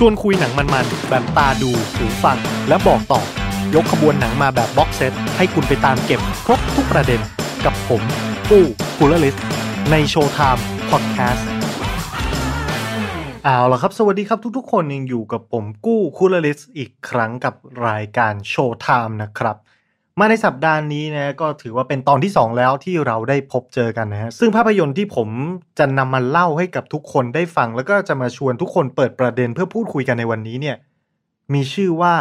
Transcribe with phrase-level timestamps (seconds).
[0.00, 2.38] ชวนคุยหนังมันๆ แบบตาดูหูฟัง
[2.68, 3.22] และบอกต่อ
[3.74, 7.20] ยกขบวนหนังมาแบบ box set ให้คุณไปตามเก็บครบทุกประเด็น
[7.64, 8.02] กับผม
[8.48, 8.64] ปู้
[8.98, 9.36] กูลลิส
[9.90, 11.48] ใน Showtime Podcast
[13.44, 17.54] เอาละครับ สวัสดีครับทุกๆคนยังอยู่กับผมกู้คูลลิสอีกครั้งกับ
[17.88, 19.56] รายการ Showtime นะครับ
[20.20, 25.28] มาในสัปดาห์นี้นะก็ถือว่าเป็นตอนที่ 2 แล้วที่เราได้พบเจอกันนะฮะซึ่งภาพยนตร์ที่ผม
[25.78, 30.76] จะนำมาเล่าให้กับทุกคนได้ฟัง แล้วก็จะมาชวนทุกคนเปิดประเด็นเพื่อพูดคุยกันในวันนี้เนี่ย
[31.52, 32.14] มีชื่อว่า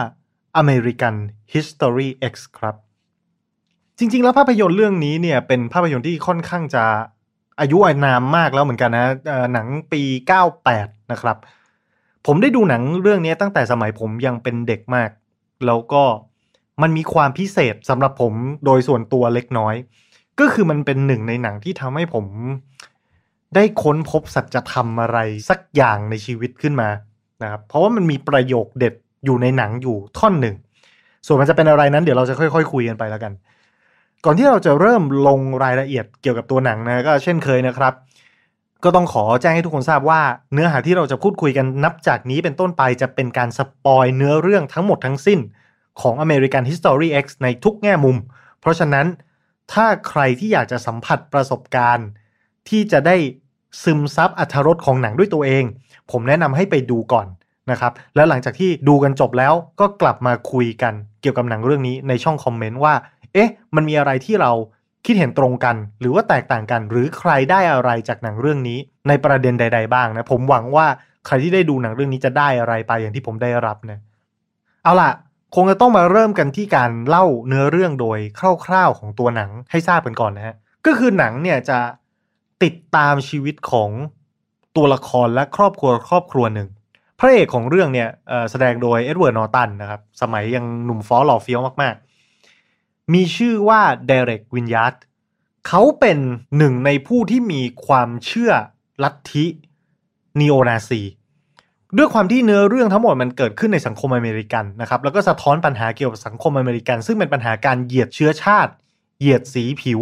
[0.61, 1.15] American
[1.53, 2.75] History X ครับ
[3.97, 6.83] จริง ๆ แล้วภาพยนตร์เรื่องนี้เนี่ยเป็นภาพยนตร์ที่ค่อนข้างจะ
[7.59, 9.07] อายุอานามมากแล้วเหมือนกันนะ
[9.53, 10.01] หนังปี
[10.57, 11.37] 98 นะครับ
[12.25, 15.09] ผมได้ดูหนังเรื่องนี้ตั้งแต่สมัยผมยังเป็นเด็กมาก
[15.65, 16.03] แล้วก็
[16.81, 18.33] มันมีความพิเศษสำหรับผม
[18.65, 19.75] โดยส่วนตัวเล็กน้อย
[20.39, 22.25] ก็คือมันเป็นหนึ่งในหนังที่ทำให้ผม
[23.55, 25.17] ได้ค้นพบสัจธรรมอะไร
[25.49, 26.89] สักอย่างในชีวิตขึ้นมา
[27.43, 28.93] นะครับเพราะว่ามันมีประโยคเด็ด
[29.25, 30.55] อยู่ในหนังอยู่ท่อนหนึ่ง
[31.25, 33.33] ส่วนมันจะเป็นอะไรนั้นเดี๋ยวเราจะค่อยๆคุยกันไปแล้วกัน
[34.25, 37.93] ก่อนที่เราจะเริ่มลงรายละเอียดเกี่ยวกับตัวหนังนะก็เช่นเคยนะครับ
[38.83, 40.21] ก็ต้องขอแจ้งให้ทุกคนทราบว่า
[40.53, 45.39] เนื้อหาที่เราจะพูดคุยกันนับจากนี้เป็นต้นไปจะเป็นการสปอยเนื้อเรื่องทั้งหมดทั้งสิ้น
[46.01, 48.17] ของ American History X ในทุกแง่มุม
[48.59, 49.07] เพราะฉะนั้น
[49.73, 52.07] ถ้าใครที่อยากจะสัมผัสประสบการณ์
[52.69, 53.15] ที่จะได้
[53.83, 55.63] ซึมซับอรรถรสของหนังด้วยตัวเอง
[56.11, 57.27] ผมแนะนำให้ไปดูก่อน
[57.71, 62.93] นะครับ แล้วหลังจากที่ดูกันจบแล้วก็กลับมาคุยกันเกี่ยวกับหนังเรื่องนี้ในช่องคอมเมนต์ว่า
[63.33, 64.51] เอ๊ะ มันมีอะไรที่เรา
[65.05, 70.87] คิดเห็นตรงกัน หรือว่าแตกต่างกัน หรือใครได้อะไรจากหนังเรื่องนี้ ในประเด็นใด ๆ บ้างนะ ผมหวังว่า
[71.25, 73.99] ใครที่ได้ดูหนังเรื่องนี้จะได้อะไรไปอย่างที่ผมได้รับนะ
[74.83, 75.11] เอาล่ะ
[75.53, 78.19] คงจะต้องมาเริ่มกันที่การเล่าเนื้อเรื่องโดย
[78.65, 81.79] คร่าวๆของตัวหนังให้ทราบกันก่อนนะฮะก็คือหนังเนี่ยจะ
[82.63, 83.89] ติดตามชีวิตของ
[84.75, 86.69] ตัวละครและครอบครัวครอบครัวหนึ่ง
[87.19, 88.09] พระเอกของเรื่องเนี่ย
[88.51, 94.95] แสดงโดยเอ็ดเวิร์ดนอตันนะครับสมัยยังหนุ่มฟอหล่อเฟี้ยวมากๆ มีชื่อว่าเดเร็กวินยาร์ด
[95.67, 96.17] เขาเป็น
[96.57, 98.51] หนึ่งในผู้ที่มีความเชื่อ
[99.03, 99.45] ลัทธิ
[100.39, 101.01] นีโอนาซี
[101.97, 108.71] ด้วยความที่เนื้อเรื่องทั้งหมดมันเกิดขึ้นในสังคมอเมริกันนะครับแล้วก็สะท้อนปัญหาเกี่ยวกับสังคมอเมริกัน ซึ่งเป็นปัญหาการเหยียดเชื้อชาติ
[109.19, 109.99] เหยียดสีผิว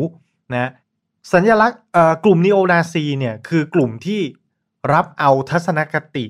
[0.53, 0.71] นะ
[1.33, 1.81] สัญลักษณ์
[2.23, 4.21] กลุ่มนีโอนาซีเนี่ยคือกลุ่มที่
[4.93, 6.25] รับเอาทัศนคติ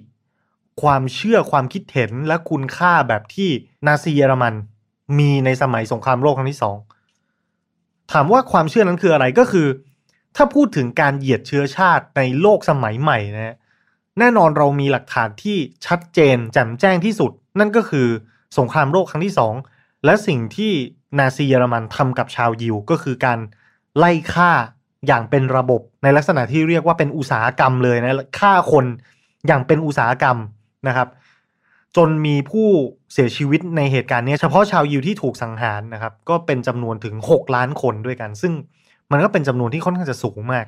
[0.81, 3.49] ความเชื่อความคิดเห็นและคุณค่าแบบที่
[3.87, 4.53] นาซีเยอรมัน
[5.19, 6.77] มีในสมัยสงครามโลกครั้งที่สอง
[8.11, 9.67] ถามว่าความเชื่อนั้นคืออะไรก็คือ
[10.35, 13.55] ถ้าพูดถึงการเหยียดเชื้อชาติในโลกสมัยใหม่นะฮะ
[14.19, 18.07] แน่นอนเรามีหลักฐานที่ชัดเจนแจ่มแจ้งที่สุด นั่นก็คือ
[18.57, 19.53] สงครามโลกครั้งที่สอง
[20.05, 20.71] และสิ่งที่
[21.17, 23.39] นาซีเยอรมันทำกับชาวยิวก็คือการ
[23.97, 24.51] ไล่ฆ่า
[25.07, 28.85] อย่างเป็นระบบในลักษณะที่เรียกว่าเป็นอุตสาหกรรมเลยนะฆ่าคน
[29.47, 30.37] อย่างเป็นอุตสาหกรรม
[30.87, 31.07] นะครับ
[31.95, 32.67] จนมีผู้
[33.13, 38.53] เสียชีวิตในเหตุการณ์นี้เฉพาะชาวยิวที่ถูกสังหารนะครับ ก็เป็นจำนวนถึง 6 ล้านคนด้วยกัน ซึ่ง
[39.11, 40.65] มันก็เป็นจำนวนที่ค่อนข้างจะสูงมาก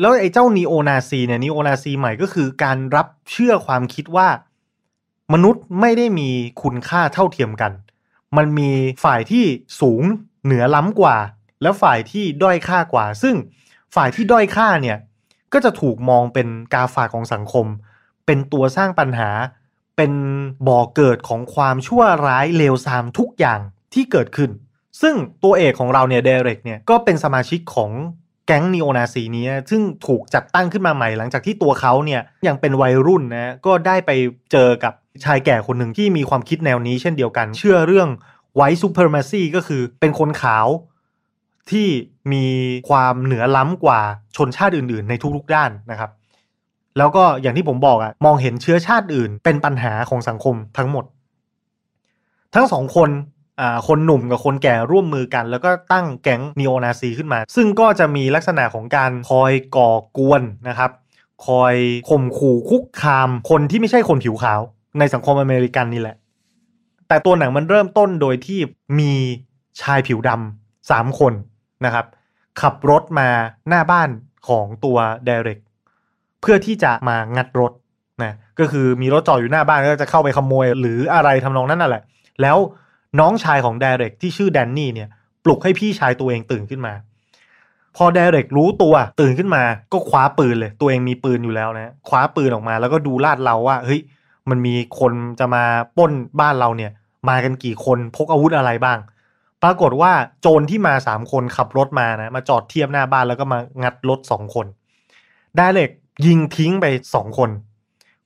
[0.00, 4.28] แล้วไอ้เจ้านีโอนาซีเนี่ยนีโอนาซีใหม่ก็คือการรับเชื่อความคิดว่า
[5.32, 6.30] มนุษย์ไม่ได้มี
[6.62, 7.72] คุณค่าเท่าเทียมกัน
[8.36, 8.70] มันมี
[9.04, 9.44] ฝ่ายที่
[9.80, 10.02] สูง
[10.44, 11.16] เหนือล้ำกว่า
[11.62, 13.34] แล้วฝ่ายที่ด้อยค่ากว่า ซึ่ง
[13.94, 14.98] ฝ่ายที่ด้อยค่าเนี่ย
[15.52, 17.66] ก็จะถูกมองเป็นกาฝากของสังคม
[18.26, 19.30] เป็นตัวสร้างปัญหา
[19.96, 20.12] เป็น
[20.66, 23.60] บ่อเกิดของความชั่วร้ายเลวทรามทุกอย่าง
[23.94, 24.50] ที่เกิดขึ้น
[25.00, 27.90] ซึ่งตัวเอกของเราเนี่ยเดเร็กเนี่ยก็เป็นสมาชิกของ
[28.48, 34.10] แก๊งนีโอนาซีนี้ซึ่งถูกจัดตั้งขึ้นมาใหม่หลังจากที่ตัวเขาเนี่ยยังเป็นวัยรุ่นนะก็ได้ไป
[34.52, 34.92] เจอกับ
[35.24, 38.08] ชายแก่คนหนึ่งที่มีความคิดแนวนี้เช่นเดียวกัน เชื่อเรื่อง
[38.56, 40.66] ไวท์ซูเปอร์มาซีก็คือเป็นคนขาว
[41.70, 41.88] ที่
[42.32, 42.46] มี
[42.88, 44.00] ความเหนือล้ำกว่า
[44.36, 46.10] ชนชาติอื่น ๆ ในทุกๆด้านนะครับ
[46.98, 51.04] แล้วก็อย่างที่ผมบอกอะมองเห็นเชื้อชาติอื่น เป็นปัญหาของสังคมทั้งหมด
[52.54, 53.10] ทั้งสองคน
[53.86, 60.90] คนหนุ่มกับคนแก่ร่วมมือกัน แล้วก็ตั้งแก๊งนีโอนาซีขึ้นมา ซึ่งก็จะมีลักษณะของการคอยก่อกวนนะครับ
[61.46, 61.74] คอย
[62.10, 64.60] ข่มขู่คุกคามคนที่ไม่ใช่คนผิวขาว
[64.98, 66.16] ในสังคมอเมริกันนี่แหละ
[67.08, 68.58] แต่ตัวหนังมันเริ่มต้นโดยที่
[68.98, 69.12] มี
[69.80, 71.32] ชายผิวดำสามคน
[71.84, 72.06] นะครับ
[72.60, 73.28] ขับรถมา
[73.68, 74.08] หน้าบ้าน
[74.48, 75.58] ของตัวเดเร็ก
[76.40, 77.72] เพื่อที่จะมางัดรถ
[78.22, 82.02] นะก็คือมีรถจอดอยู่หน้าบ้านก็จะเข้าไปขโมย หรืออะไรทำนองนั้นน่ะแหละ
[82.42, 82.56] แล้ว
[83.20, 85.08] น้องชายของเดเร็กที่ชื่อแดนนี่เนี่ย
[85.44, 86.94] ปลุกให้พี่ชายตัวเองตื่นขึ้นมา
[87.96, 89.62] พอเดเร็กรู้ตัวตื่นขึ้นมา
[89.92, 94.00] ก็คว้าปืนเลย ตัวเองมีปืนอยู่แล้วนะคว้าปืนออกมา แล้วก็ดูลาดเราว่าเฮ้ย
[94.50, 95.64] มันมีคนจะมา
[95.96, 96.92] ป้นบ้านเราเนี่ย
[97.28, 98.98] มากันกี่คนพกอาวุธอะไรบ้าง
[99.62, 104.66] ปรากฏว่าโจรที่มาสามคนขับรถมานะมาจอดเทียบหน้าบ้านแล้วก็มางัดรถสองคน
[105.56, 105.90] ได้เหล็ก
[106.26, 107.50] ยิงทิ้งไปสองคน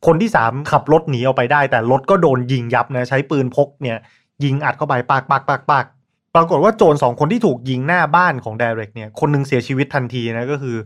[0.07, 3.99] คนที่สามขับรถหนีออกไปได้ แต่รถก็โดนยิงยับนะใช้ปืนพกเนี่ย
[4.43, 5.87] ยิงอัดเข้าไปปากปากปากปาก
[6.35, 10.77] ปรากฏว่าโจรสองคนที่ถูกยิงหน้าบ้านของเดเร็กเนี่ย คนหนึงเสียชีวิตทันทีนะก็คือ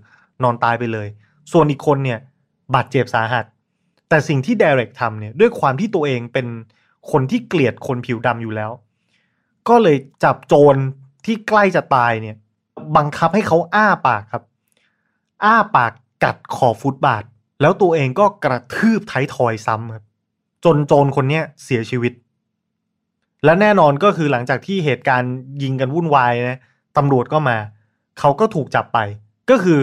[0.43, 1.09] นอนตายไปเลย
[1.53, 2.19] ส่วนอีกคนเนี่ย
[2.75, 3.45] บาดเจ็บสาหัส
[4.09, 6.47] แต่สิ่งที่เดเร็กทำเนี่ยด้วยความที่ตัวเองเป็น
[7.11, 8.71] คนที่เกลียดคนผิวดำอยู่แล้ว
[9.69, 10.77] ก็เลยจับโจร
[11.25, 12.37] ที่ใกล้จะตายเนี่ย
[12.97, 14.43] บังคับให้เขาอ้าปากครับ
[15.45, 15.93] อ้าปาก
[16.25, 17.25] กัดขอบฟุตบาท
[17.61, 20.05] แล้วตัวเองก็กระทืบไทยทอยซ้ำครับ
[20.65, 22.13] จนโจรคนเนี้ยเสียชีวิต
[23.47, 26.59] และแน่นอนก็คือหลังจากที่เหตุการณ์ยิงกันวุ่นวายนะ
[26.97, 27.57] ตำรวจก็มา
[28.21, 28.99] เขาก็ถูกจับไป
[29.51, 29.81] ก็คือ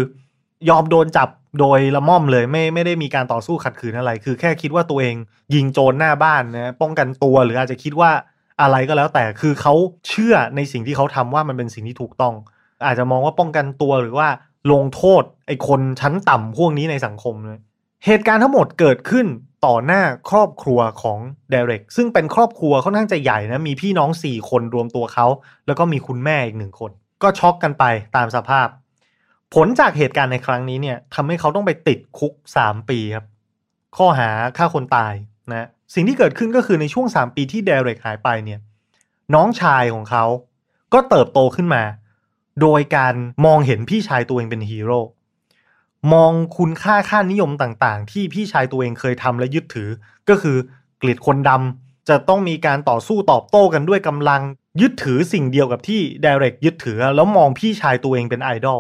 [0.70, 1.30] ยอมโดนจับ
[1.60, 5.16] โดยละม่อมเลยไม่ไม่ได้มีการต่อสู้ขัดขืนอะไร คือแค่คิดว่าตัวเอง
[5.54, 8.12] ยิงโจรหน้าบ้านนะป้องกันตัวหรืออาจจะคิดว่า
[8.62, 9.74] อะไรก็แล้วแต่คือเขา
[10.08, 12.34] เชื่อในสิ่งที่เขาทำว่ามันเป็นสิ่งที่ถูกต้อง
[12.86, 14.28] อาจจะมองว่าป้องกันตัวหรือว่า
[14.72, 17.60] ลงโทษไอ้คนชั้นต่ำพวกนี้ในสังคมเลย
[18.06, 19.26] เหตุการณ์ทั้งหมดเกิดขึ้น
[19.66, 21.20] ต่อหน้าครอบครัวของ
[21.50, 25.28] เดเร็กซึ่งเป็นครอบครัวค่อนข้างจะใหญ่นะ มีพี่น้องสี่คนรวมตัวเขา
[25.68, 26.92] แล้วก็มีคุณแม่อีกหนึ่งคน
[27.24, 27.84] ก็ช็อกกันไป
[28.16, 28.68] ตามสภาพ
[29.54, 32.34] ผลจากเหตุการณ์ในครั้งนี้เนี่ยทำให้เขาต้องไปติดคุก
[32.64, 33.26] 3 ปีครับ
[33.98, 35.14] ข้อหาฆ่าคนตาย
[35.52, 38.60] นะสิ่งที่เกิดขึ้นก็คือในช่วง 3 ปีที่เดเร็กหายไปเนี่ย
[39.34, 40.26] น้องชายของเขา
[40.94, 41.84] ก็เติบโตขึ้นมา
[42.62, 45.00] โดยการมองเห็นพี่ชายตัวเองเป็นฮีโร่
[46.14, 49.90] มองคุณค่าค่านิยมต่างๆ ที่พี่ชายตัวเองเคยทำและยึดถือ
[50.30, 50.58] ก็คือ
[50.98, 54.42] เกลียดคนดำจะต้องมีการต่อสู้ตอบโต้กันด้วยกำลัง
[54.82, 58.80] ยึดถือสิ่งเดียวกับที่เดเรกยึดถือ แล้วมองพี่ชายตัวเองเป็นไอดอล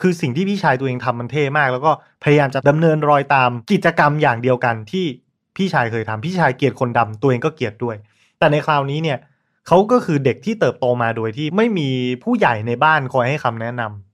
[0.00, 1.92] คือสิ่งที่พี่ชายตัวเองทำมันเท่มาก แล้วก็
[2.24, 5.04] พยายามจะดำเนินรอยตามกิจกรรมอย่างเดียวกันที่
[5.56, 7.96] พี่ชายเคยทำพี่ชายเกลียดคนดำตัวเองก็เกลียดด้วย
[8.38, 9.18] แต่ในคราวนี้เนี่ย
[9.66, 11.88] เขาก็คือเด็กที่เติบโตมาโดยที่ไม่มี
[12.22, 14.07] ผู้ใหญ่ในบ้านคอยให้คำแนะนำ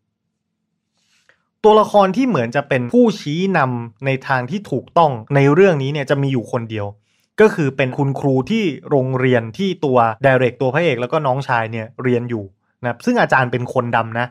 [1.65, 6.87] ตัวละครที่เหมือนจะเป็นผู้ชี้นำในทางที่ถูกต้องในเรื่องนี้เนี่ยจะมีอยู่คนเดียว
[7.41, 12.45] ก็คือเป็นคุณครูที่โรงเรียนที่ตัวเดเร็กตัวพระเอกแล้วก็น้องชายเนี่ยเรียนอยู่
[12.83, 14.27] นะซึ่งอาจารย์เป็นคนดำนะ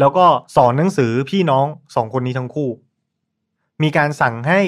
[0.00, 0.26] แล้วก็
[0.56, 1.66] สอนหนังสือพี่น้อง
[1.96, 2.70] สองคนนี้ทั้งคู่
[3.82, 4.60] มีการสั่งให้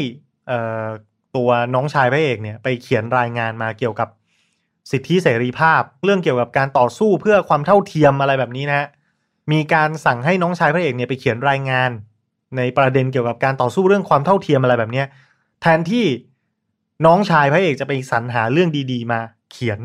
[1.36, 4.08] ตัวน้องชายพระเอกเนี่ยไปเขียนรายงานมาเกี่ยวกับ
[4.90, 8.88] สิทธิเสรีภาพ เรื่องเกี่ยวกับการต่อสู้เพื่อความเท่าเทียมอะไรแบบนี้นะ
[9.52, 11.90] มีการสั่งให้น้องชายพระเอกเนี่ยไปเขียนรายงาน
[12.56, 15.04] ในประเด็นเกี่ยวกับการต่อสู้เรื่องความเท่าเทียมอะไรแบบนี้
[15.62, 16.06] แทนที่
[17.06, 19.20] น้องชายพระเอกจะไปสรรหาเรื่องดีๆ มา
[19.52, 19.80] เขียน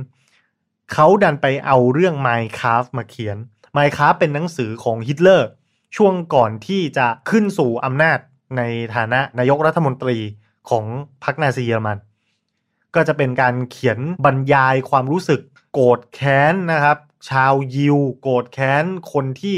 [0.93, 3.37] เขาดันไปเอาเรื่อง Minecraft มาเขียน
[3.77, 5.47] Minecraft เป็นหนังสือของฮิตเลอร์
[5.95, 8.19] ช่วงก่อนที่จะขึ้นสู่อำนาจ
[8.57, 8.61] ใน
[8.95, 10.17] ฐานะนายกรัฐมนตรี
[10.69, 10.85] ของ
[11.23, 11.97] พรรคนาซีเยอรมัน
[12.95, 15.41] ก็จะเป็นการเขียนบรรยายความรู้สึก
[15.73, 16.97] โกรธแค้นนะครับ
[17.29, 19.57] ชาวยิวโกรธแค้นคนที่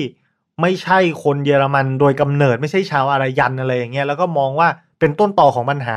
[0.61, 4.67] ไม่ใช่คนเยอรมันโดยกำเนิดไม่ใช่ชาวอารยันอะไรอย่างเงี้ยแล้วก็มองว่า
[4.99, 5.95] เป็นต้นต่อของปัญหา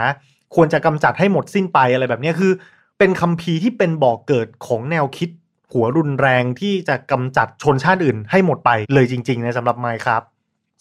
[0.54, 2.52] ควรจะกำจัดให้หมดสิ้นไปอะไรแบบนี้คือ
[2.98, 5.30] เป็นคัมภีร์ที่เป็นบอกเกิดของแนวคิด
[5.72, 10.22] หัวรุนแรงที่จะกำจัดชนชาติอื่น ให้หมดไปเลยจริงๆนะสำหรับไมค์ครับ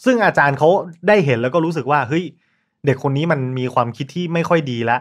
[0.04, 0.70] ซึ่งอาจารย์เขา
[1.08, 2.24] ได้เห็นแล้วก็รู้สึกว่าเฮ้ย
[2.86, 5.00] เด็กคนนี้มันมีความคิดที่ไม่ค่อยดีล้ว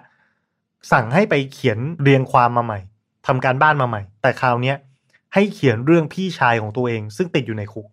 [0.93, 2.79] สั่งให้ไปเขียนเรียงความมาใหม่
[3.27, 4.77] ทำการบ้านมาใหม่ แต่คราวเนี้ย
[5.35, 7.87] ให้เขียนเรื่องพี่ชายของตัวเอง ซึ่งติดอยู่ในคุก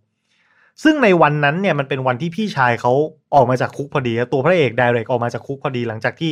[0.84, 2.94] ซึ่งในวันนั้นเนี่ยมันเป็นวันที่พี่ชายเขา
[3.36, 6.32] ออกมาจากคุกพอดีตัวพระเอกไดเรกออกมาจากคุกพอดีหลังจากที่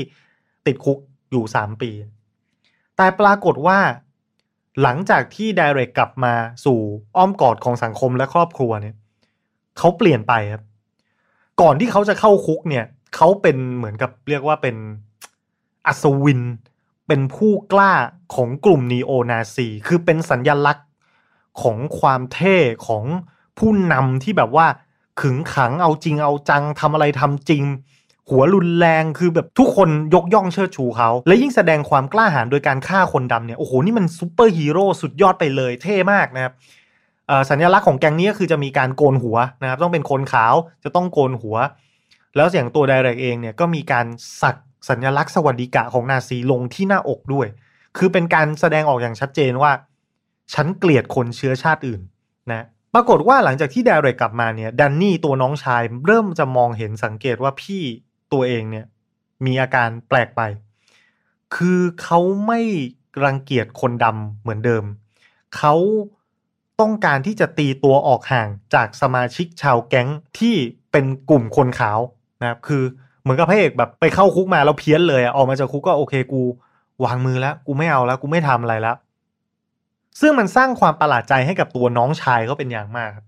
[0.65, 0.97] ติดคุก
[1.31, 1.91] อยู่สามปี
[2.97, 3.79] แต่ปรากฏว่า
[4.81, 6.34] หลังจากที่ไดเรกกลับมา
[6.65, 6.79] สู่
[7.17, 8.95] อ้อมกอดของสังคมและครอบครัวเนี่ย
[9.77, 10.63] เขาเปลี่ยนไปครับ
[11.62, 14.75] ก่อนที่เขาจะเข้าคุกเนี่ยเขาเป็นเหมือนกับเรียกว่าเป็น
[15.88, 16.41] อัศวิน
[17.07, 17.93] เป็นผู้กล้า
[18.36, 20.86] ของกลุ่มนีโอนาซี คือเป็นสัญญลักษณ์
[21.62, 23.06] ของความเท่ของ
[23.58, 24.68] ผู้นำที่แบบว่า
[25.22, 27.63] ขึงขังเอาจริงเอาจังทำอะไรทำจริง
[28.29, 36.53] หัวรุนแรงคือแบบทุกคนยกย่องเชิดชูเขา และยิ่งแสดงความกล้าหาญโดยการฆ่าคนดำเนี่ยโอ้โหนี่มันซูเปอร์ฮีโร่สุดยอดไปเลยเท่มากนะครับ
[37.50, 40.53] สัญลักษณ์ของแก๊งนี้ก็คือจะมีการโกนหัวนะครับต้องเป็นคนขาว
[40.84, 41.56] จะต้องโกนหัว
[42.36, 44.06] แล้วเสียงตัวไดเรกเองเนี่ยก็มีการ
[44.41, 44.56] สัก
[44.89, 47.48] สัญลักษณ์สวัสดิกะของนาซีลงที่หน้าอกด้วย
[47.98, 49.72] คือเป็นการแสดงออกอย่างชัดเจนว่า
[50.53, 52.01] ฉันเกลียดคนเชื้อชาติอื่น
[52.51, 57.82] นะปรากฏว่าหลังจากที่ไดเรกกลับมาเนี่ยดันนี่ตัวน้องชายเริ่มจะมองเห็นสังเกตว่าพี่
[58.34, 58.86] ตัวเองเนี่ย
[59.46, 60.41] มีอาการแปลกไป
[61.56, 62.62] คือเขาไม่
[63.24, 64.84] รังเกียจคนดำเหมือนเดิม
[65.58, 65.75] เขา
[66.82, 70.56] ต้องการที่จะตีตัวออกห่างจากสมาชิกชาวแก๊งที่
[70.91, 72.00] เป็นกลุ่มคนขาว
[72.41, 72.84] นะครับคือ
[73.22, 76.41] เหมือนกับพระเอกแบบไปเข้าคุกมาแล้วเพี้ยนเลยออกมาจากคุกก็โอเคกู
[77.06, 78.96] วางมือแล้ว กูไม่เอาแล้ว กูไม่ทำอะไรแล้ว
[80.19, 83.25] ซึ่งมันสร้างความประหลาดใจให้กับตัวน้องชายเขาเป็นอย่างมากครับ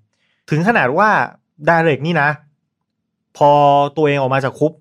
[0.50, 1.10] ถึงขนาดว่า
[1.68, 2.30] ดาเรกนี่นะ
[3.38, 3.52] พอ
[3.98, 4.74] ตัวเองออกมาจากคุก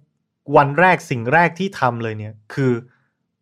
[0.57, 2.73] วันแรกสิ่งแรกที่ทำเลยเนี่ย คือ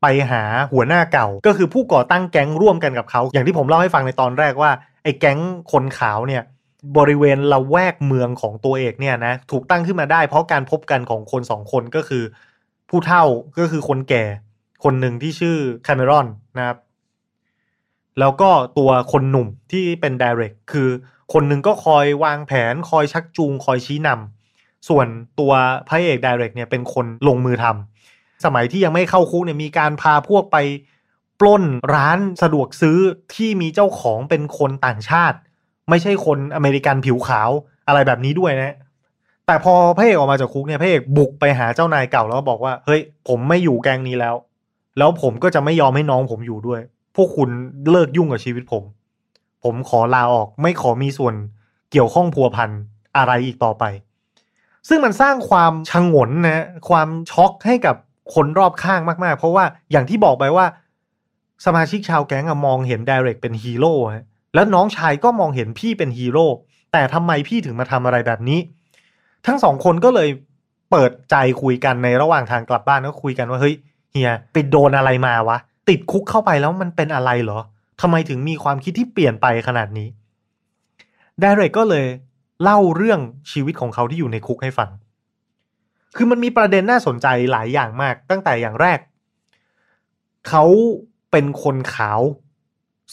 [0.02, 4.70] ไปหาหัวหน้าเก่า ก็คือผู้ก่อตั้งแก๊งร่วมกันกับเขา อย่างที่ผมเล่าให้ฟังในตอนแรกว่า
[5.02, 5.40] ไอ้แก๊ง
[5.72, 6.42] คนขาวเนี่ย
[6.96, 12.22] บริเวณละแวกเมืองของตัวเอกเนี่ยนะ ถูกตั้งขึ้นมาได้ เพราะการพบกันของคนสองคนก็คือ
[12.90, 13.24] ผู้เฒ่า
[13.58, 14.24] ก็คือคนแก่
[14.84, 15.56] คนหนึ่งที่ชื่อ
[15.86, 16.26] คาเมรอน
[16.58, 16.76] นะครับ
[18.18, 20.88] แล้วก็ตัวคนหนุ่มที่เป็นดเรกคือ
[21.32, 25.06] คนหนึ่งก็คอยวางแผนคอยชักจูง คอยชี้นำส่วน
[25.38, 25.52] ตัว
[25.88, 30.56] พระเอกดเรกเนี่ยเป็นคนลงมือทำสมัยที่ยังไม่เข้าคุกเนี่ยมีการพาพวกไป
[31.40, 32.98] ปล้นร้านสะดวกซื้อ
[33.34, 35.36] ที่มีเจ้าของเป็นคนต่างชาติ
[35.90, 37.50] ไม่ใช่คนอเมริกันผิวขาว
[37.88, 38.76] อะไรแบบนี้ด้วยนะ
[39.46, 44.34] แต่พอพระเอกออกมาจากคุกเนี่ยพระเอกบุกไปหาเจ้านายเก่าแล้วบอกว่า เฮ้ย ผมไม่อยู่แกงนี้แล้ว
[44.98, 46.80] แล้วผมก็จะไม่ยอมให้น้องผมอยู่ด้วย
[47.18, 47.50] พวกคุณ
[47.90, 48.84] เลิกยุ่งกับชีวิตผม
[49.64, 51.34] ผมขอลาออกไม่ขอมีส่วน
[51.90, 52.70] เกี่ยวข้องพัวพัน
[53.16, 53.84] อะไรอีกต่อไป
[54.88, 57.96] ซึ่งมันสร้างความชงนนะความช็อกให้กับ
[58.34, 60.66] คนรอบข้างมาก ๆ เพราะว่าอย่างที่บอกไปว่า
[61.66, 63.94] สมาชิกชาวแก๊งอะมองเห็นดิเรกเป็นฮีโร่
[64.54, 66.46] แล้วน้องชายก็มองเห็นพี่เป็นฮีโร่
[66.92, 68.60] แต่ทำไมพี่ถึงมาทำอะไรแบบนี้
[69.46, 70.28] ทั้งสองคนก็เลย
[70.90, 73.74] เปิดใจคุยกันในระหว่างทางกลับบ้านก็คุยกันว่าเฮ้ย
[74.12, 75.58] เฮียไปโดนอะไรมาวะ
[75.88, 77.58] ติดคุกเข้าไปแล้วมันเป็นอะไรเหรอ
[78.00, 80.08] ทำไมถึงมีความคิดที่เปลี่ยนไปขนาดนี้
[81.42, 82.06] ดเรกก็เลย
[82.62, 84.90] เล่าเรื่องชีวิตของเขาที่อยู่ในคุกให้ฟัง
[86.16, 88.98] คือมันมีประเด็นน่าสนใจหลายอย่างมาก ตั้งแต่อย่างแรก
[90.48, 90.64] เขา
[91.30, 92.20] เป็นคนขาว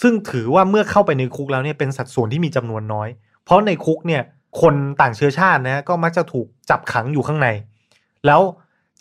[0.01, 3.09] ซึ่งถือว่าเมื่อเข้าไปในคุกแล้วเนี่ยเป็นสัดส่วนที่มีจำนวนน้อย
[3.43, 4.23] เพราะในคุกเนี่ย
[4.61, 7.47] คนต่างเชื้อชาตินะก็มักจะถูกจับขังอยู่ข้างใน
[8.25, 8.41] แล้ว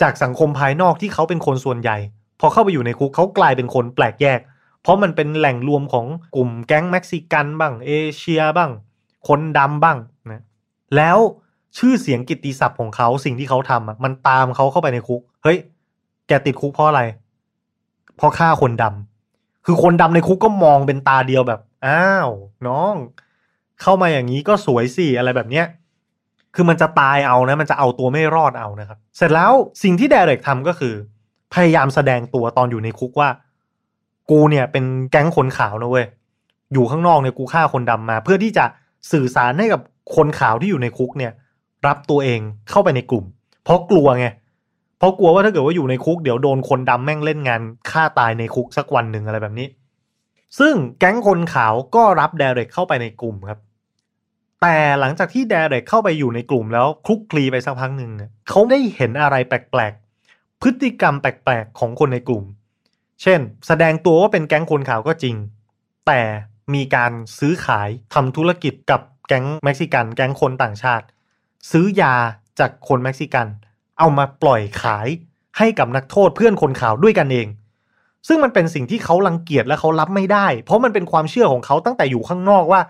[0.03, 1.97] จากสังคมภายนอกที่เขาเป็นคนส่วนใหญ่
[2.41, 4.41] พอเข้าไปอยู่ในคุกเขากลายเป็นคนแปลกแยก
[4.83, 8.71] เพราะมันเป็นแหล่งรวมของกลุ่มแก๊งเม็กซิกันบ้าง เอเชียบ้าง
[9.29, 9.99] คนดำบ้าง
[10.31, 10.43] นะ
[10.97, 11.19] แล้ว
[11.79, 15.59] ชื่อเสียงกิตติศัพท์ของเขาสิ่งที่เขาทำอะมันตามเขาเข้าไปในคุก เฮ้ย
[16.29, 17.03] แกติดคุกเพราะอะไร
[18.17, 22.31] เพราะฆ่าคนดำคือคนดำในคุกก็มองเป็นตาเดียวแบบ อ้าว
[22.67, 22.95] น้อง
[23.83, 25.67] เข้ามาอย่างนี้ก็สวยสิอะไรแบบเนี้ย
[26.55, 30.95] คือมันจะตายเอานะ มันจะเอาตัวไม่รอดเอานะครับ เสร็จแล้วสิ่งที่เดเรกทำก็คือ
[31.55, 33.29] พยายามแสดงตัวตอนอยู่ในคุกว่า
[34.31, 36.07] กูเนี่ยเป็นแก๊งคนขาวนะเว้ย
[36.73, 38.65] อยู่ข้างนอกเนี่ยกูฆ่าคนดำมา เพื่อที่จะ
[39.13, 39.81] สื่อสารให้กับ
[40.17, 41.33] คนขาวที่อยู่ในคุกเนี่ย
[41.87, 43.25] รับตัวเองเข้าไปในกลุ่ม
[43.65, 44.27] เพราะกลัวไง
[44.99, 49.67] เพราะกลัวว่าถ้าเกิดว่าอยู่ในคุกเดี๋ยวโดนคนดำแม่งเล่นงานฆ่าตายในคุกสักวันหนึ่งอะไรแบบนี้
[50.59, 53.59] ซึ่งแก๊งคนขาวก็รับเดเรกเข้าไปในกลุ่มครับ
[54.63, 58.11] แต่หลังจากที่เดเรกเข้าไปอยู่ในกลุ่มแล้วคลุกคลีไปสักพักหนึ่ง
[58.49, 59.93] เขาได้เห็นอะไรแปลก
[60.67, 62.45] พฤติกรรมแปลกๆของคนในกลุ่ม
[63.23, 65.37] เช่น แสดงตัวว่าเป็นแก๊งคนขาวก็จริง
[66.07, 66.21] แต่
[66.75, 71.05] มีการซื้อขายทำธุรกิจกับแก๊งเม็กซิกัน แก๊งคนต่างชาติ
[71.71, 72.15] ซื้อยา
[72.59, 73.47] จากคนเม็กซิกัน
[73.99, 75.09] เอามาปล่อยขาย
[75.59, 77.49] ให้กับนักโทษเพื่อนคนขาวด้วยกันเอง
[78.29, 82.81] ซึ่งมันเป็นสิ่งที่เขารังเกียจและเขารับไม่ได้ เพราะมันเป็นความเชื่อของเขาตั้งแต่อยู่ข้างนอกว่า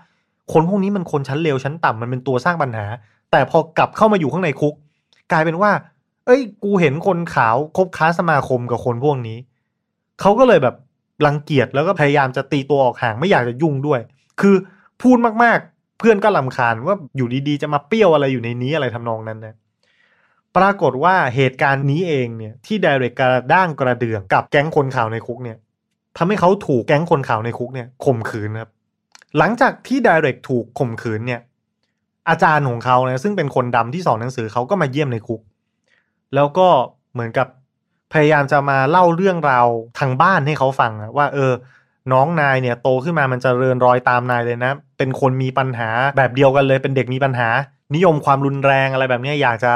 [0.53, 2.85] คนพวกนี้มันคนชั้นเลวชั้นต่ำมันเป็นตัวสร้างปัญหา
[3.31, 4.73] แต่พอกลับเข้ามาอยู่ข้างในคุก
[5.31, 5.71] กลายเป็นว่า
[6.25, 9.37] เอ้ย กูเห็นคนขาวคบค้าสมาคมกับคนพวกนี้
[10.21, 10.75] เขาก็เลยแบบ
[11.25, 13.99] รังเกียจแล้วก็พยายามจะตีตัวออกห่างไม่อยากจะยุ่งด้วย
[14.41, 14.55] คือ
[15.01, 19.55] พูดมากๆ เพื่อนก็ลำคาญว่าอยู่ดีๆ จะมาเปรี้ยวอะไรอยู่ในนี้อะไรทำนองนั้นนะ
[20.57, 25.57] ปรากฏว่าเหตุการณ์นี้เองเนี่ยที่ไดเรกกระด้างกระเดื่องกับแก๊งคนข่าวในคุกเนี่ย
[26.17, 28.69] ทำให้เขาถูกแก๊งคนข่าวในคุกเนี่ยข่มขืนครับ
[29.37, 31.41] หลังจากที่ไดเรกถูกข่มขืนเนี่ย
[32.29, 35.41] อาจารย์ของเขาเนี่ยซึ่งเป็นคนดำที่สอนหนังสือเขาก็มาเยี่ยมในคุก
[36.35, 36.67] แล้วก็
[37.13, 37.47] เหมือนกับ
[38.13, 39.67] พยายามจะมาเล่าเรื่องราว
[39.99, 41.51] ทางบ้านให้เขาฟังว่าเออ
[42.13, 47.49] น้องนายเนี่ยโตขึ้นมามันจะเริญรอยตามนายเลยนะ เป็นคนมีปัญหาแบบเดียวกันเลย เป็นเด็กมีปัญหา
[47.95, 49.73] นิยมความรุนแรงอะไรแบบนี้อยากจะ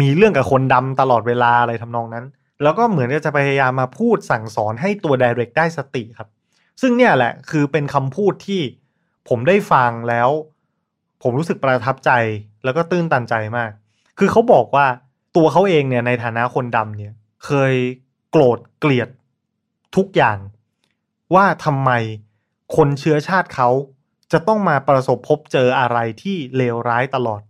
[0.00, 2.24] มีเรื่องกับคนดำตลอดเวลาอะไรทำนองนั้น
[2.62, 6.28] แล้วก็เหมือนจะพยายามมาพูดสั่งสอนให้ตัวไดเรกได้สติครับ
[6.80, 8.60] ซึ่งเนี่ยแหละคือเป็นคำพูดที่
[9.28, 10.28] ผมได้ฟังแล้ว
[11.22, 12.10] ผมรู้สึกประทับใจ
[12.64, 13.70] แล้วก็ตื้นตันใจมาก
[14.18, 14.86] คือเขาบอกว่า
[15.36, 17.12] ตัวเขาเองเนี่ยในฐานะคนดำเนี่ย
[17.44, 17.74] เคย
[18.30, 19.08] โกรธเกลียด
[19.96, 20.38] ทุกอย่าง
[21.34, 21.90] ว่าทำไม
[22.76, 23.68] คนเชื้อชาติเขา
[24.32, 27.40] จะต้องมาประสบพบเจออะไรที่เลวร้ายตลอด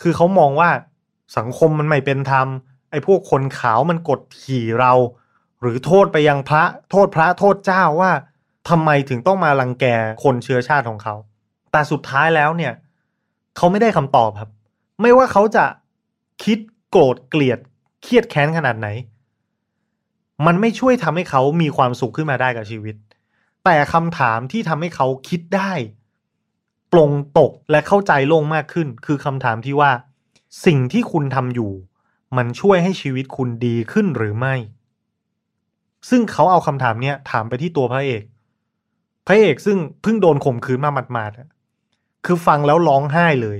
[0.00, 0.70] คือเขามองว่า
[1.38, 2.46] สังคมมันไม่เป็นธรรม
[2.90, 4.92] ไอ้พวกคนขาวมันกดขี่เรา
[5.60, 8.12] หรือโทษไปยังพระ โทษพระโทษเจ้าว่า
[8.68, 9.86] ทำไมถึงต้องมารังแก
[10.24, 11.14] คนเชื้อชาติของเขา
[11.72, 12.72] แต่สุดท้ายแล้วเนี่ย
[13.56, 14.50] เขาไม่ได้คำตอบครับ
[15.02, 15.64] ไม่ว่าเขาจะ
[16.44, 16.58] คิด
[16.90, 17.58] โกรธเกลียด
[18.02, 18.88] เครียดแค้นขนาดไหน
[20.46, 22.96] มันไม่ช่วยทำให้เขามีความสุขขึ้นมาได้กับชีวิต
[23.64, 25.72] แต่คำถามที่ทำให้เขาคิดได้
[26.92, 29.90] ปลงตกและเข้าใจโล่งมากขึ้น คือคำถามที่ว่า
[30.66, 31.72] สิ่งที่คุณทำอยู่
[32.36, 34.54] มันช่วยให้ชีวิตคุณดีขึ้นหรือไม่
[36.08, 38.22] ซึ่งเขาเอาคำถามเนี้ยถามไปที่ตัวพระเอก
[39.26, 43.58] พระเอกซึ่งเพิ่งโดนข่มขืนมาหมาดๆคือฟังแล้วร้องไห้เลย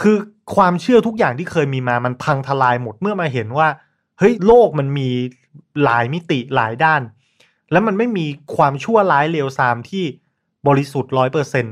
[0.00, 0.16] คือ
[0.56, 3.68] ความเชื่อทุกอย่างที่เคยมีมามันพังทลายหมดเมื่อมาเห็นว่า
[4.18, 5.08] เฮ้ยโลกมันมี
[5.84, 7.02] หลายมิติหลายด้าน
[7.72, 8.26] แล้วมันไม่มี
[8.56, 10.04] ความชั่วร้ายเลวทรามที่
[10.66, 11.66] บริสุทธิ์ร้อยเปอร์เซ็น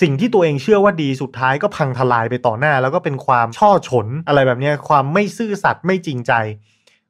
[0.00, 6.32] สิ่งที่ตัวเองเชื่อว่าดีสุดท้ายก็พังทลายไปต่อหน้า แล้วก็เป็นความช่อฉนอะไรแบบนี้ความไม่ซื่อสัตย์ไม่จริงใจ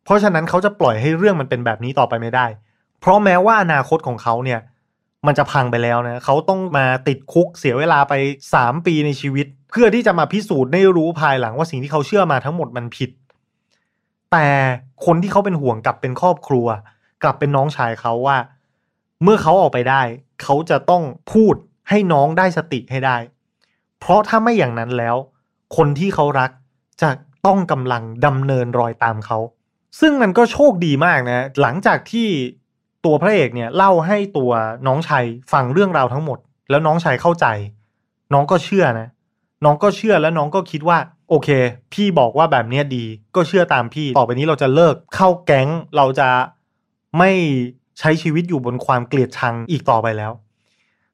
[0.05, 2.47] เพราะฉะนั้นเขาจะปล่อยให้เรื่องมันเป็นแบบนี้ต่อไปไม่ได้
[3.01, 4.61] เพราะแม้ว่าอนาคตของเขาเนี่ย
[5.27, 8.15] มันจะพังไปแล้วนะเขาต้องมาติดคุกเสียเวลาไป
[8.53, 13.11] 3 ปีในชีวิต เพื่อที่จะมาพิสูจน์ได้รู้ภายหลังว่าสิ่งที่เขาเชื่อมาทั้งหมดมันผิด
[14.33, 14.47] แต่
[15.07, 16.67] คนที่เขาเป็นห่วงกลับเป็นครอบครัว
[17.23, 18.39] กลับเป็นน้องชายเขาว่า
[19.23, 20.03] เมื่อเขาออกไปได้
[20.43, 21.55] เขาจะต้องพูด
[21.89, 23.17] ให้น้องได้สติให้ได้
[23.99, 25.17] เพราะถ้าไม่อย่างนั้นแล้ว
[25.77, 26.51] คนที่เขารัก
[27.03, 27.11] จะ
[27.47, 29.39] ต้องกำลังดำเนินรอยตามเขา
[30.01, 32.29] ซึ่งมันก็โชคดีมากนะ หลังจากที่
[33.05, 34.53] ตัวพระเอกเนี่ยเล่าให้ตัว
[34.87, 36.39] น้องชายฟังเรื่องราวทั้งหมด
[36.71, 37.47] แล้วน้องชายเข้าใจ
[38.33, 39.09] น้องก็เชื่อนะ
[39.65, 41.49] น้องก็เชื่อแล้วน้องก็คิดว่า โอเค
[41.93, 43.05] พี่บอกว่าแบบเนี้ยดี
[43.37, 46.29] ก็เชื่อตามพี่ต่อไปนี้เราจะเลิกเข้าแก๊งเราจะ
[47.19, 47.31] ไม่
[47.99, 50.33] ใช้ชีวิตอยู่บนความเกลียดชังอีกต่อไปแล้ว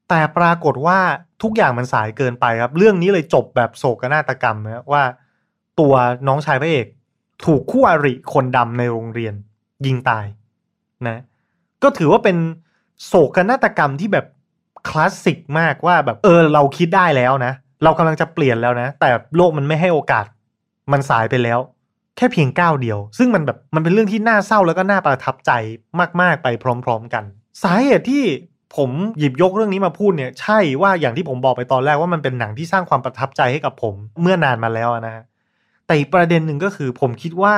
[0.09, 0.99] แต่ปรากฏว่า
[1.43, 5.03] ทุกอย่างมันสายเกินไปครับ เรื่องนี้เลยจบแบบโศกนาฏกรรมนะว่า
[5.79, 5.93] ตัว
[6.27, 6.87] น้องชายพระเอก
[7.45, 9.33] ถูกคู่อริคนดำในโรงเรียน
[9.85, 10.25] ยิงตาย
[11.07, 11.21] นะ
[11.83, 12.37] ก็ถือว่าเป็น
[13.05, 14.25] โศกนาฏกรรมที่แบบ
[14.89, 17.53] คลาสสิกมากว่าแบบเออเราคิดได้แล้วนะ
[17.83, 20.25] เรากำลังจะเปลี่ยนแล้วนะ แต่โลกมันไม่ให้โอกาส
[20.91, 21.59] มันสายไปแล้ว
[22.17, 25.51] แค่เพียงก้าวเดียว ซึ่งมันแบบมันเป็นเรื่องที่น่าเศร้าแล้วก็น่าประทับใจ
[26.21, 26.47] มาก ๆ ไป
[26.85, 27.23] พร้อม ๆ กัน
[27.63, 28.23] สาเหตุที่
[28.77, 35.23] ผมหยิบยกเรื่องนี้มาพูดเนี่ย ใช่ว่าอย่างที่ผมบอกไปตอนแรกว่ามันเป็นหนังที่สร้างความประทับใจให้กับผมเมื่อนานมาแล้วนะฮะ
[35.85, 37.55] แต่อีกประเด็นหนึ่งก็คือ ผมคิดว่า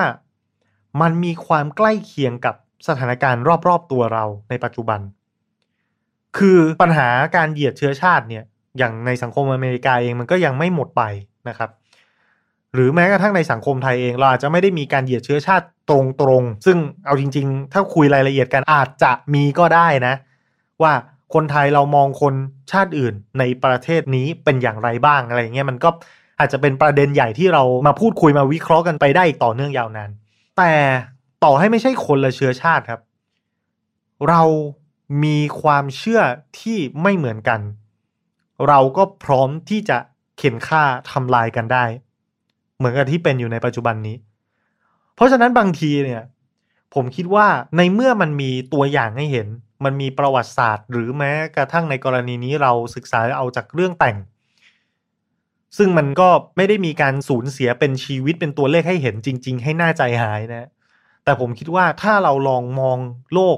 [1.02, 2.56] มันมีความใกล้เคียงกับ
[2.88, 5.00] สถานการณ์รอบๆตัวเราในปัจจุบัน
[6.38, 8.44] คือปัญหาการเหยียดเชื้อชาติเนี่ย
[8.78, 11.04] อย่างในสังคมอเมริกาเองมันก็ยังไม่หมดไป
[11.50, 11.70] นะครับ
[12.74, 15.92] หรือแม้กระทั่งในสังคมไทยเองเราอาจจะไม่ได้มีการเหยียดเชื้อชาติต
[16.28, 20.16] รงๆ ซึ่งเอาจริง ๆ ถ้าคุยรายละเอียดกันอาจจะมีก็ได้นะ
[20.82, 20.94] ว่า
[21.34, 22.34] คนไทยเรามองคน
[22.72, 25.90] ชาติอื่นในประเทศนี้เป็นอย่างไรบ้างอะไรเงี้ยมันก็
[26.40, 30.10] อาจจะเป็นประเด็นใหญ่ที่เรามาพูดคุยมาวิเคราะห์กันไปได้อีกต่อเนื่องยาวนาน
[30.58, 30.72] แต่
[31.44, 33.02] ต่อให้ไม่ใช่คนละเชื้อชาติครับ
[34.30, 34.44] เรา
[35.24, 36.22] มีความเชื่อ
[36.60, 37.60] ที่ไม่เหมือนกัน
[38.68, 39.98] เราก็พร้อมที่จะ
[40.38, 41.86] เข็นฆ่าทำลายกันได้
[42.78, 44.16] เหมือนกับที่เป็นอยู่ในปัจจุบันนี้
[45.16, 46.22] เพราะฉะนั้นบางทีเนี่ย
[46.94, 47.48] ผมคิดว่า
[47.78, 49.48] ในเมื่อมันมีตัวอย่างให้เห็น
[49.84, 54.18] มันมีประวัติศาสตร์ หรือแม้กระทั่งในกรณีนี้เราศึกษาเอาจากเรื่องแต่ง
[55.78, 60.70] ซึ่งมันก็ไม่ได้มีการสูญเสียเป็นชีวิตเป็นตัวเลขให้เห็นจริง ๆ ให้หน่าใจหายนะ
[61.24, 62.98] แต่ผมคิดว่าถ้าเราลองมอง
[63.34, 63.58] โลก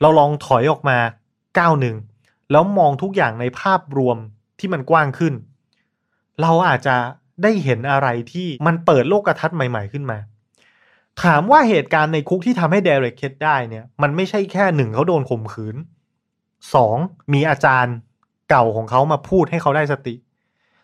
[0.00, 0.98] เราลองถอยออกมา
[1.58, 1.96] ก้าวหนึ่ง
[2.50, 4.16] แล้วมองทุกอย่างในภาพรวม
[4.58, 5.34] ที่มันกว้างขึ้น
[6.42, 6.96] เราอาจจะ
[7.42, 10.18] ได้เห็นอะไรที่มันเปิดโลกกระทัดใหม่ ๆขึ้นมา
[11.22, 15.76] ถามว่าเหตุการณ์ในคุกที่ทำให้เดเรกเคสได้เนี่ย มันไม่ใช่แค่หนึ่งเขาโดนข่มขืน
[16.74, 16.96] สอง
[17.32, 17.94] มีอาจารย์
[18.50, 20.14] เก่าของเขามาพูดให้เขาได้สติ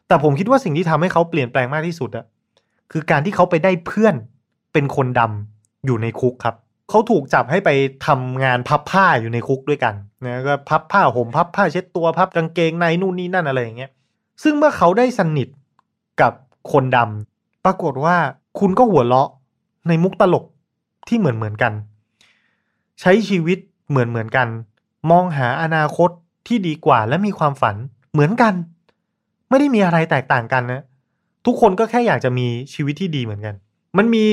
[0.08, 2.24] แต่ผมคิดว่าสิ่งที่ทำให้เขาเปลี่ยนแปลงมากที่สุดอะ
[2.92, 4.14] คือการที่เขาไปได้เพื่อน
[4.72, 5.53] เป็นคนดำ
[5.86, 6.54] อยู่ในคุกครับ
[6.90, 7.70] เขาถูกจับให้ไป
[8.06, 9.94] ทำงานพับผ้าอยู่ในคุกด้วยกัน
[10.24, 13.90] นะก็พับผ้าห่มพับผ้าเช็ดตัวพับกางเกงในนู่นนี่นั่นอะไรอย่างเงี้ย
[14.42, 15.48] ซึ่งเมื่อเขาได้สนิท
[16.20, 16.32] กับ
[16.72, 18.16] คนดำปรากฏว่า
[18.58, 19.30] คุณก็หัวเราะ
[19.88, 20.44] ในมุกตลก
[21.08, 21.72] ที่เหมือนเหมือนกัน
[23.00, 23.58] ใช้ชีวิต
[23.90, 24.48] เหมือนเหมือนกัน
[25.10, 26.10] มองหาอนาคต
[26.46, 27.76] ที่ดีกว่าและมีความฝัน
[28.12, 28.54] เหมือนกัน
[29.48, 30.82] ไม่ได้มีอะไรแตกต่างกันนะ
[31.46, 33.54] ทุกคนก็แค่อยากจะมีชีวิตที่ดีเหมือนกัน
[33.98, 34.26] มันมี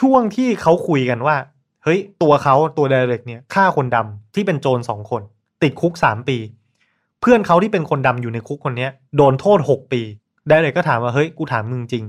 [0.00, 1.36] ช่วงที่เขาคุยกันว่า
[1.84, 5.22] เฮ้ย ตัวเขาตัวเดเรกเนี่ยฆ่าคนดำที่เป็นโจรสองคน
[5.62, 6.38] ติดคุกสามปี
[7.20, 10.02] เพื่อนเขาที่เป็นคนดำอยู่ในคุกคนนี้โดนโทษหกปี
[10.46, 12.04] เดเรกก็ถามว่าเฮ้ยกูถามมึงจริง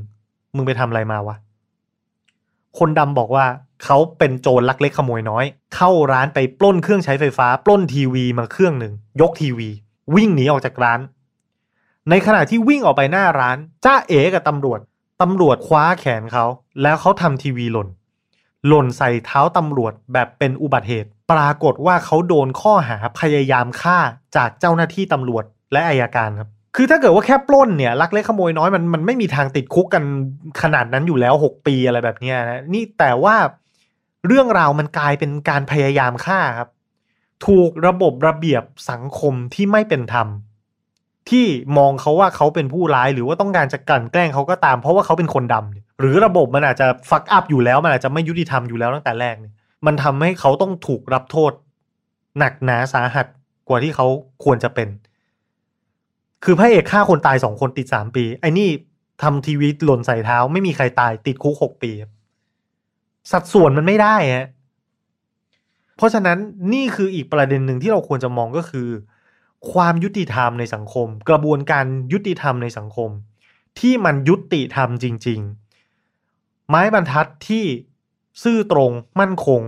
[0.55, 1.35] มึงไปทำอะไรมาวะ
[2.79, 3.45] คนดำบอกว่า
[3.83, 9.69] เขาเป็นโจรลักเล็กขโมยน้อย เข้าร้านไปปล้นเครื่องใช้ไฟฟ้า ปล้นทีวีมาเครื่องหนึ่งยกทีวี
[10.15, 10.99] วิ่งหนีออกจากร้าน
[12.09, 14.79] ในขณะที่วิ่งออกไปหน้าร้านจ้าเอ๋กับตำรวจ
[15.21, 16.45] ตำรวจคว้าแขนเขา
[16.81, 17.87] แล้วเขาทำทีวีหล่น
[18.67, 23.97] หล่นใส่เท้าตำรวจแบบเป็นอุบัติเหตุ ปรากฏว่าเขาโดนข้อหาพยายามฆ่า
[24.35, 30.03] จากเจ้าหน้าที่ตำรวจและอายการครับ คือถ้าเกิดว่าแค่ปล้นเนี่ยลักเล็กขโมยน้อยมันมันไม่มีทางติดคุกกัน
[30.61, 33.35] ขนาดนั้นอยู่แล้วหกปีอะไรแบบนี้นะนี่แต่ว่า
[34.27, 36.69] เรื่องราวมันกลายเป็นการพยายามฆ่าครับ
[37.45, 40.27] ถูกระบบระเบียบสังคมที่ไม่เป็นธรรม
[41.29, 41.45] ที่
[41.77, 49.53] มองเขาว่าเขาเป็นผู้ร้ายหรือว่าต้องการจะกลั่นแกล้งเขาก็ตาม เพราะว่าเขาเป็นคนดำหรือระบบมันอาจจะฟักอัพอยู่แล้วมันอาจจะไม่ยุติธรรมอยู่แล้วตั้งแต่แรกเนี่ย
[49.85, 51.51] มันทำให้เขาต้องถูกรับโทษ
[52.39, 53.27] หนักหนาสาหัส
[53.67, 54.07] กว่าที่เขา
[54.43, 54.89] ควรจะเป็น
[56.43, 58.69] คือพระเอกฆ่าคนตายสองคนติดสามปี ไอ้นี่
[59.23, 61.91] ทำทีวีหล่นใส่เท้า ไม่มีใครตายติดคุกหกปี
[63.31, 64.47] สัดส่วนมันไม่ได้ฮะ
[65.97, 66.37] เพราะฉะนั้น
[66.73, 68.87] นี่คืออีกประเด็นหนึ่งที่เราควรจะมองก็คือ
[69.73, 73.09] ความยุติธรรมในสังคม กระบวนการยุติธรรมในสังคม
[73.79, 75.39] ที่มันยุติธรรมจริง
[76.05, 77.65] ๆ ไม้บรรทัดที่
[78.43, 79.61] ซื่อตรงมั่นคง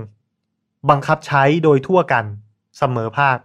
[0.89, 2.25] บังคับใช้โดยทั่วกัน
[2.77, 3.37] เสมอภาค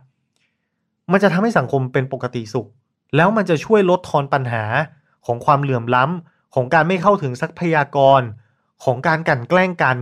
[1.12, 2.69] มันจะทำให้สังคมเป็นปกติสุข
[3.17, 4.65] แล้วมันจะช่วยลดทอนปัญหา
[5.27, 8.23] ของความเหลื่อมล้ำของการไม่เข้าถึงทรัพยากร
[8.85, 9.99] ของการกันแกล้งกัน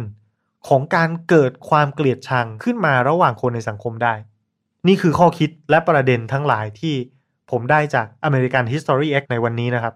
[0.69, 4.15] ของการเกิดความเกลียดชังขึ้นมาระหว่างคนในสังคมได้
[4.89, 6.95] นี่คือข้อคิดและประเด็นทั้งหลายที่
[7.51, 9.95] ผมได้จาก American History X ในวันนี้นะครับ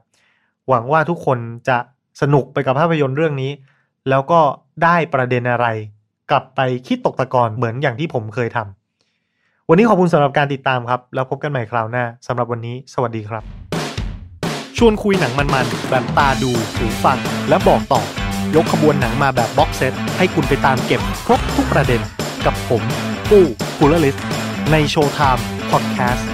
[0.68, 1.78] หวังว่าทุกคนจะ
[2.20, 3.52] สนุกไปกับภาพยนตร์เรื่องนี้
[4.08, 4.40] แล้วก็
[4.84, 5.66] ได้ประเด็นอะไร
[6.30, 13.42] กลับไปคิดตกตะกอนเหมือนอย่างที่ผมเคยทำวันนี้ขอบคุณสำหรับการติดตามครับ แล้วพบกันใหม่คราวหน้าสำหรับวันนี้ สวัสดีครับ
[14.78, 17.18] ชวนคุยหนังมันๆแบบตาดูหูฟัง
[17.48, 18.02] และบอกต่อ
[18.54, 22.00] ยกขบวนหนังมาแบบ box set ให้คุณไปตามเก็บครบทุกประเด็น
[22.46, 22.82] กับผม
[23.30, 23.44] ปู้
[23.76, 24.18] คูลลิส
[24.72, 26.28] ใน Showtime พอดแคสต์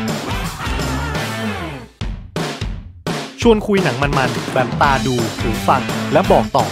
[3.41, 6.67] ชวนคุยหนังมันๆ แบบตาดูหูฟัง และบอกต่อ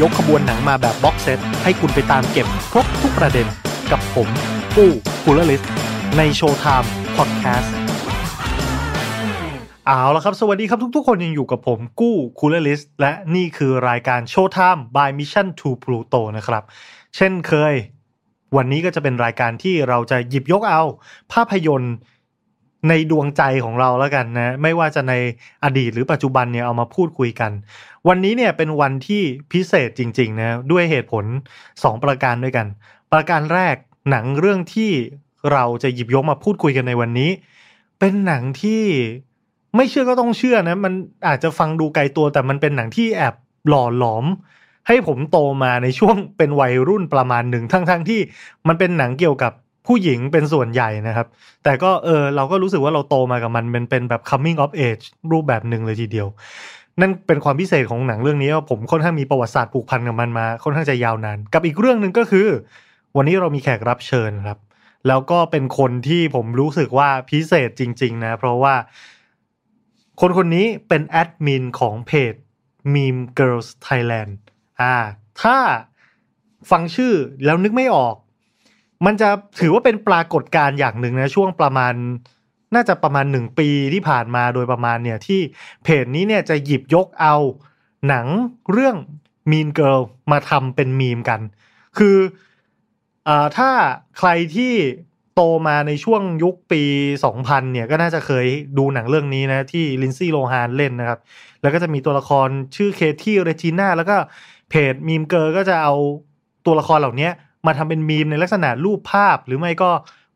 [0.00, 3.46] ยกขบวนหนังมาแบบ box set ให้คุณไปตามเก็บครบทุกประเด็น
[3.92, 4.28] กับผม
[4.76, 4.90] ปู้
[5.22, 5.62] คูลลิส
[6.16, 7.72] ใน Showtimeพอดแคสต์
[9.86, 16.62] เอาละครับ สวัสดีครับทุกๆ คนยังอยู่กับผมกู้คูลลิสและนี่คือรายการ Showtime by Mission to Pluto นะครับ
[17.16, 17.74] เช่นเคย
[18.56, 20.82] วันนี้ก็จะเป็นรายการที่เราจะหยิบยกเอา
[21.32, 21.94] ภาพยนตร์
[22.88, 25.14] ในดวงใจของเราแล้วกันนะไม่ว่าจะใน
[25.64, 27.52] อดีตหรือปัจจุบันเนี่ยเอามาพูดคุยกัน
[28.08, 31.24] วันนี้เนี่ยเป็นวันที่พิเศษจริงๆนะด้วยเหตุผล
[31.64, 32.66] 2 ประการด้วยกัน
[33.12, 33.76] ประการแรก
[34.10, 34.90] หนังเรื่องที่
[35.52, 37.30] เราจะหยิบยกมาพูดคุยกันในวันนี้
[37.98, 38.82] เป็นหนังที่
[39.76, 40.92] ไม่เชื่อก็ต้องเชื่อนะมัน
[41.26, 43.34] อาจจะฟังดูไกลตัวแต่มันเป็นหนังที่แอบ
[43.68, 44.24] หล่อหลอม
[44.86, 48.20] ให้ผมโตมาในช่วงเป็นวัยรุ่นประมาณหนึ่งทั้งๆทที่
[48.68, 49.52] มันเป็นหนังเกี่ยวกับ
[49.86, 51.26] ผู้หญิงเป็นส่วนใหญ่นะครับ
[51.64, 56.28] แต่ก็เออเราก็รู้สึกว่าเราโตมากับมันมันเป็นแบบ coming of age รูปแบบหนึ่งเลยทีเดียว
[57.00, 62.48] นั่นเป็นความพิเศษของหนังเรื่องนี้ว่าผมค่อนข้างมีประวัติศาสตร์ผูกพันกับมันมาค่อนข้างจะยาวนาน กับอีกเรื่องหนึ่งก็คือ
[63.16, 64.58] วันนี้เรามีแขกรับเชิญครับ
[65.08, 68.74] แล้วก็เป็นคนที่ผมรู้สึกว่าพิเศษจริง ๆ นะ เพราะว่า
[70.20, 72.34] คนคนนี้เป็นแอดมินของเพจ
[72.94, 74.34] Meme Girls Thailand
[74.82, 74.96] อ่า
[75.42, 75.56] ถ้า
[76.70, 77.14] ฟังชื่อ
[77.44, 78.14] แล้วนึกไม่ออก
[79.06, 79.28] มันจะ
[79.60, 81.94] ถือว่าเป็นปรากฏการณ์อย่างหนึ่งนะ ช่วงประมาณ
[82.74, 85.40] น่าจะประมาณหนึ่งปีที่ผ่านมาโดยประมาณเนี่ยที่
[85.84, 87.36] เพจนี้เนี่ยจะหยิบยกเอา
[88.08, 88.26] หนัง
[88.72, 88.96] เรื่อง
[89.50, 91.40] Mean Girl มาทำเป็นมีมกัน
[91.98, 92.16] คื
[93.28, 93.70] อถ้า
[94.18, 94.74] ใครที่
[95.34, 96.82] โตมาในช่วงยุคปี
[97.26, 98.46] 2000 เนี่ยก็น่าจะเคย
[98.78, 101.18] ดูหนังเรื่องนี้นะที่ลินซี่โลฮานเล่นนะครับ
[101.62, 104.16] แล้วก็จะมีตัวละครชื่อเคดี้เรจิน่าแล้วก็
[104.72, 105.94] เพจ Mean Girl ก็จะเอา
[106.66, 107.28] ตัวละครเหล่านี้
[107.66, 109.90] มาทำเป็นมีมในลักษณะรูปภาพ หรือไม่ก็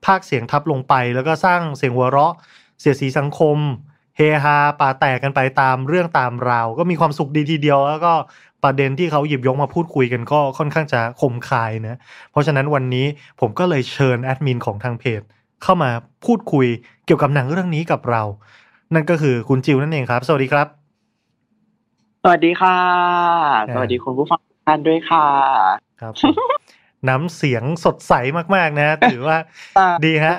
[0.06, 2.34] พากย์เสียงทับลงไป แล้วก็สร้างเสียงหัวเราะ
[2.80, 3.58] เสียดสีสังคม
[4.16, 8.12] เฮฮาปาแตกกันไปตามเรื่องตามราว ก็มีความสุขดีทีเดียว แล้วก็
[8.62, 11.98] ประเด็นที่เขาหยิบยกมาพูดคุยกันก็ค่อนข้างจะคมคายนะ
[12.30, 13.06] เพราะฉะนั้นวันนี้
[13.40, 15.20] ผมก็เลยเชิญแอดมินของทางเพจ
[15.62, 15.90] เข้ามา
[16.24, 16.66] พูดคุย
[17.06, 18.22] เกี่ยวกับหนังเรื่องนี้กับเรา
[18.94, 20.85] นั่นก็คือคุณจิวนั่นเองครับ สวัสดีครับ
[22.30, 22.78] วัสดีค่ะ
[23.68, 25.26] อ่าสวัสดีคุณผู้ฟังทุกท่านด้วยค่ะ
[26.00, 26.14] ครับ
[27.08, 28.12] น้ำเสียงสดใส
[28.54, 29.38] มากๆนะ ถือว่า
[30.04, 30.36] ดีฮะ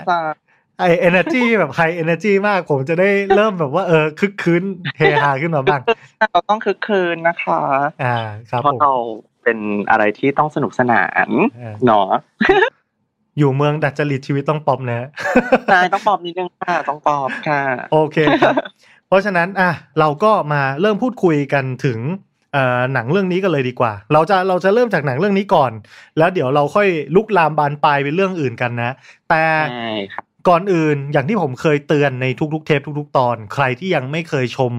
[0.79, 4.63] high energy แบบ high energy มากผมจะได้เริ่มแบบว่าเออครึกครื้น
[4.97, 5.81] เฮฮาขึ้นมาบ้าง
[6.31, 7.61] เราต้องครึกครื้นนะคะ
[8.03, 8.17] อ่า
[8.49, 8.93] ครับเพราะผมเรา
[9.43, 9.57] เป็น
[9.89, 11.29] อะไรที่ต้องสนุกสนาน
[11.61, 12.07] อ่าเนาะ
[13.39, 15.07] อยู่เมืองดัดจริตชีวิตต้องป๊อปนะ
[15.67, 18.55] ใช่ต้องป๊อปนิดนึงค่ะ ต้องป๊อปค่ะ โอเคครับ
[19.07, 21.99] เพราะฉะนั้นอะเราก็มาเริ่มพูดคุยกันถึง
[22.53, 25.71] เอ่อหนังเรื่องนี้กันเลยดีกว่า เราจะเราจะเริ่มจากหนังเรื่องนี้ก่อน
[26.17, 28.91] แล้วเดี๋ยวเราค่อยลุกลามบานปลายเป็นเรื่องอื่นกันนะ
[29.29, 34.73] แต่ใช่ค่ะก่อนอื่นอย่างที่ผมเคยเตือนในทุกๆ เทปทุก ๆ ตอน ใครที่ยังไม่เคยชม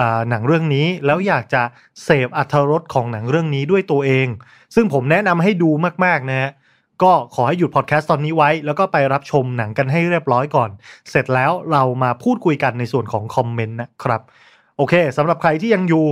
[0.00, 1.62] อ่าหนังเรื่องนี้แล้วอยากจะ
[2.04, 4.26] เสพอัธรสของหนังเรื่องนี้ด้วยตัวเอง
[4.74, 5.70] ซึ่งผมแนะนำให้ดู
[6.04, 6.50] มากๆนะฮะ
[7.04, 10.70] ก็ขอให้หยุดพอดแคสต์ตอนนี้ไว้ แล้วก็ไปรับชมหนังกันให้เรียบร้อยก่อน
[11.10, 14.20] เสร็จแล้วเรามาพูดคุยกันในส่วนของคอมเมนต์นะครับ
[14.76, 16.04] โอเคสำหรับใครที่ยังอยู่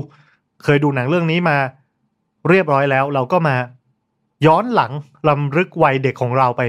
[0.65, 1.59] เคยดูหนังเรื่องนี้มา
[2.49, 3.57] เรียบร้อยแล้ว เราก็มา
[4.47, 4.93] ย้อนหลัง
[5.29, 6.63] รำลึกวัยเด็กของเราไป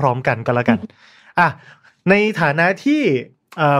[0.00, 0.78] พร้อม ๆ กันก็แล้วกัน
[1.38, 1.48] อะ
[2.10, 3.02] ในฐานะที่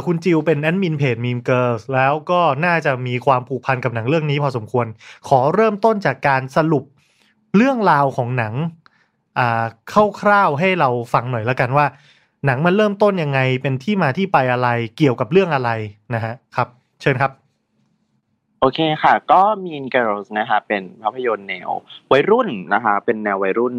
[0.06, 4.86] คุณจิวเป็นแอดมินเพจ Mean Girls แล้วก็น่าจะมีความผูกพันกับหนังเรื่องนี้พอสมควร
[5.28, 6.84] ขอเริ่มต้นจากการสรุป
[7.56, 8.54] เรื่องราวของหนัง
[10.20, 11.86] คร่าวๆให้เราฟังหน่อยแล้วกันว่า
[12.46, 15.70] หนังมันเริ่มต้นยังไงเป็นที่มาที่ไปอะไรเกี่ยวกับเรื่องอะไร
[16.14, 16.68] นะฮะครับ
[17.02, 17.32] เชิญครับ
[18.60, 21.70] โอเคค่ะ ก็ Mean Girls นะคะเป็นภาพยนตร์แนว
[22.12, 23.74] วัยรุ่นนะคะเป็นแนววัยรุ่น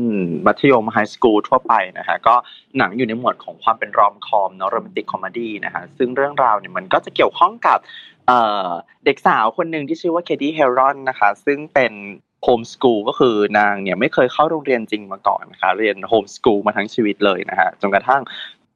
[0.45, 2.35] มัธยม high school ทั่วไปนะคะก็
[2.77, 7.79] หนังอยู่ในหมวดของความเป็น rom-com เนาะ romantic comedy นะคะซึ่งเรื่องราวเนี่ยมันก็จะเกี่ยวข้องกับ
[9.05, 11.93] เด็กสาวคนหนึ่งที่ชื่อว่าเคดี้เฮรอนนะคะ ซึ่งเป็น
[12.43, 18.21] homeschool ก็คือนางเนี่ยไม่เคยเข้าโรงเรียนจริงมาก่อนนะคะเรียน homeschool มาทั้งชีวิตเลยนะคะจนกระทั่ง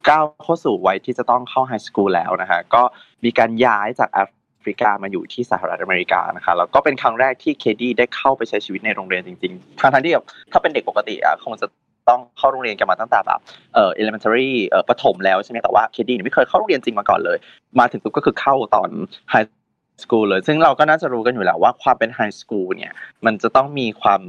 [0.10, 2.84] ก้าวเข้าสู่วัยที่จะต้องเข้า high school แล้วนะคะก็
[3.24, 4.20] มีการย้ายจากแอ
[4.64, 11.68] ฟริกามาอยู่ที่สหรัฐอเมริกานะคะแล้วก็เป็นครั้งแรกที่เคดี้ได้เข้าไปใช้ชีวิตในโรงเรียนจริงๆทั้งที่แบบถ้าเป็นเด็กปกติอะคงจะ
[12.10, 13.40] ต้องเข้าโรงเรียนกันมาตั้งแต่แบบ
[13.74, 17.38] เอ่อ elementary เอ่อประถมแล้วใช่ไหมแต่ว่าเคดี้ไม่เคยเข้าโรงเรียนจริงมาก่อนเลย
[17.80, 18.90] มาถึงปุ๊บก็คือเข้าตอน
[19.30, 22.94] high school เลย ซึ่งเราก็น่าจะรู้กันอยู่แล้วว่าความเป็น high school เนี่ย
[23.26, 24.22] มันจะต้องมีความ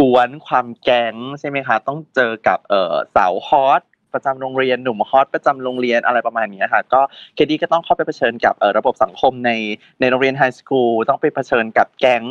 [0.00, 3.82] ก๊วนความแก๊งใช่ไหมคะ ต้องเจอกับเออสาวฮอต
[4.14, 7.00] ประจำโรงเรียนหนุ่มฮอตประจำโรงเรียนอะไรประมาณนี้ค่ะก็
[7.34, 9.50] เคดี้ก็ต้องเข้าไปเผชิญกับระบบสังคมใน
[10.00, 12.22] ในโรงเรียน high school ต้องไปเผชิญกับแก๊ง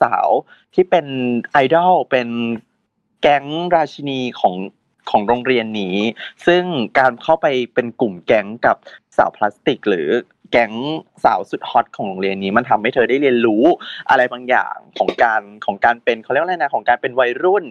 [0.00, 1.06] สาวๆที่เป็น
[1.52, 2.28] ไอดอลเป็น
[3.22, 3.44] แก๊ง
[3.76, 4.54] ราชินีของ
[5.10, 5.96] ของโรงเรียนนี้
[6.46, 6.62] ซึ่ง
[6.98, 8.76] การเข้าไปเป็นกลุ่มแก๊งกับ
[9.16, 10.08] สาวพลาสติก หรือ
[10.50, 10.72] แก๊ง
[11.24, 13.64] สาวสุดฮอตของโรงเรียนนี้มันทำให้เธอได้เรียนรู้
[14.10, 17.64] อะไรบางอย่างของการของการเป็นเขาเรียกว่าอะไรนะของการเป็นวัยรุ่น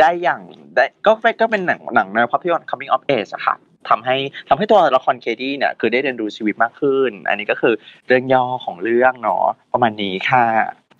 [0.00, 0.42] ได้อย่าง
[0.74, 3.56] ได้ก็ก็เป็นหนังหนังในภาพยนตร์ coming of age อะค่ะ
[3.88, 4.16] ทำให้
[4.48, 7.74] ทำให้ตัวละครเคดี้เนี่ยคือได้เรียนรู้ชีวิตมากขึ้น อันนี้ก็คือ
[8.06, 10.44] เรื่องย่อของเรื่องเนาะประมาณนี้ค่ะ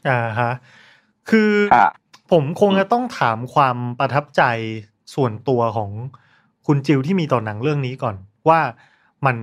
[0.08, 0.52] อ่าฮะ
[1.30, 1.88] คือค่ะ
[2.32, 4.42] ผมคงจะต้องถามความประทับใจ
[5.14, 5.90] ส่วนตัวของ
[6.66, 8.16] คุณจิวที่มีต่อหนังเรื่องนี้ก่อน
[8.48, 8.60] ว่า
[9.26, 9.36] มัน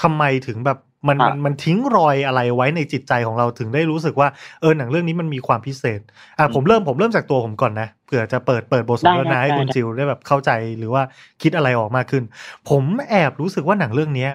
[0.00, 0.78] ทำไมถึงแบบ
[1.08, 4.28] มันอะมันมันทิ้งรอยอะไรไว้ในจิตใจของเราถึงได้รู้สึกว่า
[4.60, 6.00] เออหนังเรื่องนี้มันมีความพิเศษ
[6.38, 11.02] อะผมเริ่มผมเริ่มจากตัวผมก่อนนะเผื่อจะเปิดเปิดบทสนทนาให้คุณจิวได้แบบเข้าใจหรือว่า
[11.42, 12.24] คิดอะไรออกมากขึ้น
[12.68, 14.30] ผมแอบรู้สึกว่าหนังเรื่องเนี้ย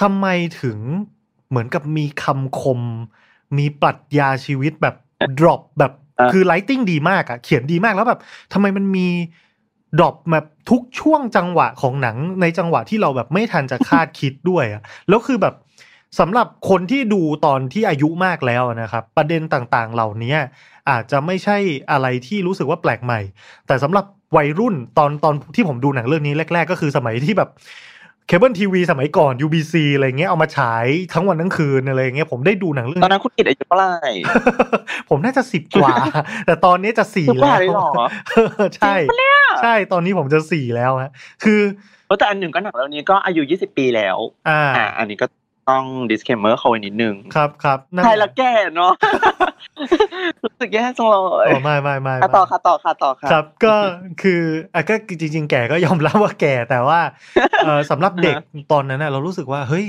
[0.00, 0.26] ทำไม
[0.62, 0.78] ถึง
[1.48, 2.80] เหมือนกับมีคำคม
[3.58, 4.94] มีปรัชญาชีวิตแบบ
[5.38, 8.20] drop แบบอะคือ lighting ดีมากอะเขียนดีมากแล้วแบบ
[8.52, 9.08] ทำไมมันมี
[9.98, 15.54] drop แบบทุกช่วงจังหวะของหนังในจังหวะที่เราแบบไม่ทันจะคาดคิดด้วยอะแล้วคือแบบ
[16.20, 20.36] สำหรับคนที่ดูตอนที่อายุมากแล้วนะครับ ประเด็นต่างๆ เหล่านี้
[20.90, 21.56] อาจจะไม่ใช่
[21.90, 23.20] อะไรที่รู้สึกว่าแปลกใหม่
[23.66, 24.04] แต่สำหรับ
[24.36, 27.50] วัยรุ่นตอนตอนที่ผมดูหนังเรื่องนี้แรก ๆ ก็คือสมัยที่แบบ
[28.26, 34.10] เคเบิลทีวีสมัยก่อน UBC อะไรเงี้ยเอามาฉายทั้งวันทั้งคืนอะไรเงี้ยผมได้ดูหนังเรื่องตอนนั้นคุณกิตอายุเท่าไหร่
[35.10, 35.94] ผมน่าจะสิบกว่า
[36.46, 37.90] แต่ตอนนี้จะสี่สิบกแล้ว่าวเลยเหรอ
[38.76, 38.94] ใช่
[39.62, 41.10] ใช่ตอนนี้ผมจะสี่แล้วฮะ
[41.44, 41.60] คือ
[42.06, 44.16] เออแต่อันหนึ่งก็หนังเรื่องนี้ก็อายุ20ปีแล้ว
[44.48, 45.26] อ่าอ่า อันนี้ก็
[45.70, 48.92] ต้อง disclaimer เขาไว้นิดนึงครับครับนั่นใช่แล้วแก่เนาะ
[50.44, 53.74] รู้สึกแย่จังเลยโอ้ไม่ไม่ไม่อะต่อค่ะต่อค่ะต่อค่ะครับก็
[54.22, 54.42] คือ
[54.74, 57.00] อะก็จริง ๆ แก่ก็ยอมรับว่าแก่แต่ว่า
[57.64, 58.36] เออสำหรับเด็ก
[58.72, 59.86] ตอนนั้นน่ะเรารู้สึกว่า เฮ้ย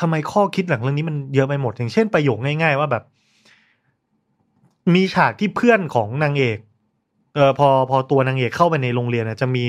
[0.00, 3.04] ทำไมข้อคิดหลังเรื่องนี้มันเยอะไปหมด อย่างเช่นประโยคง่าย ๆ ว่าแบบ
[4.94, 6.58] มีฉากที่เพื่อนของนางเอก
[7.34, 9.64] เออพอพอตัวนางเอกเข้าไปในโรงเรียนน่ะจะมี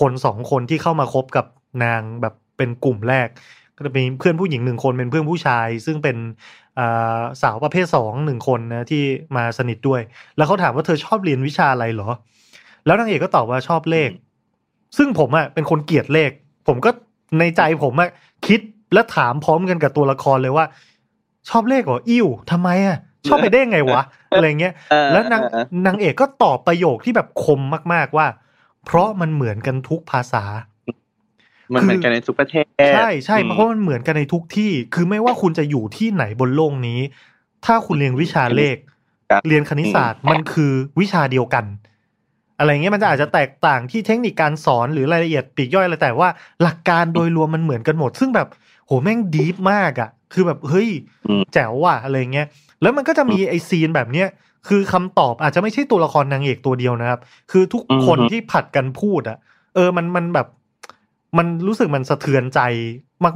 [0.00, 1.46] คนสองคนที่เข้ามาคบกับ
[1.84, 3.28] นางแบบเป็นกลุ่มแรก
[3.82, 6.16] ก็จะมีเพื่อนผู้หญิงหนึ่งคนเป็นเพื่อนผู้ชาย ซึ่งเป็น
[6.78, 9.02] อ่าสาวประเภทสองหนึ่งคนนะที่
[9.36, 10.00] มาสนิทด้วย
[10.36, 12.10] แล้วเขาถามว่าเธอชอบเรียนวิชาอะไรเหรอ
[12.86, 14.10] แล้วนางเอกก็ตอบว่าชอบเลข
[14.96, 16.30] ซึ่งผมอะเป็นคนเกลียดเลข
[16.68, 16.90] ผมก็
[17.38, 18.10] ในใจผมอะ
[18.46, 18.60] คิด
[18.94, 20.64] และถามพร้อมกันกับตัวละครเลยว่า
[21.48, 27.60] ชอบเลขเหรออิ่วทำไมอะชอบไปได้ไงวะอะไรเงี้ยเออแล้วนางเออนางเอกก็ตอบประโยคที่แบบคม
[27.92, 28.26] มาก ๆว่า
[28.84, 30.44] เพราะมันเหมือนกันทุกภาษา
[31.74, 37.00] มันเหมือนกันในทุกประเทศใช่ใช่อืมเพราะมันเหมือนกันในทุกที่ คือไม่ว่าคุณจะอยู่ที่ไหนบนโลกนี้
[37.66, 38.76] ถ้าคุณเรียนวิชาเลข
[39.30, 41.64] ครับเรียนคณิตศาสตร์มันคือวิชาเดียวกัน
[42.58, 46.28] อะไรเงี้ยมันจะอาจจะแตกต่างที่เทคนิคการสอนหรือรายละเอียดปลีกย่อยอะไรแต่ว่า
[46.62, 48.48] หลักการโดยรวมมันเหมือนกันหมด ซึ่งแบบ
[48.86, 50.88] โหแม่งดีฟมากอะ่ะ คือแบบเฮ้ย
[51.28, 52.46] อืมแจ๋วว่ะอะไรเงี้ย
[52.82, 54.28] แล้วมันก็จะมีไอซีนแบบเนี้ย
[54.68, 59.38] คือคำตอบอาจจะไม่ใช่ตัวละครนางเอกตัวเดียวนะครับ คือทุกคนอือฮึที่ผัดกันพูดอะ่ะ
[59.74, 60.46] เออมันมันแบบ
[61.38, 62.60] มันรู้สึกมันสะเทือนใจ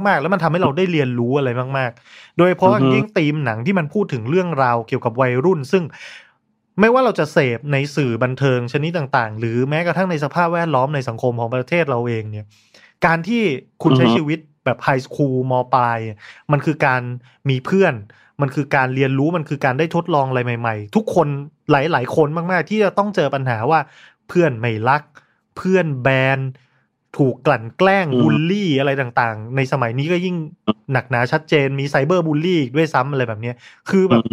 [0.07, 5.83] มากๆ แล้วมันทำให้เราได้เรียนรู้อะไรมาก ๆ โดยเฉพาะอย่างยิ่งธีมหนังที่มันพูดถึงเรื่องราวเกี่ยวกับวัยรุ่น ซึ่ง
[6.79, 12.45] ไม่ว่าเราจะเสพในสื่อบันเทิงชนิดต่าง ๆ หรือแม้กระทั่งในสภาพแวดล้อมในสังคมของประเทศเราเองเนี่ย
[13.05, 13.41] การที่
[13.83, 15.99] คุณใช้อือฮึชีวิตแบบไฮสคูลมปลาย
[16.51, 17.01] มันคือการ
[17.49, 17.93] มีเพื่อน
[18.41, 21.27] มันคือการเรียนรู้มันคือการได้ทดลองอะไรใหม่ ๆ ทุกคน
[21.71, 23.79] หลาย ๆ คนมาก ๆ ที่จะต้องเจอปัญหาว่า
[24.27, 25.01] เพื่อนไม่รัก
[25.57, 26.07] เพื่อนแบ
[26.37, 26.39] น
[27.17, 30.35] ถูกกลั่นแกล้งบูลลี่อะไรต่างๆ ในสมัยนี้ก็ยิ่ง
[30.93, 33.55] หนักหนาชัดเจนมีไซเบอร์บูลลี่ด้วยซ้ำอะไรแบบเนี้ย
[33.89, 34.23] คือแบบ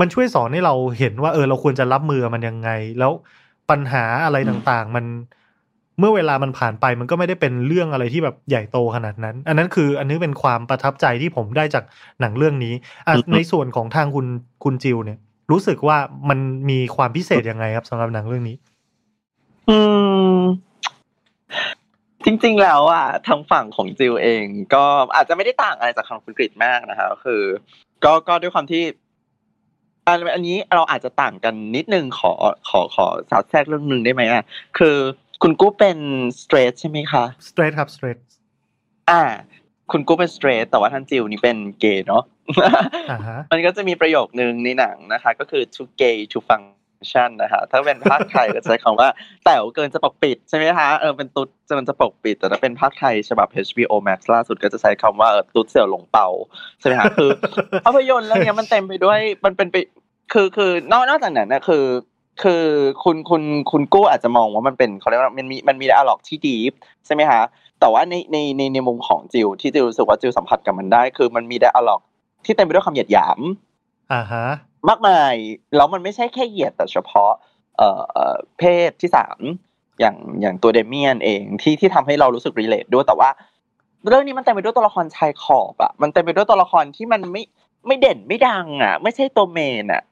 [0.00, 3.12] มันช่วยสอนให้เราเห็นว่าเออเราควรจะรับมือมันยังไง แล้ว
[3.70, 5.04] ปัญหาอะไรต่างๆ มัน
[5.98, 11.84] เมื่อเวลามันผ่านไปมันก็ไม่ได้เป็นเรื่องอะไรที่แบบใหญ่โตขนาดนั้น อันนั้นคืออันนี้เป็นความประทับใจที่ผมได้จาก
[12.20, 12.74] หนังเรื่องนี้
[13.06, 14.26] อะในส่วนของทางคุณ
[14.64, 15.18] คุณจิวเนี่ย
[15.50, 16.38] รู้สึกว่ามัน
[16.70, 18.56] มีความพิเศษยังไงครับสำหรับหนังเรื่องนี้
[19.68, 19.78] อื
[20.38, 20.40] ม
[22.24, 27.42] จริงๆแล้วอะทางฝั่งของจิวเอง ก็อาจจะไม่ได้ต่างอะไรจากของคุณกริดมากนะคะคือ
[28.04, 28.82] ก็ก็ด้วยความที่
[30.34, 32.32] อันนี้เราอาจจะต่างกันนิดนึงขอ
[32.68, 34.44] ขอขอสาวแทรกเรื่องหนึ่งได้ไหมอะ
[34.78, 34.96] คือ
[35.42, 35.98] คุณกู้เป็น
[36.42, 38.18] สเตรทใช่ไหมคะสเตรทครับสเตรท
[39.10, 39.22] อ่า
[39.92, 42.24] คุณกู้เป็นสเตรทแต่ว่าท่านจิวนี่เป็นเกย์เนาะ
[43.52, 46.38] มันก็จะมีประโยคนึงในหนังนะคะ ก็คือ to gay to
[46.98, 49.08] function นะคะถ้าเป็นภาคไทยก็จะใช้คำว่า
[49.44, 56.28] แต่วเกินจะปกปิดใช่ไหมคะเออเป็นตุ๊ดจะมันจะปกปิด แต่ถ้าเป็นภาคไทยฉบับ HBO Max ล่าสุดก็จะใช้คำว่าตุ๊ดเสี่ยวหลงเป่า
[56.80, 57.28] ใช่ไหมคะคือ
[57.84, 59.76] ภาพยนตร์เรื่องนี้มันเต็มไปด้วยมันเป็นไป
[60.32, 61.84] คือคือนอกนอกจากนั้นนะคือ
[62.42, 62.64] คือ
[63.04, 66.72] คุณคุณคุณกู้อาจจะมองว่ามันเป็นเขาเรียกว่ามันมีมันมีอะล็อกที่ดีฟ
[67.06, 67.42] ใช่ไหมคะ
[67.80, 72.00] แต่ว่าในในในในมุมของจิวที่จิวรู้สึกว่าจิวสัมผัสกับมันได้ คือมันมีอะล็อก
[72.44, 73.40] ที่เต็มไปด้วยคำหยียดหยาม
[74.12, 74.46] อ่าฮะ
[74.88, 75.34] มากมาย
[75.76, 77.30] แล้วมันไม่ใช่แค่เหยียดแต่เฉพาะ
[77.76, 77.88] เอ่
[78.32, 79.38] อเพศที่สาม
[80.00, 83.30] อย่างอย่างตัวเดเมียนเองที่ที่ทำให้เรารู้สึกรีเลทด้วยแต่ว่า
[84.08, 87.42] เรื่องนี้มันเต็มไปด้วยตัวละครชายขอบอะมันเต็มไปด้วยตัวละครที่มันไม่
[87.86, 90.02] ไม่เด่นไม่ดังอะ ไม่ใช่ตัวเมนอะ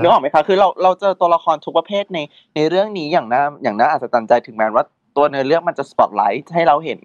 [0.00, 2.18] นึกออกไหมคะคือเราเราเจอตัวละครทุกประเภทใน
[2.54, 4.84] ในเรื่องนี้อย่างน่าอย่างน่าอัศจรรย์ใจถึงแม้ว่า
[5.16, 7.00] ตัวในเรื่องมันจะสปอตไลท์ให้เราเห็น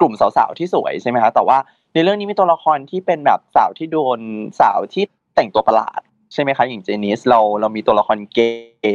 [0.00, 1.58] กลุ่มสาวๆที่สวยใช่ไหมคะแต่ว่า
[1.94, 4.18] ในเรื่องนี้มีตัวละครที่เป็นแบบสาวที่โดน
[4.60, 6.00] สาวที่แต่งตัวประหลาด
[6.32, 8.38] ใช่ไหมคะอย่างเจนิสเราเรามีตัวละครเก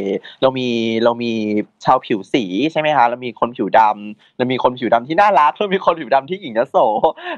[0.00, 0.68] ย์เรามี
[1.04, 1.32] เรามี
[1.84, 6.76] ชาวผิวสีใช่ไหมคะเรามีคนผิวดำเรามีคนผิวดำที่น่ารักเรามีคนผิวดำที่หยิ่งยโส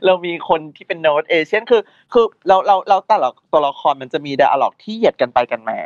[0.06, 1.80] เรามีคนที่เป็น nerd Asian คือ
[2.12, 5.78] คือเราเราเราแต่ละตัวละครมันจะมี dialogue ที่เหยียดกันไปกันมา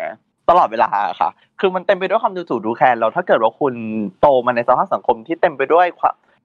[0.50, 0.90] ตลอดเวลา
[1.20, 3.74] ค่ะ คือมันเต็มไปด้วยความดูถูกดูแคลนเราถ้าเกิดว่าคุณ
[4.20, 5.86] โตมาในสภาพสังคมที่เต็มไปด้วย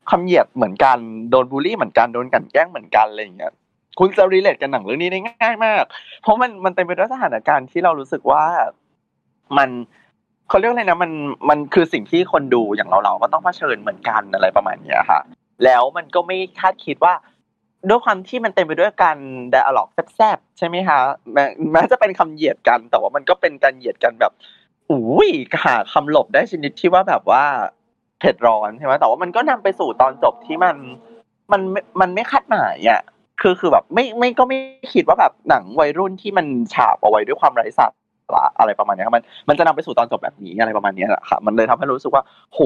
[0.09, 0.97] คำเหยียดเหมือนกัน
[1.31, 3.53] โดนบูลลี่เหมือนกัน โดนกลั่นแกล้งเหมือนกันอะไรอย่างเงี้ย
[3.99, 5.83] คุณจะ relate กับหนังเรื่องนี้ได้ง่ายมาก
[6.21, 8.43] เพราะมันมันเต็มไปด้วยสถานการณ์ที่เรารู้สึกว่า
[9.57, 9.69] มัน
[10.49, 11.11] เขาเรียกอะไรนะมัน
[11.49, 15.19] มันคือสิ่งที่คนดูอย่างเราเราก็ต้องเผชิญเหมือนกันอะไรประมาณนี้ค่ะ
[15.63, 17.13] แล้วมันก็ไม่คาดคิดว่า
[17.89, 19.17] ด้วยความที่มันเต็มไปด้วยการ
[19.51, 20.99] ไดอะล็อกแซ่บๆใช่ไหมคะ
[21.33, 24.33] แม้แม้จะเป็นคำเหยียดกัน แต่ว่ามันก็เป็นการเหยียดกันแบบ
[24.89, 25.29] อุ้ย
[25.63, 27.43] หาคำหลบได้ชนิดที่ว่าแบบว่า
[28.19, 30.75] เผ็ดร้อนใช่ไหมแต่ว่ามันก็นำไปสู่ตอนจบที่มัน
[31.51, 31.61] มัน
[32.01, 33.01] มันไม่คาดหมายอะ
[33.41, 34.57] คือคือแบบไม่ไม่ก็ไม่
[34.93, 37.85] คิดว่าแบบหนังวัยรุ่นที่มันฉาบเอาไว้ด้วยความไร้สา
[38.35, 42.23] ระอะไรประมาณนี้ครับมันมันจะนำไปสู่ตอนจบแบบนี้อะไรประมาณนี้แหละค่ะมันเลยทำให้รู้สึกว่า
[42.53, 42.59] โห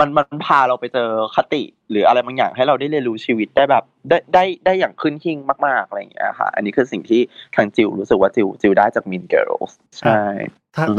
[0.00, 7.20] มันมันพาเราไปเจอคติ หรืออะไรบางอย่างให้เราได้เรียนรู้ชีวิตได้แบบได้ได้ได้อย่างขึ้นหิ้งมาก ๆอะไรอย่างเงี้ยค่ะ อันนี้คือสิ่งที่
[7.56, 9.52] ทางจิวรู้สึกว่าจิวจิวได้จาก Mean Girls
[9.98, 10.20] ใช่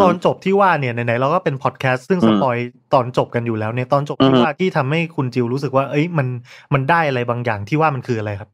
[0.02, 2.58] ตอนจบที่ว่าเนี่ยไหนๆเราก็เป็นพอดแคสต์ซึ่ง spoil
[2.94, 6.28] ตอนจบกันอยู่แล้วเนี่ยตอนจบที่ว่าที่ทำให้คุณจิวรู้สึกว่า เอ้ยมัน
[6.74, 8.50] มันได้อะไรบางอย่างที่ว่ามันคืออะไรครับ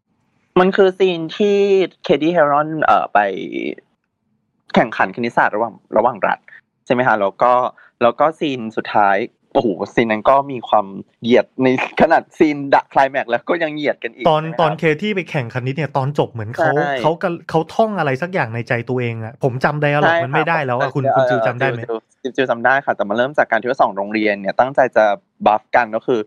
[0.59, 1.57] มันคือ scene ที่
[2.03, 3.19] เคดี้เฮรอนเอ่อไป
[4.75, 6.39] แข่งขันคณิตศาสตร์ระหว่างระหว่างรัฐ
[6.85, 7.51] ใช่ไหมฮะแล้วก็
[8.01, 9.17] แล้วก็ scene สุดท้าย
[9.53, 10.85] โอ้โห scene นั้นก็มีความ
[11.23, 11.67] เหยียดใน
[12.01, 17.11] ขนาด scene ดักคลายแม็กแล้วก็ยังเหยียดกันอีกตอนตอนเคดี้ไปแข่งคณิตเนี่ยตอนจบเหมือนเขาเขา
[17.49, 21.79] เขาท่องอะไรสักอย่างในใจตัวเองอะผมจำได้หรอกมันไม่ได้แล้วอะคุณคุณจิวจำได้ไหม
[22.35, 25.05] จิวจำได้ค่ะ แต่มาเริ่มจากการที่ว่าสองโรงเรียนเนี่ยตั้งใจจะ
[25.45, 26.19] บัฟกันก็คือ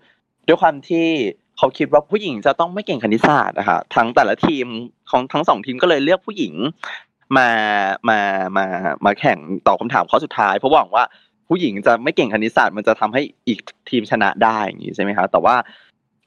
[0.47, 1.07] ด้วยความที่
[1.59, 4.66] เขาคิดว่าผู้หญิงจะต้องไม่เก่งคณิตศาสตร์นะคะทั้งแต่ละทีม
[5.11, 6.55] ของทั้งสองทีมก็เลยเลือกผู้หญิง
[7.38, 7.49] มา
[8.09, 8.21] มา
[8.57, 8.66] มา
[9.05, 11.05] มาแข่งตอบคาถามข้อสุดท้าย เพราะหวังว่า
[11.49, 13.59] ผู้หญิงจะไม่เก่งคณิตศาสตร์มันจะทำให้อีก
[13.90, 15.57] ทีมชนะได้อย่างนี้ใช่ไหมคะแต่ว่า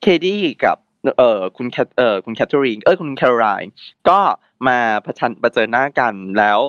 [0.02, 0.78] เคดี้กับ
[1.18, 3.74] เออคุณแคทเออคุณแคทเธอรีนเอ้ยคุณแคโรไลน์
[4.10, 4.20] ก็
[4.68, 6.60] มาประชันประเจอหน้ากันแล้ว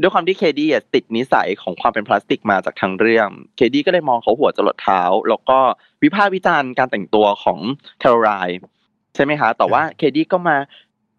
[0.00, 5.58] ด้วยความที่เคดี้ติดนิสัยของความเป็นพลาสติกมาจากทั้งเรื่องเคดี้ก็เลยมองเขาหัวจรดเท้า แล้วก็
[6.02, 7.58] วิพากษ์วิจารณ์การแต่งตัวของ
[7.98, 8.60] แคโรไลน์
[9.14, 10.56] ใช่ไหมคะแต่ว่าเคดี้ก็มา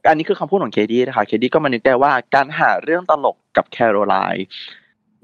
[0.10, 4.46] อันนี้คือคำพูดของเคดี้นะคะเคดี้ก็มานึกได้ว่าการหาเรื่องตลกกับแคโรไลน์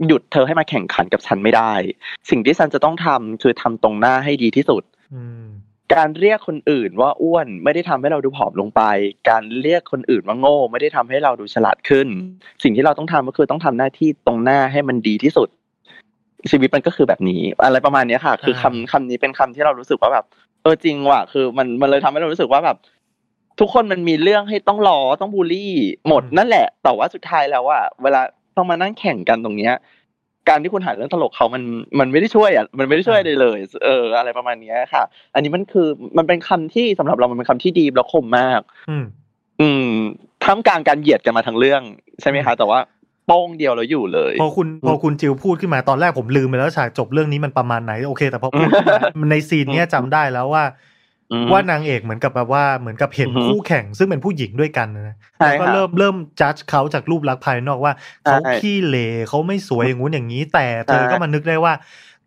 [0.07, 1.73] หยุดเธอให้มาแข่งขันกับฉันไม่ได้
[2.29, 4.83] สิ่งที่ฉันจะต้องทำคือทำตรงหน้าให้ดีที่สุด
[5.95, 8.81] การเรียกคนอื่นว่าอ้วนไม่ได้ทำให้เราดูผอมลงไป
[9.29, 12.07] การเรียกคนอื่นว่าโง่ ไม่ได้ทำให้เราดูฉลาดขึ้น
[12.63, 15.49] สิ่งที่เราต้องทำก็คือต้องทำหน้าที่ตรงหน้าให้มันดีที่สุด
[16.51, 20.25] ชีวิตมันก็คือแบบนี้ อะไรประมาณนี้ค่ะ คือคำคำนี้เป็นคำที่เรารู้สึกว่าแบบ
[20.63, 22.77] เออจริงว่ะคือ มันมันเลยทำให้เรารู้สึกว่าแบบ
[23.59, 25.73] ทุกคนมันมีเรื่องให้ต้องรอต้องบูลลี่
[26.07, 28.21] หมดนั่นแหละ แต่ว่าสุดท้ายแล้วอะเวลา
[28.55, 29.73] ต้องมานั่งแข่งกันตรงเนี้ย
[30.49, 31.63] การที่คุณหาเรื่องตลกเขามัน
[31.99, 35.87] มันไม่ได้ช่วยอะมันไม่ได้ช่วยเลยเลย เออ อะไรประมาณนี้ค่ะ อันนี้มันคือ
[36.17, 39.05] มันเป็นคำที่สำหรับเรามันเป็นคำที่ดีแล้วคมมาก อืม
[39.61, 39.89] อืม
[40.43, 41.81] ท่ามกลางการเหยียดกันมาทั้งเรื่อง
[42.21, 42.79] ใช่ไหมคะแต่ว่า
[43.27, 48.99] โป้งเดียวแล้วอยู่เลย พอคุณพอคุณจิวพูดขึ้นมาตอนแรกผมลืมไปแล้วฉากจบเรื่องนี้มันประมาณไหนโอเค แต่พอพูดขึ้นมา
[49.31, 50.91] ในซีนเนี้ยจำได้แล้วว่าอืม
[51.51, 57.93] ว่านางเอกเหมือนกับแบบว่าเหมือนกับเห็นอือฮึคู่แข่งซึ่งเป็นผู้หญิงด้วยกันนะใช่แล้วก็ค่ะเริ่มเริ่มจัดเขาจากรูปลักษณ์ภายนอกว่า
[58.27, 61.73] เขาใช่ขี้เหร่เขาไม่สวยอย่างงู้นอย่างนี้ แต่เธอใช่ก็มานึกได้ว่า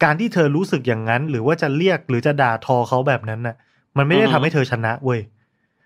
[0.05, 3.57] การที่เธอรู้สึกอย่างนั้น หรือว่าจะเรียกหรือจะด่าทอเขาแบบนั้นน่ะ
[3.97, 5.21] มันไม่ได้ทำให้เธอชนะเว้ย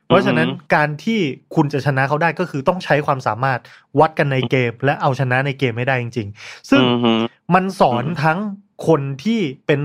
[0.06, 1.20] เพราะฉะนั้นการที่
[1.54, 3.60] คุณจะชนะเขาได้ก็คือต้องใช้ความสามารถ
[4.00, 7.12] วัดกันในเกม และเอาชนะในเกมไม่ได้จริง ๆ ซึ่งอือฮึ
[7.54, 8.38] มันสอนอืมทั้ง
[8.86, 9.82] คนที่เป็นอ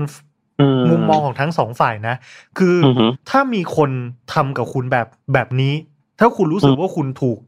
[0.90, 2.16] มุมมองของทั้งสองฝ่ายนะ
[2.58, 3.90] คือออฮึถ้ามีคน
[4.32, 5.74] ทำกับคุณแบบแบบนี้
[6.20, 7.38] ถ้าคุณรู้สึกว่าคุณถูก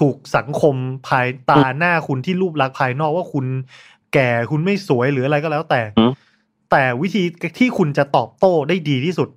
[0.00, 0.74] ถูกสังคม
[1.06, 3.46] ภายตาหน้าคุณที่รูปลักษณ์ภายนอกว่าคุณ
[4.14, 6.12] แก่คุณไม่สวยหรืออะไรก็แล้วแต่อืม
[6.70, 7.22] แต่วิธี
[7.58, 9.28] ที่คุณจะตอบโต้ได้ดีที่สุด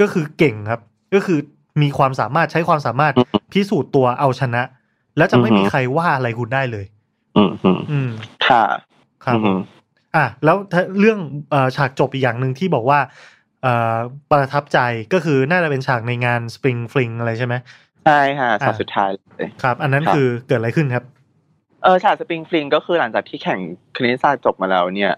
[0.00, 0.80] ก็คือเก่งครับ
[1.14, 1.38] ก็คือ
[1.82, 4.62] มีความสามารถใช้ความสามารถอืมพิสูจน์ตัวเอาชนะ
[5.16, 6.86] แล้วจะไม่อือฮึมีใครว่าอะไรคุณได้เลย
[7.36, 8.10] อืมอืมอืม
[8.46, 8.64] ค่ะ
[9.24, 9.34] ครับ
[10.16, 11.18] อืมอะแล้วถ้าเรื่อง
[11.50, 12.98] เอ่อฉากจบอีกอย่างหนึ่งที่บอกว่า
[13.62, 13.96] เอ่อ
[14.30, 14.78] ประทับใจ
[15.12, 17.54] ก็คือน่าจะเป็นฉากในงานสปริงฟลิงอะไรใช่ไหม
[18.06, 21.04] ใช่ค่ะอ่าฉากสุดท้ายเลยครับ อันนั้นครับคือเกิดอะไรขึ้นครับ
[21.82, 23.60] เออฉาก Spring Fling ก็คือหลังจากที่แข่ง
[23.96, 25.12] คณิตศาสตร์จบมาแล้วเนี่ย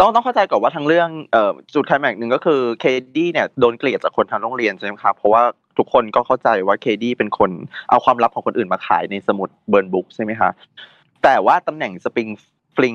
[0.00, 2.84] ต้องต้องเข้าใจก่อนว่าทั้งเรื่องเอ่อจุดไคลแม็กซ์หนึ่งก็คือเค
[3.16, 5.42] ดี้เนี่ยโดนเกลียดจากคนทั้งโรงเรียนใช่ไหมครับเพราะว่า
[5.78, 7.50] ทุกคนก็เข้าใจว่าเคดี้เป็นคน
[7.90, 10.50] เอาความลับของคนอื่นมาขายในสมุด Burn Book ใช่ไหมคะ
[11.24, 12.28] แต่ว่าตำแหน่ง Spring
[12.76, 12.94] Fling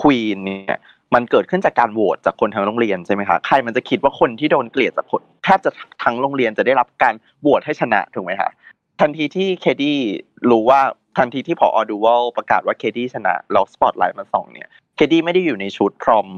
[0.00, 0.78] Queen เนี่ย
[1.14, 5.70] มันเกิดขึ้นจากการโหวตจากคนทั้งโรงเรียนใช่ไหมคะใครมันจะคิดว่าคนที่โดนเกลียดจากคนแทบจะ
[6.02, 8.50] ทั้งโรงเรียนจะได้รับการโหวตให้ชนะถูกไหมคะ
[9.00, 9.98] ทันทีที่เคดี้
[10.50, 10.80] รู้ว่า
[11.18, 16.28] ทันทีที่พอครูดูวัลประกาศว่าเคดี้ชนะแล้วสปอตไลท์มาส่องเนี่ยเคดี้ไม่ได้อยู่ในชุด prom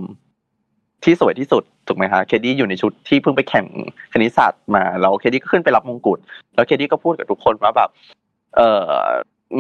[1.05, 3.67] ที่สวยที่สุดถูกไหมฮะเคดี้อยู่ในชุดที่เพิ่งไปแข่ง
[4.13, 6.19] คณิตศาสตร์มาแล้วเคดี้ก็ขึ้นไปรับมงกุฎ
[6.55, 7.91] แล้วเคดี้ก็พูดกับทุกคนว่าแบบ
[8.57, 8.91] เออ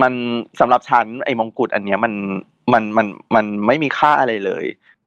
[0.02, 0.12] มัน
[0.60, 2.12] สำหรับฉันไอ้มงกุฎอันเนี้ยมัน
[2.72, 4.64] มันมันมันไม่มีค่าอะไรเลย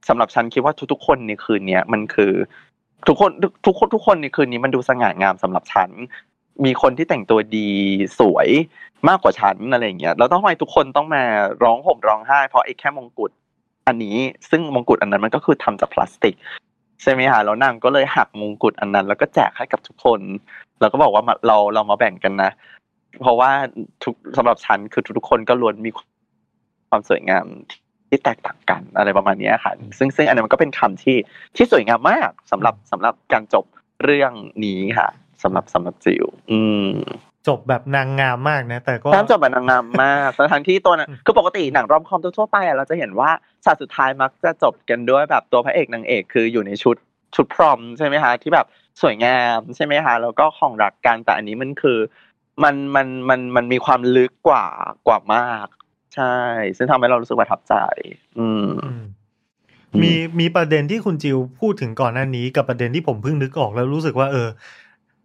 [0.07, 2.33] สำหรับฉันคิดว่าทุกๆคนในคืนเนี้ยมันคือ
[3.07, 3.31] ทุกคน
[3.65, 5.89] ทุกคนทุกคนในคืนนี้มันดูสง่างามสำหรับฉัน
[6.65, 7.69] มีคนที่แต่งตัวดี
[8.19, 8.47] สวย
[9.09, 11.23] มากกว่าฉันอะไรอย่างเงี้ยแล้วทำไมทุกคนต้องมา
[11.63, 13.31] ร้องห่มร้องไห้เพราะไอ้แค่มงกุฎ
[13.87, 14.17] อันนี้
[14.49, 16.35] ซึ่งมงกุฎอันนั้นมันก็คือทำจากพลาสติก
[17.01, 20.21] ใช่ไหมฮะแล้วนางก็เลยหักมงกุฎอันนั้น แล้วก็แจกให้กับทุกคน
[20.79, 22.51] แล้วก็บอกว่าเราเรามาแบ่งกันนะ
[23.21, 23.51] เพราะว่า
[24.03, 25.89] ทุกสำหรับฉันคือทุกคนก็ล้วนมี
[26.89, 27.45] ความสวยงาม
[28.09, 31.17] ที่แตกต่างกันอะไรประมาณเนี้ยค่ะ ซึ่งซึ่งอันนั้นมันก็เป็นคำที่
[31.55, 33.65] ที่สวยงามมากสำหรับสำหรับการจบ
[34.03, 34.31] เรื่อง
[34.65, 35.09] นี้ค่ะ
[35.43, 36.91] สำหรับสำหรับจิวอืม
[37.47, 43.29] จบแบบนางงามมากนะ แต่ก็ทั้งจบแบบนางงามมากทั้งที่ตัวนั้นคือปกติหนังรอมคอมทั่วๆไปอะเราจะเห็นว่า
[43.65, 46.97] ฉากสุดท้ายมักจะจบกันด้วยแบบตัวพระเอกนางเอกคืออยู่ในชุด
[47.35, 48.65] ชุดพรอมใช่ไหมคะที่แบบ
[49.01, 51.99] สวยงามใช่ไหมคะแล้วก็ของรักกันแต่อันนี้มันคือ
[52.63, 54.65] มันมันมันมันมีความลึกกว่า
[55.07, 55.67] กว่ามาก
[56.15, 56.35] ใช่
[56.77, 57.75] ซึ่งทำให้เรารู้สึกประทับใจ
[58.39, 59.03] อืมอืม
[60.01, 64.47] มีมีประเด็นที่คุณจิวพูดถึงก่อนหน้านี้ กับประเด็นที่ผมเพิ่งนึกออกแล้วรู้สึกว่า เออ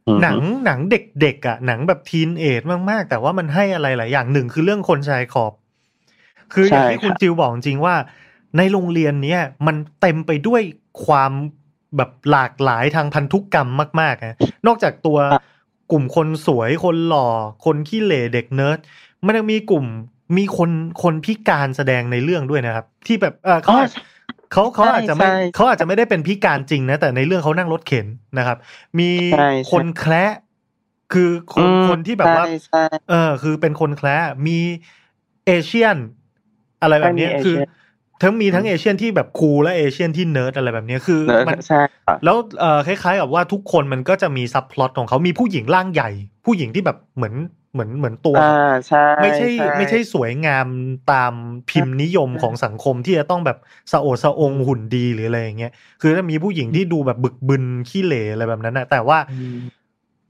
[0.06, 5.52] อืมหนังหนังเด็กๆอะหนังแบบทีนเอจมากๆ แต่ว่ามันให้อะไรหลายอย่างหนึ่งคือเรื่องคนชายขอบ
[6.52, 7.94] คืออย่างที่คุณจิวบอกจริงว่า
[8.56, 10.62] ในโรงเรียนเนี้ยมันเต็มไปด้วย
[11.06, 11.32] ความ
[11.96, 13.68] แบบหลากหลายทางพันธุกรรม
[14.00, 15.18] มากๆนะนอกจากตัว
[15.90, 17.28] กลุ่มคนสวยคนหล่อ
[17.64, 18.78] คนขี้เหร่เด็กเนิร์ด
[19.24, 19.84] มันยังมีกลุ่ม
[20.36, 20.70] มีคน
[21.02, 23.90] คนพิการแสดงในเรื่องด้วยนะครับ ที่แบบเออเขาอาจ
[24.52, 28.06] เขาเขาอาจจะไม่ใช่ใช่เขาอาจจะไม่ได้เป็นพิการจริงนะแต่ในเรื่องเขานั่งรถเข็น
[28.38, 28.58] นะครับ
[28.98, 30.32] มีใช่ใช่คนแคระ
[31.12, 34.16] คือคนอืมคนที่แบบว่าใช่ใช่เออ คือเป็นคนแคระ
[34.46, 34.58] มี
[35.46, 35.96] Asian
[36.82, 37.68] อะไรแบบเนี้ยใช่มีคือ Asian
[38.22, 46.10] ทั้งมีทั้ง Asian ที่แบบ cool และ Asian ที่เนิร์ดอะไรแบบเนี้ยคือเนอะมันใช่ค่ะแล้วเออคล้าย ๆ กับว่าทุกคนมันก็จะมีซับพล็อตของเขามีผู้หญิงร่างใหญ่
[46.46, 47.34] ผู้หญิงที่แบบเหมือน
[47.72, 49.48] เหมือนเหมือนตัวอ่าใช่ไม่ใช่
[49.78, 50.66] ไม่ใช่สวยงาม
[51.12, 51.32] ตาม
[51.70, 53.58] พิมพ์นิยมของสังคมที่จะต้องแบบ
[53.92, 59.56] สะโอดสะองหุ่นดีหรืออะไรอย่างเงี้ยคือถ้ามีผู้หญิงที่ดูแบบบึกบึนขี้เหร่อะไรแบบนั้นนะแต่ว่าอืม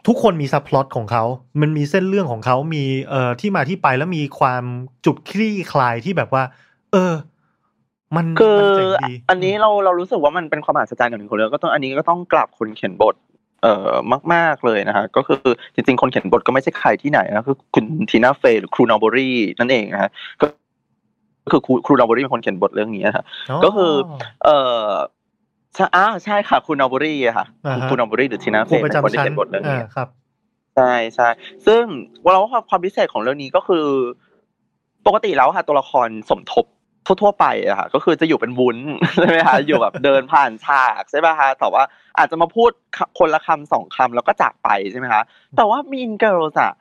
[0.07, 1.25] ทุกคนมีซับพล็อตของเขา
[1.61, 4.65] มันมีเส้นเรื่องของเขา มีเอ่อที่มาที่ไปแล้วมีความ
[5.07, 6.43] จุดคลี่คลายที่แบบว่า
[6.93, 7.13] เออ
[8.17, 13.15] มันคือมันเจ๋งดีอันนี้เราเรารู้สึกว่ามันเป็นความมหัศจรรย์อย่างหนึ่งของเรื่องก็ต้องอันนี้ก็ต้องกราบคนเขียนบท
[13.63, 13.93] เอ่อ
[14.35, 15.43] มาก ๆเลยนะฮะก็คือ
[15.75, 20.11] จริง ๆ คนเขียนบทก็ไม่ใช่ใครที่ไหนนะคือคุณทีน่าเฟย์หรือครูนอร์บอรี่นั่นเองนะฮะ
[20.41, 20.47] ก็
[21.45, 23.25] ก็คือครูครูนอร์บอรี่เป็นคนเขียนบทเรื่องนี้นะฮะ
[23.65, 23.93] ก็คือ
[24.45, 24.57] เอ่
[24.87, 24.89] อ
[25.75, 30.09] ใช่อ่าใช่ค่ะคุณนอร์บอรี่อะค่ะอ่าฮะคุณนอร์บอรี่หรือทีน่าเฟย์ครูประจำชั้นเป็นคนที่เขียนบทเรื่องนี้อ่าครับ
[30.77, 31.29] ใช่ใช่
[31.67, 31.83] ซึ่ง
[32.23, 33.87] เราว่าความพิเศษของเรื่องนี้ก็คือ
[35.07, 36.65] ปกติแล้วค่ะตัวละครสมทบ
[37.07, 38.79] ทั่วๆไปอะค่ะก็คือจะอยู่เป็นวุ้น
[39.15, 41.83] ใช่ไหมคะอยู่แบบเดินผ่านฉากใช่ไหมคะแต่ว่า
[42.19, 42.71] อาจจะมาพูด
[43.19, 45.23] คนละคำสองคำแล้วก็จากไปใช่ไหมคะ
[45.57, 46.75] แต่ว่า Mean Girls อะ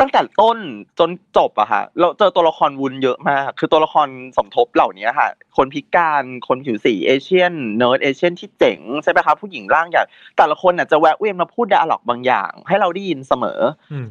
[0.00, 0.58] ตั้งแต่ต้น
[0.98, 10.02] จนจบอะค่ะเราเจอตัวละครวุ้นเยอะมาก คือตัวละครสมทบเหล่านี้ค่ะ คนพิการคนผิวสี Asian nerd Asian ที่เจ๋งใช่ไหมคะผู้หญิงร่างใหญ่
[10.36, 13.60] แต่ละคนน่ะจะแวะเวียนมาพูดดาล็อกบางอย่าง ให้เราได้ยินเสมอ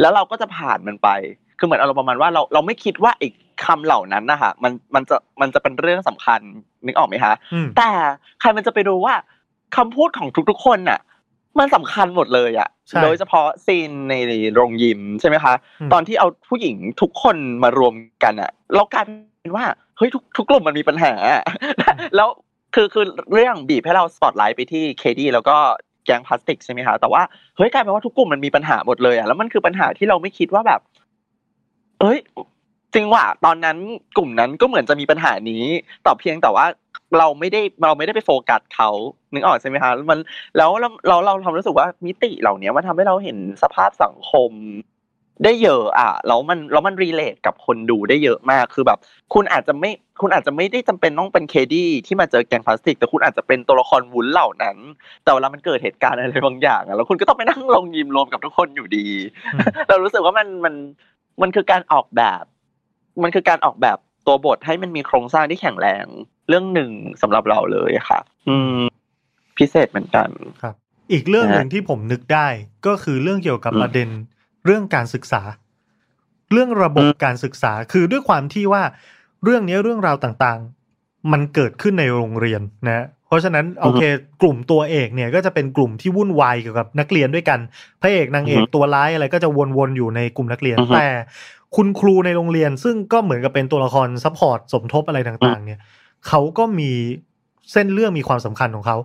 [0.02, 1.10] แล้วเราก็จะผ่านมันไป
[1.60, 3.34] คือเหมือนอารมณ์ประมาณว่าเราเราไม่คิดว่าอีก
[3.66, 6.42] คำเหล่านั้นนะคะมันมันจะมันจะเป็นเรื่องสำคัญ
[6.86, 7.34] นึกออกไหมคะ
[7.78, 7.90] แต่
[8.40, 9.16] ใครมันจะไปรู้ว่า
[9.78, 11.00] คำพูดของทุกๆคนน่ะ
[11.60, 12.70] มันสำคัญหมดเลยอะ
[13.04, 14.16] โดยเฉพาะซีนใน
[14.54, 15.54] โรงยิมใช่ไหมคะ
[15.94, 17.94] ตอนที่เอาผู้หญิงทุกคนมารวม
[18.24, 19.06] กันอะเรากลาย
[19.42, 19.66] เป็นว่า
[19.98, 21.14] เฮ้ยทุกทุกกลุ่มมันมีปัญหา
[22.16, 22.30] แล้ว
[22.76, 25.58] คือคือเรื่องบีบให้เราสปอตไลท์ไปที่เคดี้แล้วก็
[26.06, 27.22] แก๊งพลาสติกใช่ไหมคะแต่ว่า
[27.58, 30.82] เฮ้ยกลายเป็นว่าทุกกลุ่มมันมีปัญหาหมดเลยอะแล้วมันคือปัญหาที่เราไม่คิดว่าแบบ
[32.00, 32.18] เอ้ย
[32.94, 33.78] จริงว่ะตอนนั้น
[34.18, 35.64] กลุ่มนั้นก็เหมือนจะมีปัญหานี้
[36.06, 36.66] ต่อเพียงแต่ว่า
[37.20, 38.90] เราไม่ได้เราไม่ได้ไปโฟกัสเขา
[39.34, 40.20] นึกออกใช่ไหมคะมัน
[40.58, 44.52] แล้วเราเราทำรู้สึกว่ามิติเหล่านี้มันทำให้เราเห็นสภาพสังคม
[45.44, 49.00] ได้เยอะอะแล้วมันแล้วมัน relate กับคนดูได้เยอะมากคือแบบ
[49.34, 49.92] คุณอาจจะไม่
[50.22, 54.78] คุณอาจจะไม่ได้จำเป็นต้องเป็นเคดี้ที่มาเจอแกงพลาสติก แต่คุณอาจจะเป็นตัวละครวุ้นเหล่านั้น
[55.24, 59.08] แต่เวลามันเกิดเหตุการณ์อะไรบางอย่างอะแล้วคุณก็ต้องไปนั่งลงยิมรวมกับทุกคนอยู่ดี
[59.90, 60.76] เรารู้สึกว่ามันมัน
[61.42, 62.44] มันคือการออกแบบ
[63.24, 66.06] มันคือการออกแบบตัวบทให้มันมีโครงสร้างที่แข็งแรง
[66.50, 68.20] เรื่องหนึ่งสำหรับเราเลยค่ะ
[68.50, 68.84] อืม
[69.58, 70.30] พิเศษเหมือนกัน
[70.62, 70.76] ครับ
[71.12, 72.48] อีกเรื่องหนึ่งที่ผมนึกได้
[72.86, 74.10] ก็คือเรื่องเกี่ยวกับประเด็น
[74.66, 75.42] เรื่องการศึกษา
[76.52, 78.84] เรื่องระบบการศึกษาคือด้วยความที่ว่า
[79.44, 84.02] เรื่องนี้เรื่องราวต่างๆ มันเกิดขึ้นในโรงเรียนนะ เพราะฉะนั้นโอเค
[84.42, 87.60] กลุ่มตัวเอกเนี่ยก็จะเป็นกลุ่มที่วุ่นวายเกี่ยวกับนักเรียนด้วยกัน
[88.02, 91.08] พระเอกนางเอกตัวร้ายอะไรก็จะวนๆอยู่ในกลุ่มนักเรียนแต่
[91.76, 95.80] คุณครูในโรงเรียนซึ่งก็เหมือนกับเป็นตัวละคร support สมทบอะไรต่างๆ เนี่ย
[96.28, 96.92] เขาก็มี
[97.72, 98.98] เส้นเรื่องมีความสำคัญของเขา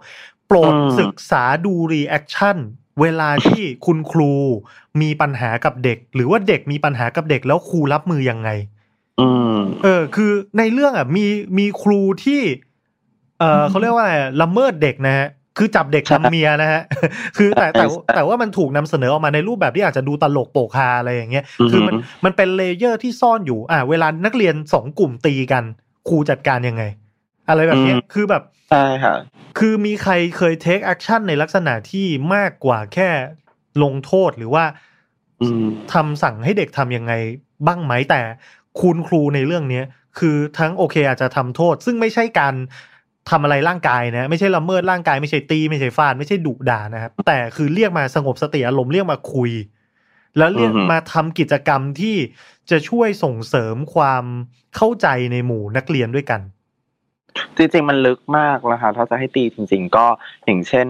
[0.46, 2.56] โปรดศึกษาดู reaction
[3.00, 4.32] เวลาที่คุณครู
[5.00, 8.50] มีปัญหากับเด็ก หรือว่าเด็กมีปัญหากับเด็กแล้วครูรับมือยังไง
[9.82, 11.26] เออ คือในเรื่องอะมี
[11.58, 12.40] มีครูที่
[13.40, 15.28] เออเขาเรียกว่าอะไรละเมิดเด็กนะฮะ
[15.58, 16.82] คือจับเด็กทำเมียนะฮะ
[17.36, 17.86] คือแต่แต่
[18.16, 25.64] แต่ว่ามันถูกนำเสนอออกมาในรูปแบบที่อาจจะดูตลกโปกฮาอะไรอย่างเงี้ย คือมันมันเป็น layer ที่ซ่อนอยู่ อ่า เวลานักเรียนสองกลุ่มตีกัน
[26.08, 26.82] ครูจัดการยังไง
[27.48, 29.14] อะไรแบบนี้คือแบบใช่ค่ะ
[29.58, 33.08] คือมีใครเคย take action ในลักษณะที่มากกว่าแค่
[33.82, 34.64] ลงโทษหรือว่า
[35.92, 37.12] ทำสั่งให้เด็กทำยังไง
[37.66, 38.20] บ้างไหมแต่
[38.80, 39.84] คุณครูในเรื่องเนี้ย
[40.18, 42.54] คือทั้งโอเคอาจจะทำโทษ ซึ่งไม่ใช่การ
[43.30, 49.50] ทำอะไรร่างกายนะ ไม่ใช่ละเมิดร่างกายไม่ใช่ตี ไม่ใช่ฟาดไม่ใช่ดุด่านะครับแต่คือเรียกมาสงบสติอารมณ์เรียกมาคุย
[50.38, 52.16] แล้วเรียกมาทำกิจกรรมที่
[52.70, 54.24] จะช่วยส่งเสริมความ
[54.76, 56.42] เข้าใจในหมู่นักเรียนด้วยกัน
[57.56, 60.06] จริงๆมันลึกมากนะคะถ้าจะให้ตีจริง ๆ ก็
[60.46, 60.86] อย่างเช่น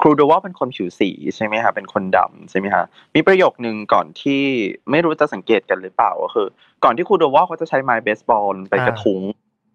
[0.00, 2.84] ครูดูว่าเป็นคนผิวสีใช่ไหมคะเป็นคนดำใช่ไหมคะ
[3.14, 4.42] มีประโยคหนึ่งก่อนที่
[4.90, 6.46] ไม่รู้จะสังเกตกันหรือเปล่าก็คือ
[6.84, 9.22] ก่อนที่ครูดูว่าเขาจะใช้ไม้เบสบอลไปกระทุ้ง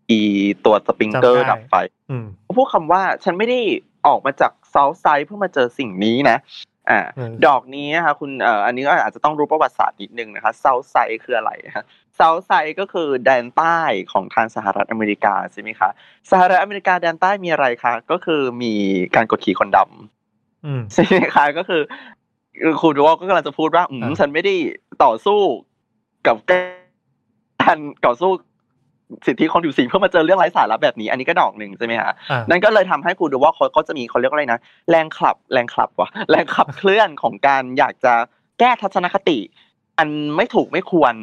[0.10, 0.20] อี
[0.66, 1.74] ตัวสปริงเกอร์ดับไฟ
[2.44, 3.60] เขาพูดคำว่าฉันไม่ได้
[4.08, 6.38] ออกมาจากเซาท์ไซด์เพื่อมาเจอสิ่งนี้นะ
[6.90, 7.00] อ่า
[7.46, 11.86] ดอกนี้นะคะคุณเอ่ออันนี้ก็อาจจะต้องรู้ประวัติศาสตร์นิดนึงนะคะเซาท์ไซด์คืออะไรฮะ
[12.16, 13.80] เซาท์ไซด์ก็คือแดนใต้
[14.12, 15.90] ของทางสหรัฐอเมริกาใช่ไหมคะ
[16.32, 18.74] สหรัฐอเมริกาแดนใต้มีอะไรคะก็คือมี
[19.16, 21.82] การกดขี่คนดำใช่ไหมคะก็คือ
[22.82, 24.54] คุณดูว่าก็กำลังจะพูดว่าอืมฉันไม่ได้
[25.04, 25.40] ต่อสู้
[26.28, 28.32] กับการต่อสู้
[29.26, 32.14] สิทธิคนผิวสีเพื่อมาเจอเรื่องไร้สาระแบบนี้ อันนี้ก็ดอกหนึ่งใช่ไหมฮะ
[32.50, 38.14] นั่นก็เลยทำให้กูดูว่าเขาเขาจะมีเขาเรียกว่าอะไรนะแรงขับ แรงขับวะแรงขับเคลื่อนของการอยากจะ
[38.60, 39.40] แก้ทัศนคติ
[40.02, 41.16] อันไม่ถูกไม่ควร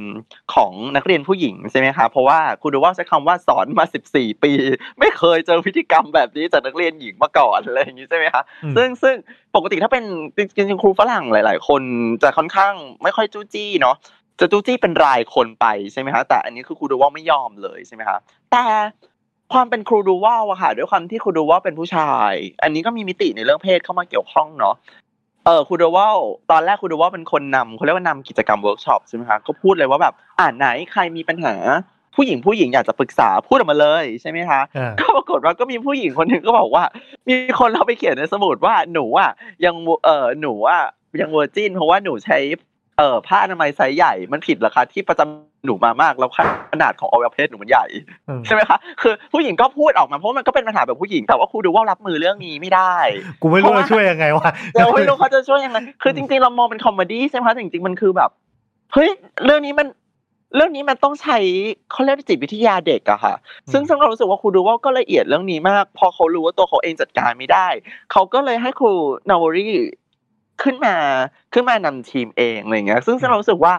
[0.55, 4.53] ของนักเรียนผู้หญิงใช่ไหมคะเพราะว่าครูดูว่าใช้คำว่าสอนมาสิบสี่ปี
[4.99, 8.43] ไม่เคยเจอพฤติกรรมแบบนี้จากนักเรียนหญิงมาก่อนอะไรอย่างนี้ใช่ไหมคะ
[8.77, 9.15] ซึ่งซึ่ง
[9.57, 10.05] ปกติถ้าเป็น
[10.37, 11.83] จริงๆครูฝรั่งหลาย ๆ คน
[12.23, 13.97] จะค่อนข้างไม่ค่อยจู้จี้เนาะ
[14.41, 18.19] จะจู้จี้เป็นรายคนไปใช่ไหมคะแต่อันนี้คือครูดูว่าไม่ยอมเลยใช่ไหมคะ
[18.53, 18.65] แต่
[19.53, 22.33] ความเป็นครูดูว่าอะค่ะด้วยความที่ครูดูว่าเป็นผู้ชาย
[22.63, 24.75] อันนี้ก็มีมิติในเรื่องเพศเข้ามาเกี่ยวข้องเนาะ
[25.45, 26.09] เออครูดูว่า
[26.51, 31.55] ตอนแรกครูดูว่าเป็นคนนำเขาเรียกว่านำกิจกรรมเวิร์กช็อปใช่ไหมคะก็พูดเลยว่าแบบอ่านไหนใครมีปัญหา
[32.15, 34.61] ผู้หญิงผู้หญิงอยากจะปรึกษาพูดออกมาเลยใช่ไหมคะ
[35.01, 36.85] ก็ปรากฏว่าก็มีผู้หญิงคนหนึ่งก็บอกว่า
[37.29, 39.31] มีคนเราไปเขียนในสมุดว่าหนูอะ
[39.65, 39.75] ยัง
[40.05, 40.83] เออหนูอะ
[41.21, 42.39] ยังเวอร์จินเพราะว่าหนูใช้
[42.99, 46.31] เออผ้าอนามัยไซส์ใหญ่มันผิดราคาที่ประจำหนูมามากแล้ว
[46.73, 47.87] ขนาดของอวัยวะเพศหนูมันใหญ่
[48.47, 52.97] ใช่ไหมคะคือผู้หญิงก็พูดออกมาเพราะมันก็เป็นปัญหาแบบผู้หญิงแต่ว่าครูดูวาลรับมือเรื่องนี้ไม่ได้
[53.43, 58.31] กูไม่รู้จะช่วยยังไงวะเราไม่รู้เขาจะช่วยยังไงคือจริงๆเรามองเป็น comedy ใช่ไหมคะจริงๆมันคือแบบ
[58.93, 59.11] เฮ้ย
[59.45, 59.89] เรื่องนี้มัน
[60.57, 61.39] เรื่องนี้มันต้องใช้
[61.91, 63.35] เขาเรียกจิตวิทยาเด็กอะค่ะ
[63.73, 67.69] ซึ่งซึ่งเรารู้สึกว่าครูดูวาลก็ละเอียดเรื่องนี้มาก พอเขารู้ว่าตัวเขาเองจัดการไม่ได้
[68.13, 68.93] เขาก็เลยให้ครู
[69.31, 69.69] นอร์บิวรี
[70.63, 70.95] ขึ้นมา
[71.53, 73.75] ขึ้นมานำทีมเองอะไรเงี้ยซึ่งซึ่งเรารู้สึกว่า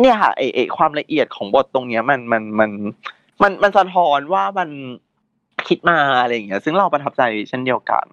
[0.00, 2.70] เนี่ยค่ะไอไอความละเอียดของบทตรงเนี้ยมันมันมัน
[3.42, 4.68] มันมันสะท้อนว่ามัน
[5.68, 8.06] คิดมาอะไรอย่างเงี้ย ซึ่งเราประทับใจเช่นเดียวกัน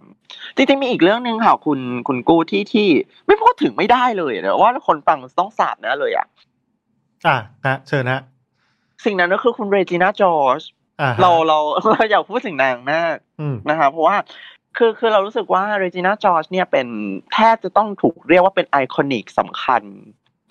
[0.56, 2.88] จริงๆมีอีกเรื่องหนึ่งค่ะคุณคุณกู้ที่ที่
[3.28, 6.28] ไม่พูดถึงไม่ได้เลยเนะว่าคนฟังต้องสาบนะเลยอะ
[7.28, 8.20] อะนะเชิญนะ
[9.06, 10.62] สิ่งนั้นก็คือคุณเรจิน่าจอร์จ
[11.02, 11.58] อ่าเราเรา
[11.90, 14.16] เราอยากพูดถึงนางมากอืมนะคะเพราะว่า
[14.78, 16.88] คือคือเรารู้สึกว่าเรจิน่าจอร์จเนี่ยเป็น
[17.34, 19.84] แทบจะต้องถูกเรียกว่าเป็น iconic สำคัญ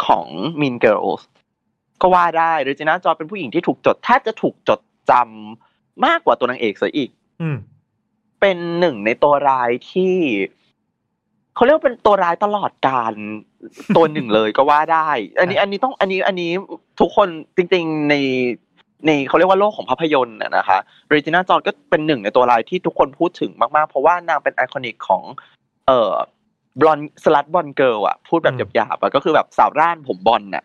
[0.05, 0.27] ของ
[0.61, 1.23] Mean Girls
[2.01, 7.11] ก็ว่าได้เรจิน่าจอร์จเป็นผู้หญิงที่ถูกจดแทบจะถูกจดจำมากกว่าตัวนางเอกเสียอีก
[7.43, 7.57] อืม
[8.41, 10.15] เป็นหนึ่งในตัวร้ายที่
[11.55, 13.13] เขาเรียกว่าเป็นตัวร้ายตลอดกาล
[13.97, 15.09] ตัวหนึ่งเลยก็ว่าได้
[15.39, 16.51] อันนี้อันนี้ต้องอันนี้อันนี้
[17.01, 18.15] ทุกคนจริง ๆ ใน
[19.05, 20.79] ในเขาเรียกว่าโลกของภาพยนตร์น่ะนะคะ
[21.11, 25.23] เรจิน่าจอร์จก็เป็นหนึ่งในตัวร้ายที่ทุกคนพูดถึงมากๆ เพราะว่านางเป็น iconic ของ
[25.87, 26.15] เอ่อ
[26.81, 30.65] blonde slut blonde girl อะพูดแบบอืมหยาบๆอะก็คือแบบสาวร่านผมบอลน่ะ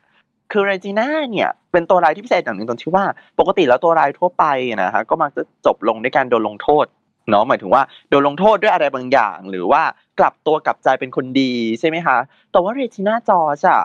[0.51, 3.05] คือเรจิน่าเนี่ยเป็นตัวร้ายที่พิเศษอย่างหนึ่งตรงที่ว่า
[3.39, 4.45] ปกติแล้วตัวร้ายทั่วไป
[4.83, 6.85] นะฮะก็มักจะจบลงด้วยการโดนลงโทษ
[7.29, 9.83] เนาะหมายถึงว่าโดนลงโทษด้วยอะไรบางอย่าง หรือว่า
[10.19, 12.17] กลับตัวกลับใจเป็นคนดีใช่ไหมคะ
[12.51, 13.81] แต่ว่าเรจิน่าจอร์จอะ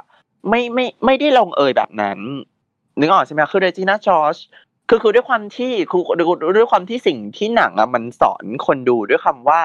[0.49, 2.19] ไม่ไม่ไม่ได้ลงเอยแบบนั้น
[2.99, 4.37] นึกออกใช่ไหมคือเรจิน่าจอร์จ
[4.89, 6.03] คือคือด้วยความที่คือ
[6.57, 9.61] ด้วยความที่สิ่งที่หนังอะมันสอนคนดูด้วยคำว่า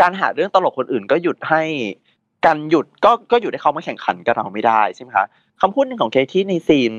[0.00, 1.62] การหาเรื่องตลกคนอื่นก็หยุดให้
[2.46, 5.26] การหยุดก็ก็หยุดให้เขามาแข่งขันกับเราไม่ได้ใช่ไหมคะ
[5.60, 6.92] คำพูดหนึ่งของเคที่ในซีน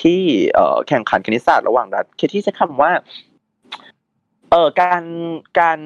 [0.00, 0.20] ที่
[0.54, 2.90] เอ่อแข่งขันคณิตศาสตร์ระหว่างรัฐเคที่ใช้คำว่า
[4.50, 5.02] เอ่อการ
[5.60, 5.78] การ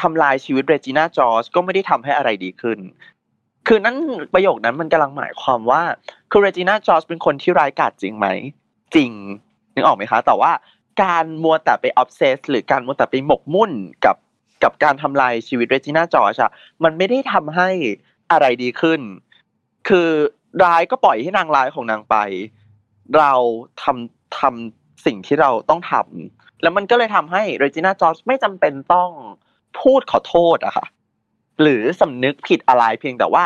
[0.00, 2.78] ทำลายชีวิตเรจิน่าจอร์จก็ไม่ได้ทำให้อะไรดีขึ้น
[3.66, 3.96] คือนั้น
[4.34, 5.82] ประโยคนั้นมันกำลังหมายความว่า
[6.30, 8.26] คือเรจิน่าจอร์จเป็นคนที่ร้ายกาจจริงไหม
[8.94, 9.10] จริง
[9.74, 10.52] นึกออกไหมคะ แต่ว่า
[11.02, 13.72] การมัวแต่ไป obsess หรือการมัวแต่ไปหมกมุ่น
[14.04, 14.16] กับ
[14.62, 16.50] กับการทำลายชีวิตเรจิน่าจอร์จอะ
[16.84, 17.68] มันไม่ได้ทำให้
[18.30, 19.00] อะไรดีขึ้น
[19.88, 20.08] คือ
[20.64, 22.16] ร้ายก็ปล่อยให้นางร้ายของนางไป
[23.18, 23.32] เรา
[23.82, 29.10] ทำทำสิ่งที่เราต้องทำแล้วมันก็เลยทำให้เรจิน่าจอร์จไม่จำเป็นต้อง
[29.80, 30.86] พูดขอโทษอะค่ะ
[31.62, 33.44] หรือสำนึกผิดอะไรเพียงแต่ว่า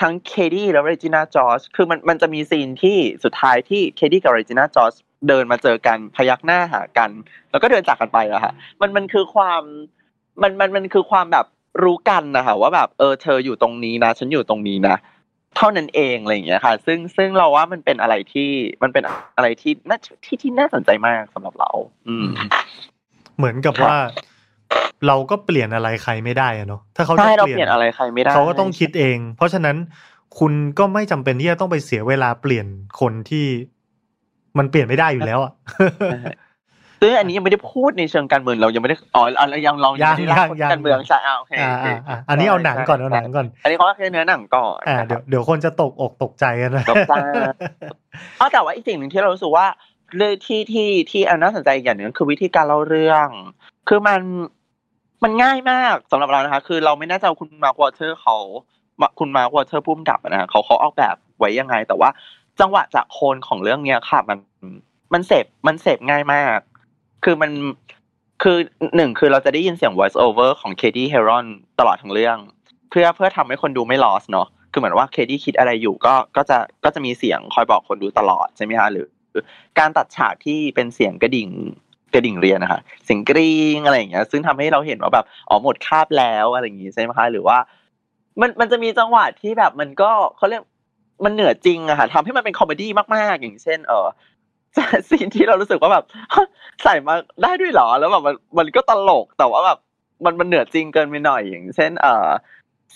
[0.00, 4.92] ทั้งเคดี้และเรจิน่าจอร์จคือมันมันจะมีซีนที่สุดท้ายที่เคดี้กับเรจิน่าจอร์จ
[5.28, 7.10] เดินมาเจอกันพยักหน้าหากัน
[7.50, 9.62] แล้วก็เดินจากกันไปอะค่ะมันมันคือความ
[10.42, 11.46] มันมันมันคือความแบบ
[11.82, 14.96] รู้กันนะคะว่าแบบเออเธออยู่ตรงนี้นะ ฉันอยู่ตรงนี้นะ
[15.56, 18.50] เท่านั้นเองอะไรอย่างเงี้ยค่ะ ซึ่งซึ่งเราว่ามันเป็นอะไรที่
[18.82, 19.02] มันเป็น
[19.36, 21.70] อะไรที่น่าที่ที่น่าสนใจมากสำหรับเรา
[22.08, 22.26] อืม
[23.36, 23.96] เหมือนกับว่า
[25.06, 29.76] เราก็เปลี่ยนอะไรใครไม่ได้อะเนาะถ้าเขาจะใช่เราเปเปลี่ลี่ยยนอะไรใครไม่ได้เขาก็ต้องคิดเอง เพราะฉะนั้น
[30.38, 32.66] คุณก็ไม่จำเป็นที่จะต้องไปเสียเวลาเปลี่ยน
[33.00, 33.46] คนที่
[34.58, 35.52] มันเปลี่ยนไม่ได้อยู่แล้วอะ
[36.12, 36.20] ใช่
[37.00, 47.14] ซึ่งอันนี้ยังไม่ได้พูดในเชิงการเมืองเรายังไม่ได้อ๋อเรายังเรายังไม่ได้ยังพูดยังการเมืองใช่อ่าโอเคอ่าโอเคอ่าอ่าอันนี้เอาหนังก่อนเอาหนังก่อน อันนี้เขาก็แค่เนื้อหนังก่อนอ่าเดี๋ยวเดี๋ยวคนจะตกอกตกใจกันนะตกใจ
[48.40, 49.66] อ๋อแต่ว่าอีกสิ่งหนึ่งที่เรารู้สึกว่า
[50.16, 53.28] เรื่องที่ที่ที่อันน่าสนใจอีกอย่างหนึ่งคือวิธีการเล่าเรื่อง
[53.88, 54.20] คือมัน
[55.22, 58.36] มันง่ายมากสำหรับเรานะคะ คือเราไม่แน่ใจว่าคุณมาร์ควอเตอร์เขา
[59.18, 62.10] คุณมาร์ควอเตอร์ผู้กำกับนะเขาเขาออกแบบไว้ยังไง แต่ว่า
[62.60, 64.38] จังหวะจะโคนของเรื่องเนี้ยค่ะ มัน
[65.12, 66.58] มันเสพมันเสพง่ายมาก
[67.24, 67.50] คือมัน
[68.42, 68.56] คือ
[68.96, 71.46] หนึ่งคือเราจะได้ยินเสียง voice over ของเคที่เฮรอน
[71.78, 72.38] ตลอดทั้งเรื่อง
[72.90, 79.06] เพื่อเพื่อทำให้คนดูไม่ lost เนาะคือเหมือนว่าเคที่คิดอะไรอยู่ก็ก็จะก็จะมีเสียงคอยบอกคนดูตลอดใช่ไหมคะหรือ
[79.78, 81.48] การตัดฉากที่เป็นเสียงกระดิ่ง
[82.14, 87.58] กระดิ่งเรียนนะคะเสียงกรี๊งอะไรอย่างเงี้ย ซึ่งทำให้เราเห็นว่าแบบอ๋อหมดคาบแล้วอะไรอย่างงี้ใช่ไหมคะหรือว่า
[88.40, 90.62] มันมันจะมีจังหวะที่แบบมันก็เขาเรียก
[91.24, 94.06] มันเหนือจริงอะค่ะทำให้มันเป็น comedy มาก ๆ อย่างเช่น เออ
[95.08, 96.04] ซีนที่เรารู้สึกว่าแบบ
[96.82, 99.78] ใส่มาได้ด้วยหรอแล้วแบบมันมันก็ตลกแต่ว่าแบบ
[100.24, 102.28] มันมันเหนือจริงเกินไปหน่อยอย่างเช่น เออ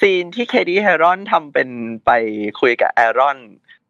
[0.01, 1.69] ซีนที่เคดี้แฮรอนทำเป็น
[2.07, 2.11] ไป
[2.61, 3.39] คุยกับแอรอน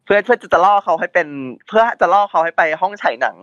[0.05, 1.27] เพื่อเพื่อจะล่อเขาให้เป็น
[1.67, 3.37] เพื่อจะล่อเขาให้ไปห้องฉายหนัง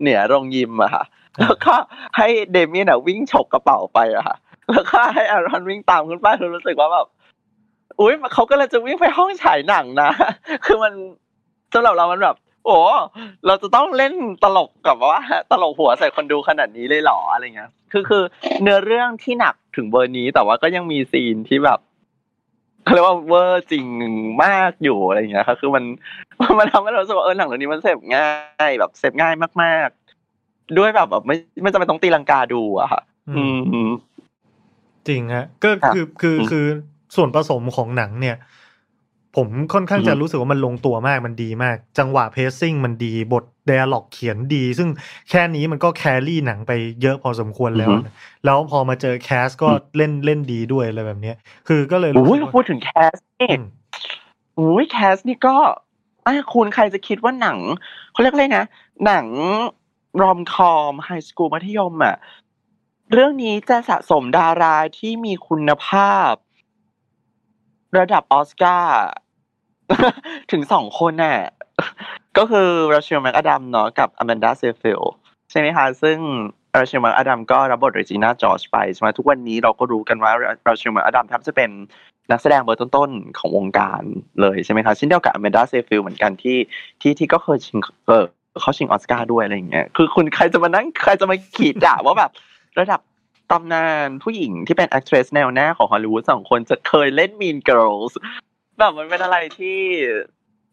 [0.00, 1.04] เหนือโรงยิมอะค่ะ
[1.40, 1.74] แล้วก็
[2.16, 4.36] ให้เดมียนอะวิ่งฉกกระเป๋าไปอะค่ะ
[4.70, 7.06] แล้วก็ให้แอรอนวิ่งตามขึ้นไปคือรู้สึกว่าแบบ
[8.00, 10.10] อุ้ยเขาก็เลยจะวิ่งไปห้องฉายหนังนะ
[10.66, 10.92] คือมัน
[11.72, 12.36] สำหรับเรามันแบบ
[12.66, 12.76] โอ้
[13.46, 14.14] เราจะต้องเล่น
[14.44, 15.20] ตลกกับว่า
[15.50, 18.22] ตลกหัวใส่คนดูขนาดนี้เลยหรออะไรเงี้ย คือคือ
[18.62, 21.78] เนื้อเรื่องที่หนักถึงเบอร์นี้ แต่ว่าก็ยังมีซีนที่แบบ
[22.84, 23.86] เขาเรียกว่าเวอร์จริง
[24.44, 25.84] มากอยู่อะไรเงี้ยครับคือมัน
[26.58, 28.32] มันทำให้เรารู้สึกว่าเออหนังเรื่องนี้มันเสพง่า
[28.68, 30.07] ยแบบเสพง่ายมากๆ
[30.78, 33.52] ด้วยแบบแบบไม่ไม่จำเป็นต้องตีลังกาดูอะค่ะ อือืม
[33.88, 33.90] ม
[35.08, 36.66] จริงฮะก็ครับคือคืออืมคือ
[37.16, 38.36] ส่วนผสมของหนังเนี่ย
[39.36, 44.88] ผมค่อนข้างอือฮึจะรู้สึกว่ามันลงตัวมากมันดีมาก จังหวะ pacing มันดีบท dialogue เขียนดี ซึ่ง
[45.30, 48.12] แค่นี้มันก็ carry หนังไปเยอะพอสมควรแล้วนะ
[48.44, 51.36] แล้วพอมาเจอ cast ก็เล่นเล่นดีด้วยอะไรแบบเนี้ย
[51.68, 53.64] คือก็เลยรู้สึกว่าอุ้ยพูดถึง cast นี่อืม
[54.58, 55.56] อุ้ย cast นี่ก็
[56.26, 57.58] อะคุณใครจะคิดว่าหนัง
[58.12, 58.64] เขาเรียกอะไรนะ
[59.06, 59.26] หนัง
[60.20, 62.16] rom-com high school มัธยมอะ
[63.12, 66.32] เรื่องนี้จะสะสมดาราที่มีคุณภาพ
[67.98, 68.98] ระดับออสการ์
[70.52, 71.40] ถึงสองคนน่ะ
[72.38, 75.02] ก็คือราเชลแมกอดัมเนาะกับอแมนดาเซฟิล
[75.50, 76.18] ใช่ไหมคะซึ่ง
[76.76, 80.32] ราเชลแมกอดัมก็รับบทเรจิน่าจอร์จไปใช่ไหมทุกวันนี้เราก็รู้กันว่า
[80.66, 81.70] ราเชลแมกอดัมแทบจะเป็น
[82.30, 84.02] นักแสดงเบอร์ต้นๆของวงการ
[84.40, 86.58] เลยใช่ไหมคะเช่นเดียวกับอแมนดาเซฟิลเหมือนกันที่
[87.00, 88.24] ที่ที่ก็เคยชิงเออ
[88.62, 92.30] เขาชิงออสการ์ด้วยอะไรอย่างเงี้ยคือคุณใครจะมานั่งใครจะมาขีดด่าว่าแบบ
[92.78, 93.00] ระดับ
[93.50, 98.12] ตำนานผู้หญิงที่เป็น actress แนวหน้าของฮอลลีวูดสองคนจะเคยเล่น Mean Girls
[98.78, 99.78] แบบมันเป็นอะไรที่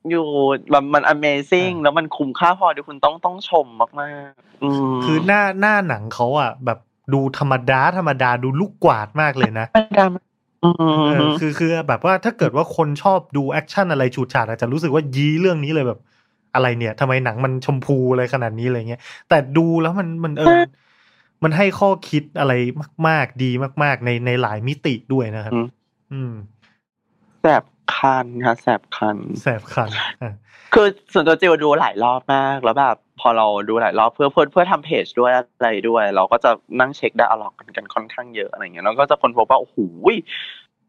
[0.10, 0.28] อยู่
[0.72, 6.80] แบบมัน amazing อ่าแล้วมันคุ้มค่าพอที่คุณต้องต้องชมมากๆอืมคือหน้าหน้าหนังเขาอะ แบบ
[7.14, 9.68] ดูธรรมดาธรรมดาดูลูกกวาดมากเลยนะ
[9.98, 10.24] ดราม่า
[10.64, 10.70] อืม
[11.10, 16.00] เออคือคือแบบว่าถ้าเกิดว่าคนชอบดูแอคชั่นอะไรฉูดฉาดอาจจะรู้สึกว่ายี้เรื่องนี้เลยแบบ
[16.56, 20.62] อะไรเนี่ยทำไมหนังมันชมพูอะไรขนาดนี้อะไรเงี้ย แต่ดูแล้วมันมันเออ
[21.44, 22.54] มันให้ข้อคิดอะไร
[23.08, 23.52] มาก ๆ ดี
[23.84, 25.68] มาก ๆ ในในหลายมิติด้วยนะครับ อืม
[26.14, 26.32] อืม
[27.42, 27.64] แสบ
[27.96, 29.90] คันค่ะแสบคันแสบคัน
[30.22, 30.34] อะ
[30.74, 39.78] คือส่วนตัวจิวดูหลายรอบมากแล้วแบบพอเราดูหลายรอบเพื่อเพื่อเพื่อทำเพจด้วยอะไรด้วย เราก็จะนั่งเช็คดาล็อกกันกันค่อนข้างเยอะอะไรเงี้ยแล้วก็จะค้นพบว่าโอ้โห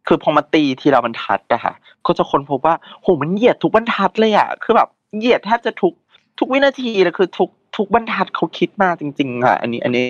[0.07, 1.75] คือพอมาตีทีละบรรทัดอะค่ะ
[2.07, 5.95] ก็จะค้นพบว่าโหมันเหยียดทุกบรรทัดเลยอะคือแบบ เหยียดแทบจะทุก
[6.39, 10.05] ทุกวินาทีเลยคือทุกทุกบรรทัดเขาคิดมาจริง ๆ ค่ะ อันนี้อันนี้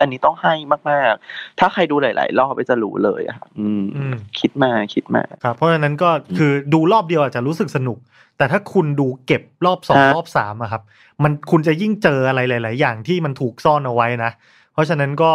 [0.00, 0.54] อันนี้ต้องให้
[0.90, 7.98] มากๆ ถ้าใครดูหลาย ๆ รอบไปจะรู้เลยอะค่ะอืมอืม คิดมาคิดมาครับ เพราะฉะนั้นก็คือดูรอบเดียวอาจจะรู้สึกสนุก
[8.38, 10.82] แต่ถ้าคุณดูเก็บรอบสองฮะรอบสามอะครับ
[11.22, 14.30] มันคุณจะยิ่งเจออะไรหลาย ๆ อย่างที่มันถูกซ่อนเอาไว้นะ
[14.72, 15.32] เพราะฉะนั้นก็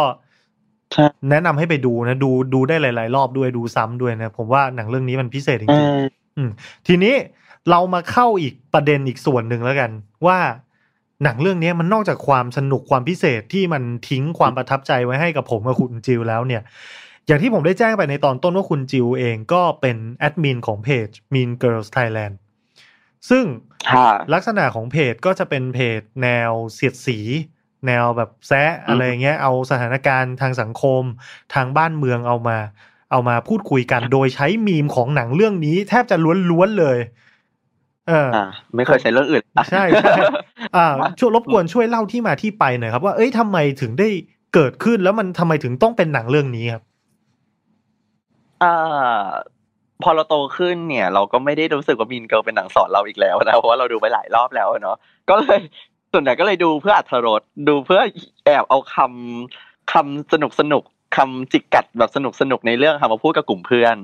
[0.92, 6.50] ใช่แนะนำให้ไปดูนะ ดูดูได้หลาย ๆ รอบด้วยดูซ้ำด้วยนะ ผมว่าหนังเรื่องนี้มันพิเศษจเอริงอๆอืม
[6.86, 7.14] ทีนี้
[7.70, 9.90] เรามาเข้าอีกประเด็นอีกส่วนหนึ่งแล้วกัน
[10.26, 10.38] ว่า
[11.24, 16.62] หนังเรื่องนี้มันนอกจากความสนุกความพิเศษที่มันทิ้งความประทับใจไว้ให้กับผมกับคุณจิวแล้วเนี่ย
[17.26, 22.34] อย่างที่ผมได้แจ้งไปในตอนต้นว่าคุณจิวเองก็เป็นแอดมินของเพจ Mean Girls Thailand
[23.30, 23.44] ซึ่ง
[23.92, 27.18] ค่ะลักษณะของเพจก็จะเป็นเพจแนวเสียดสี
[27.86, 31.02] แนวแบบแซะอะไรอย่างเงี้ยเอาสถานการณ์ทางสังคม
[31.54, 32.58] ทางบ้านเมืองเอามา
[33.10, 36.16] เอามาพูดคุยกัน โดยใช้มีมของหนังเรื่องนี้ แทบจะ
[36.50, 38.44] ล้วนๆเลยเอออ่า
[38.76, 40.14] ไม่เคยใช้เรื่องอื่นอะใช่ใช่
[40.76, 40.86] อ่า
[41.18, 44.08] ช่วยรบกวนช่วยเล่าที่มาที่ไปหน่อยครับ ว่าเอ้ยทำไมถึงได้
[44.54, 46.82] เกิดขึ้นแล้วมันทำไมถึงต้องเป็นหนังเรื่องนี้ครับ
[48.62, 49.20] อ่า
[50.02, 54.96] พอเราโตขึ้นเนี่ย เราก็ไม่ได้รู้สึกว่ามีนเกิลเป็นหนังสอนเราอีกแล้วนะเพราะว่าเราดูไปหลายรอบแล้วอะเนาะ
[55.30, 55.60] ก็เลย
[56.12, 58.00] ส่วนใหญ่ก็เลยดูเพื่ออัธรสดูเพื่อ
[58.44, 60.82] แอบเอาคำคำสนุกสนุก
[61.16, 63.96] คำจิกกัดแบบสนุกสนุกในเรื่องค่ะมาพูดกับกลุ่มเพื่อน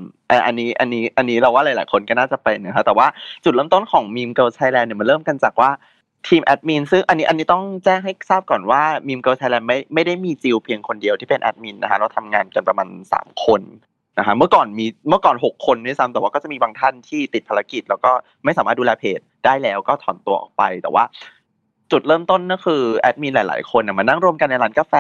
[0.46, 3.06] อันนี้อันนี้อันนี้เราว่าหลาย ๆ คนก็น่าจะเป็นนะครับแต่ว่า
[3.44, 5.70] จุดเริ่มต้นของ Mean Girls Thailand เนี่ยมันเริ่มกันจากว่า
[6.28, 13.62] ทีมแอดมินซึ่งอันนี้อันนี้ต้องแจ้งให้ทราบก่อนว่า Mean Girls Thailand ไม่ไม่ได้มีจิวเพียงคนเดียวที่เป็นแอดมินนะคะเราทำงานกันประมาณสามคน
[14.18, 18.11] นะฮะเมื่อก่อนมีเมื่อก่อนหกคนด้วยซ้ำแต่ว่าก็จะมีบางท่านที่ติดภารกิจ แล้วก็
[18.44, 21.04] ไม่สามารถดูแลเพจได้แล้วก็ถอนตัวออกไปแต่ว่า
[21.92, 24.94] จุดเริ่มต้นก็คือแอดมินหลาย ๆ คนมานั่งรวมกันในร้านกาแฟ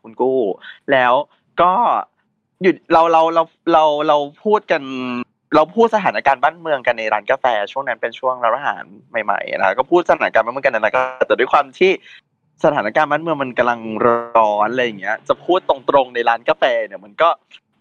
[0.00, 0.40] คุณกู้
[0.92, 1.12] แล้ว
[1.62, 1.72] ก็
[2.62, 3.42] หยุดเราเราเรา
[3.72, 4.82] เราเราพูดกัน
[5.54, 8.84] เราพูดสถานการณ์บ้านเมืองกันในร้านกาแฟ ช่วงนั้นเป็นช่วงรัฐประหาร
[9.24, 11.90] ใหม่ๆนะก็พูดสถานการณ์บ้านเมืองกันในร้านกาแฟแต่ด้วยความที่
[12.64, 17.28] สถานการณ์บ้านเมืองมันกำลังร้อนอะไรอย่างเงี้ย จะพูดตรงๆในร้านกาแฟเนี่ยมันก็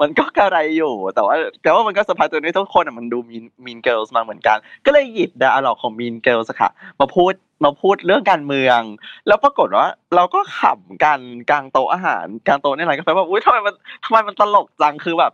[0.01, 6.69] มันก็กระไรอยู่ แต่ว่าแต่ว่ามันก็สปายตัวนี้ทุกคนอะมันดู Mean Mean Girls มาเหมือนกัน ก็เลยหยิบ dialogue ของ Mean Girls ค่ะ
[6.99, 7.33] มาพูด
[7.63, 8.81] มาพูดเรื่องการเมือง
[9.27, 11.19] แล้วปรากฏว่า เราก็ขำกัน
[11.49, 13.73] กลางโต๊ะอาหารกลางโต๊ะในร้านกาแฟว่าอุ้ยทำไมมัน
[14.05, 15.33] ทำไมมันตลกจังคือแบบ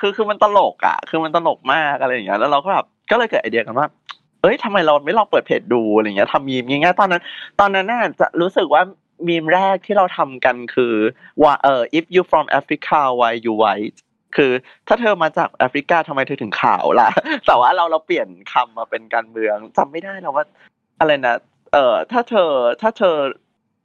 [0.00, 3.86] คือคือมันตลกอะ คือมันตลกมากอะไรอย่างเงี้ยแล้วเราก็แบบก็เลยเกิดไอเดียกันว่า
[4.42, 7.22] เอ้ยทำไมเราไม่ลองเปิดเพจดูอะไรเงี้ยทำมีมง่ายๆตอนนั้น
[7.60, 8.82] ตอนนั้นน่าจะรู้สึกว่า
[9.28, 10.94] มีมแรกที่เราทำกันคือ
[11.42, 13.98] ว่าเออ if you from Africa why you white
[14.36, 14.52] คือ
[14.88, 17.10] ถ้าเธอมาจากแอฟริกาทำไมเธอถึงขาวล่ะ
[17.46, 20.44] แต่ว่าเราเราเปลี่ยนคำมาเป็นการเมืองจำไม่ได้แล้วว่า
[21.00, 21.36] อะไรนะ
[21.72, 22.50] เออถ้าเธอ
[22.82, 23.16] ถ้าเธอ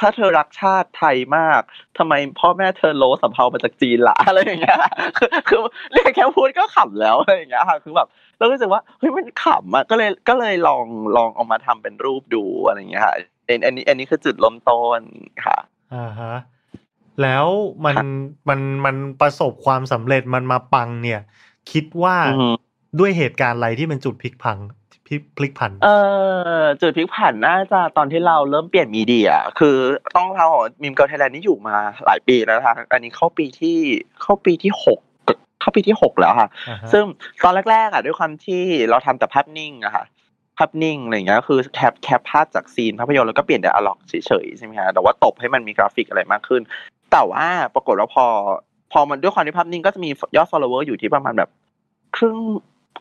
[0.01, 1.61] ถ้าเธอรักชาติไทยมาก
[1.97, 4.80] ทำไมพ่อแม่เธอโลสำเภามาจากจีนละอะไรอย่างเงี้ย
[5.17, 5.59] คือคือ
[5.93, 8.07] เรียกแค่พูดก็ขำแล้วอะไรอย่างเงี้ยค่ะ คือแบบ
[8.38, 10.86] เรารู้สึกว่าเฮ้ยมันขำอะก็เลยก็เลยลอง
[11.17, 13.15] ลองเอามาทำเป็นรูปดูอะไรอย่างเงี้ยค่ะ
[13.50, 15.02] อันอันนี้ อันนี้คือจุดเริ่มต้น
[15.45, 15.58] ค่ะ
[15.95, 16.34] อ่าฮะ
[17.22, 17.45] แล้ว
[17.86, 18.06] มันครับ
[18.50, 21.22] มันมันประสบความสำเร็จมันมาปังเนี่ย
[21.72, 22.50] คิดว่าอือฮึ
[23.00, 24.59] ด้วยเหตุการณ์อะไรที่เป็นจุดพลิกผัน
[25.08, 25.89] พลิกพลิกผัน เอ
[26.62, 29.78] อจุดพลิกผันน่าจะตอนที่เราเริ่มเปลี่ยน media คือ
[30.18, 30.47] ต้องเรา
[30.82, 33.78] Mean Girls Thailand นี่อยู่มาหลายปีแล้วนะคะอันนี้เข้าปีที่
[34.22, 35.00] เข้าปีที่หก
[35.62, 37.04] เข้าปีที่หกแล้วค่ะอ่าฮะซึ่ง
[37.43, 40.04] ตอนแรกๆอะด้วยความที่เราทำแต่ภาพนิ่งอะค่ะ
[40.60, 46.62] ภาพนิ่งอะไรอย่างเงี้ยก็คือแคปแคปภาพจากซีนภาพยนตร์แล้วก็เปลี่ยน dialogue เฉยๆใช่ไหมฮะแต่ว่าตบให้มันมีกราฟิกอะไรมากขึ้น
[47.12, 47.45] แต่ว่า
[47.76, 48.26] ปรากฏว่าพอ
[48.91, 51.49] พอมันด้วยความที่ภาพนิ่งก็จะมียอด follower อยู่ที่ประมาณแบบ
[52.16, 52.38] ครึ่ง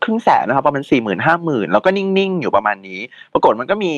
[0.03, 3.01] ครึ่งแสนนะครับประมาณสี่หมื่นห้าหมื่นแล้วก็นิ่งๆอยู่ประมาณนี้
[3.33, 3.93] ปรากฏมันก็มี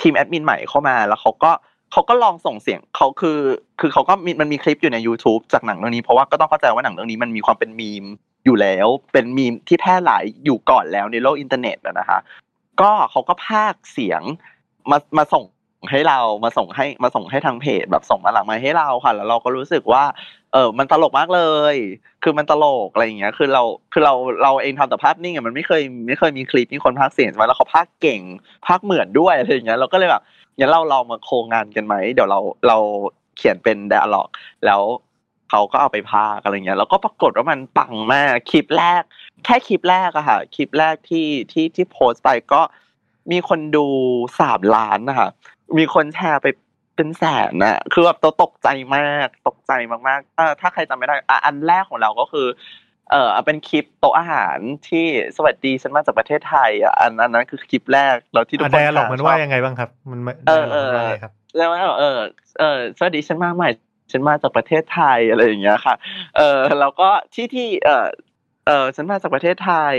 [0.00, 1.52] ทีมแอดมินใหม่เข้ามาแล้วเขาก็
[1.92, 3.38] เขาก็ลองส่งเสียงเขาคือ
[3.80, 8.04] คือเขาก็มันมีคลิปอยู่ใน YouTube จากหนังเรื่องนี้เพราะว่าก็ต้องเข้าใจว่าหนังเรื่องนี้มันมีความเป็นมีม
[8.44, 12.18] อยู่แล้วเป็นมีมที่แพร่หลายอยู่ก่อนแล้วในโลกอินเทอร์เน็ตนะคะ
[12.80, 14.22] ก็เขาก็พากเสียง
[14.90, 15.44] มามาส่ง
[15.90, 20.04] ให้เรามาส่งให้มาส่งให้ทางเพจแบบส่งมาหลังมาให้เราค่ะ แล้วเราก็รู้สึกว่า
[20.52, 21.42] เออมันตลกมากเล
[21.74, 21.76] ย
[22.22, 23.62] คือมันตลกอะไรอย่างเงี้ย คือเรา
[23.92, 28.20] คือเราเราเองทำแต่ภาพนิ่งอะมันไม่เคยไม่เคยมีคลิปมีคนพากเสียงใช่ไหมแล้วเขาพากเก่ง
[28.66, 30.22] พากเหมือนด้วยอะไรอย่างเงี้ยเราก็เลยแบบ
[30.58, 32.76] งั้นเราลองมาโครงงานกันไหมเดี๋ยวเราเรา
[33.36, 34.28] เขียนเป็น d ด a l ล็อก
[34.66, 34.80] แล้ว
[35.50, 39.02] เขาก็เอาไปพากย์อะไรเงี้ยแล้วก็ปรากฏว่ามันปังมากคลิปแรก
[39.44, 42.60] แค่คลิปแรกอะค่ะคลิปแรกที่ที่ที่โพสต์ไปก็
[43.32, 43.86] มีคนดู
[44.40, 45.28] สามล้านนะคะ
[45.78, 46.46] มีคนแชร์ไป
[46.96, 49.72] เป็นแสนน่ะคือแบบตัวตกใจมากตกใจ
[50.08, 52.46] มากๆเออถ้าใครจำไม่ได้อะอันแรกของเราก็คือ
[53.10, 62.18] เออเป็นคลิปโต๊ะอาหารที่สวัสดีฉันมาจากประเทศไทยอะอันอันนั้นคือคลิปแรกแล้วที่ทุกอะคนแดร์หลอกหมันชอบว่ายังไงบ้างครับ มันเออ dialogue มันว่าเออไงครับแล้วว่าเออ
[62.60, 63.68] เออสวัสดีฉันมาใหม่
[64.14, 65.94] ฉันมาจากประเทศไทยอะไรอย่างเงี้ยค่ะ
[66.36, 68.08] เออแล้วก็ที่ที่เออ
[68.66, 69.94] เออฉันมาจากประเทศไทย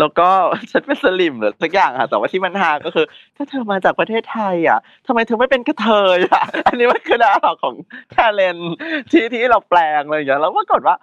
[0.00, 0.28] แล้วก็
[0.70, 3.06] ฉันเป็นสลิมหรือสักอย่างค่ะแต่ว่าที่มันฮาก็คือ
[3.36, 7.74] ถ้าเธอมาจากประเทศไทยอะทำไมเธอไม่เป็นกระเทยอะ อันนี้มันคือดาวของ
[8.12, 8.56] แทเลน
[9.10, 10.96] ที่ที่เราแปลงอะไรอย่างเงี้ยแล้วปรากฏว่า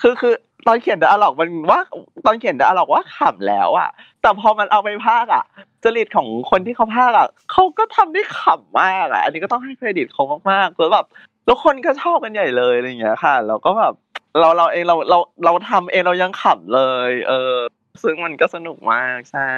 [0.00, 0.34] คือคือ
[0.66, 1.80] ตอนเขียนดาล็อกมันว่า
[2.26, 3.90] ตอนเขียนดาล็อกว่าขำแล้วอะ
[4.22, 5.44] แต่พอมันเอาไปพากอะ
[5.84, 11.06] จริตของคนที่เขาพากอะเขาก็ทำได้ขำมากอะ อันนี้ก็ต้องให้เครดิตเขามากๆแล้วแบบ
[11.46, 13.94] แล้วคนก็ชอบกันใหญ่เลยอะไรอย่างเงี้ยค่ะแล้วก็แบบ
[14.40, 17.54] เราเราเองเราเราเราทำเองเรายังขำเลย เออ
[18.02, 19.50] ซึ่งมันก็สนุกมากใช่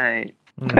[0.61, 0.70] อืม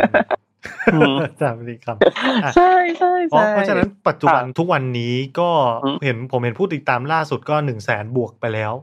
[0.95, 1.97] อืมจำดีครับ
[2.45, 5.51] อะใช่ใช่เพราะใช่เพราะฉะนั้นปัจจุบันค่ะทุกวันนี้ก็
[5.85, 8.75] อืมเห็นผมเห็นผู้ติดตามล่าสุดก็หนึ่งแสนบวกไปแล้ว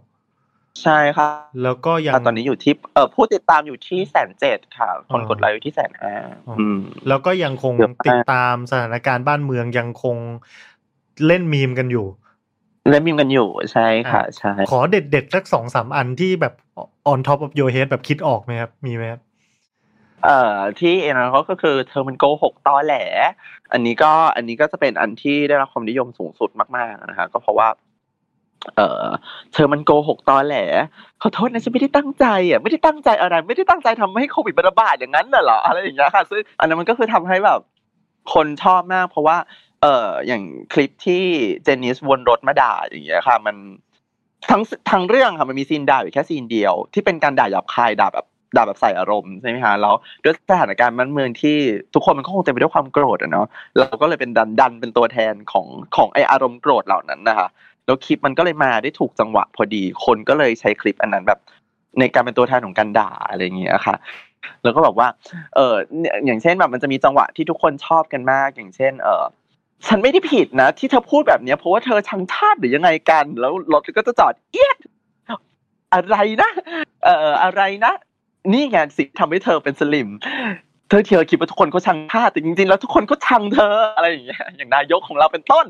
[0.84, 1.30] ใช่ค่ะ
[1.63, 6.13] แล้วก็ยังอะตอนนี้อยู่ที่เออผู้ติดตามอยู่ที่แสนเจ็ดค่ะ คนอ๋อกดไลค์อยู่ที่แสนห้า
[6.47, 10.17] อ๋ออืมแล้วก็ยังคงเยอะมากติดตามสถานการณ์บ้านเมืองยังคง
[11.28, 12.07] เล่นมีมกันอยู่
[12.89, 16.53] เล่นมีมกันอยู่ใช่ค่ะใช่ขอเด็ดเด็ดๆสักสองสามอันที่แบบ
[17.11, 19.22] on top of your head แบบคิดออกไหมครับ มีไหมครับ
[20.24, 22.95] เอ่อที่เอ็นเขาก็คือเธอมันโกหกตอแหล
[23.74, 27.68] อันนี้ก็อันนี้ก็จะเป็นอันที่ได้รับความนิยมสูงสุดมาก ๆ นะคะก็เพราะว่า
[28.76, 29.05] เอ่อ
[29.53, 30.55] เธอมันโกหกตอแหล
[31.22, 37.59] ขอโทษนะฉันไม่ได้ตั้งใจอะไม่ได้ตั้งใจอะไร ไม่ได้ตั้งใจทำให้โควิดมันระบาดอย่างนั้นน่ะเหรออะไรอย่างเงี้ยค่ะ ซึ่งอันนั้นมันก็คือทำให้แบบ
[38.34, 39.38] คนชอบมาก เพราะว่า
[39.84, 41.23] เอ่ออย่างคลิปที่
[41.63, 43.55] เจนนิสวนรถมาด่าอย่างเงี้ยค่ะ มัน
[44.49, 44.61] ทั้ง
[44.91, 48.25] ทั้งเรื่องค่ะมันมีซีนด่าอยู่แค่ซีนเดียว ที่เป็นการด่าหยาบคายด่าแบบ
[48.55, 51.57] ด่าแบบใส่อารมณ์ใช่ไหมคะแล้วด้วยสถานการณ์มันเมืองที่
[51.93, 53.47] ทุกคนมันก็คงเต็มไปด้วยความโกรธอะเนาะ
[53.79, 55.65] เราก็เลยเป็นดันดันเป็นตัวแทนของ
[55.95, 57.47] ของไออารมณ์โกรธเหล่านั้นนะคะ
[57.86, 61.39] แล้วคลิปมันก็เลยมาได้ถูกจังหวะพอดี คนก็เลยใช้คลิปอันนั้นแบบ
[61.99, 63.95] ในการเป็นตัวแทนของการด่าอะไรอย่างเงี้ยค่ะ
[64.63, 65.07] แล้วก็แบบว่า
[65.55, 69.23] เออเนี่ยอย่างเช่นแบบมันจะมีจังหวะที่ทุกคนชอบกันมาก อย่างเช่น เออ
[69.88, 74.77] ฉันไม่ได้ผิดนะ ที่เธอพูดแบบเนี้ยเพราะว่าเธอชังชาติหรือยังไงกัน แล้วรถก็จะจอดเอียด
[75.93, 76.51] อะไรนะ
[77.03, 77.93] เอ่ออะไรนะ
[78.53, 80.09] นี่ไงสิทำให้เธอเป็นสลิม
[80.89, 85.65] เธอเธอคิดว่าทุกคนเขาชังชาติแต่จริงๆ แล้วทุกคนก็ชังเธออะไรอย่างเงี้ยอย่างนายกของเราเป็นต้น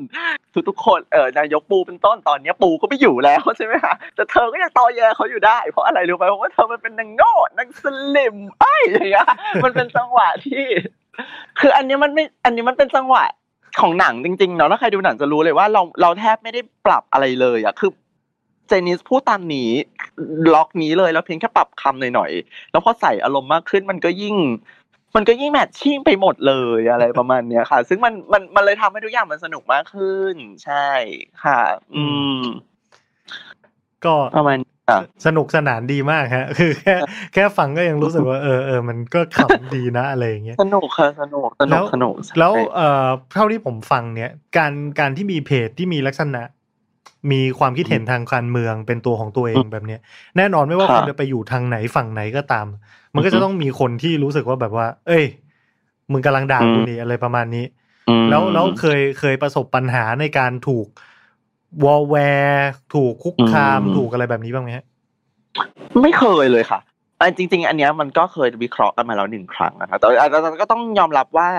[0.68, 7.84] ทุกๆคนเออนายกปูเป็นต้นตอนเนี้ยปูก็ไม่อยู่แล้วใช่ไหมคะแต่เธอก็ยังตอแยเขาอยู่ได้ เพราะอะไรรู้ไหมเพราะว่าเธอมันเป็นนางโง่นางส
[8.16, 9.28] ลิมไอ้อย่างเงี้ย
[9.64, 10.66] มันเป็นจังหวะที่
[11.60, 13.24] คืออันนี้มันไม่อันนี้มันเป็นจังหวะ
[13.82, 17.92] ของหนังจริงๆเนาะถ้าใครดูหนังจะรู้เลยว่าเราเราแทบไม่ได้ปรับอะไรเลยอะคือ
[18.68, 19.70] เจนิสพูดตามนี้
[20.54, 24.38] ล็อกนี้เลยแล้วเพียงแค่ปรับคำหน่อยๆแล้วพอใส่อารมณ์มากขึ้นมันก็ยิ่ง
[25.16, 30.88] มันก็ยิ่งแมทชิ่งไปหมดเลยอะไรประมาณเนี้ยค่ะ ซึ่งมันมันมันเลยทำให้ทุกอย่างมันสนุกมากขึ้น ใช่
[31.44, 31.62] ค่ะ
[31.96, 32.06] อื
[32.40, 32.42] ม
[34.06, 34.73] ก็ประมาณนี้ค่ะ
[35.26, 36.96] สนุกสนานดีมากฮะ คือแค่
[37.34, 46.42] แค่ฟังก็ยังรู้สึกว่าเออเออมันก็ขำดีนะอะไรอย่างเงี้ยสนุกค่ะสนุกสนุกสนุกใช่แล้วเอ่อเท่าที่ผมฟังเนี่ย การการที่มีเพจที่มีลักษณะ
[47.32, 50.00] มีความคิดเห็นทางการเมืองเป็นตัวของตัวเองแบบเนี้ย
[50.38, 52.68] แน่นอนไม่ว่าครับคุณจะไปอยู่ทางไหนฝั่งไหนก็ตาม
[53.16, 55.26] มันก็อือฮึจะต้องมีคนที่รู้สึกว่าแบบว่า เอ้ย
[56.12, 57.66] มึงกำลังด่าอืมกูนี่อะไรประมาณนี้
[58.10, 60.88] อืมแล้วแล้วเคยเคยประสบปัญหาในการถูก
[61.84, 62.16] วอลแว
[62.50, 64.86] ร์ถูกคุกคามอืมถูกอะไรแบบนี้บ้างไหมฮะ
[66.02, 66.80] ไม่เคยเลยค่ะ
[67.20, 71.50] อันจริง ๆ อันเนี้ยมันก็เคยวิเคราะห์กันมาแล้วหนึ่งครั้งนะครับแต่แต่ก็ต้องยอมรับว่า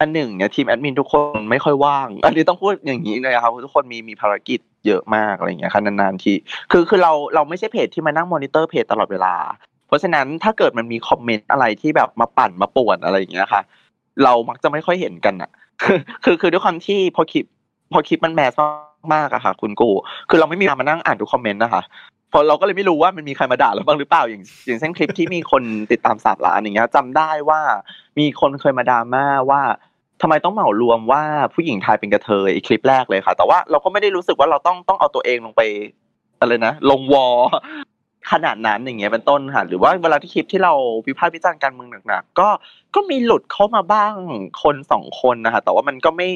[0.00, 6.32] อันหนึ่งเนี่ยทีมแอดมินทุกคนไม่ค่อยว่าง อันนี้ต้องพูดอย่างนี้เลยครับทุกคนมีมีภารกิจเยอะมากอะไรอย่างเงี้ยครับนานๆที
[6.72, 9.34] คือคือเราเราไม่ใช่เพจที่มานั่งมอนิเตอร์เพจตลอดเวลา
[9.86, 13.62] เพราะฉะนั้นถ้าเกิดมันมีคอมเมนต์อะไรที่แบบมาปั่นมาป่วนอะไรอย่างเงี้ยค่ะ
[14.24, 15.50] เรามักจะไม่ค่อยเห็นกันอะ
[15.82, 17.44] คือคือคือด้วยความที่พอคลิป
[17.92, 18.52] พอคลิปมัน mass
[19.14, 19.90] มากอะค่ะ คุณกู้
[20.28, 21.82] คือเราไม่มีมานั่งอ่านทุกคอมเมนต์นะคะ
[22.32, 27.60] พอเราก็เลยไม่รู้ว่ามันมีใครมาด่าเราบ้างหรือเปล่าอย่างอย่างเช่นคลิปที่มีคนติดตามสามล้านอย่างเงี้ยจำได้ว่า
[28.18, 29.62] มีคนเคยมาดราม่าว่า
[30.20, 31.22] ทำไมต้องเหมารวมว่า
[31.54, 35.62] ผู้หญิงไทยเป็นกระเทยคลิปแรกเลยค่ะ แต่ว่าเราก็ไม่ได้รู้สึกว่าเราต้องต้องเอาตัวเองลงไป
[36.40, 37.26] อะไรนะลงวอ
[38.32, 40.72] ขนาดนั้นอย่างเงี้ยเป็นต้นค่ะหรือว่าเวลาที่คลิปที่เรา
[41.06, 42.48] วิพากษ์วิจารณ์การเมืองหนักๆก็
[42.94, 44.14] ก็มีหลุดเข้ามาบ้าง
[44.62, 46.28] คนสองคนนะคะแต่ว่ามันก็ไม่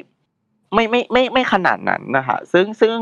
[0.75, 2.99] ไม่ไม่ไม่ไม่ขนาดนั้นนะคะซึ่งซึ่ง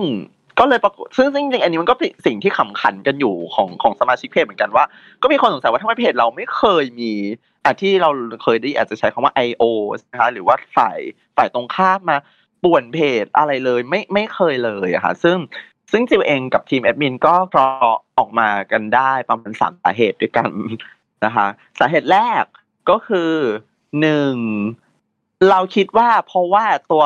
[0.59, 4.85] ก็เลยปรากฏซึ่งจริงๆอันนี้มันก็เป็นสิ่งที่ขำขันกันอยู่ของของสมาชิกเพจเหมือนกันว่า
[5.23, 7.13] ก็มีคนสงสัยว่าทำไมเพจเราไม่เคยมี
[7.65, 8.11] อะที่เรา
[8.43, 9.65] เคยได้อาจจะใช้คำว่า I.O.
[10.13, 10.99] นะคะหรือว่าฝ่าย
[11.37, 12.17] ฝ่ายตรงข้ามมา
[12.65, 15.37] ป่วนเพจอะไรเลยไม่ไม่เคยเลยอะค่ะซึ่ง
[15.93, 20.51] ซึ่งจิวเองกับทีมแอดมินก็ราะออกมากันได้ประมาณสามสาเหตุด้วยกัน
[21.25, 21.47] นะคะ
[21.81, 22.45] สาเหตุแรก
[22.91, 23.33] ก็คือ
[24.01, 24.35] หนึ่ง
[25.51, 27.05] เราคิดว่าเพราะว่าตัว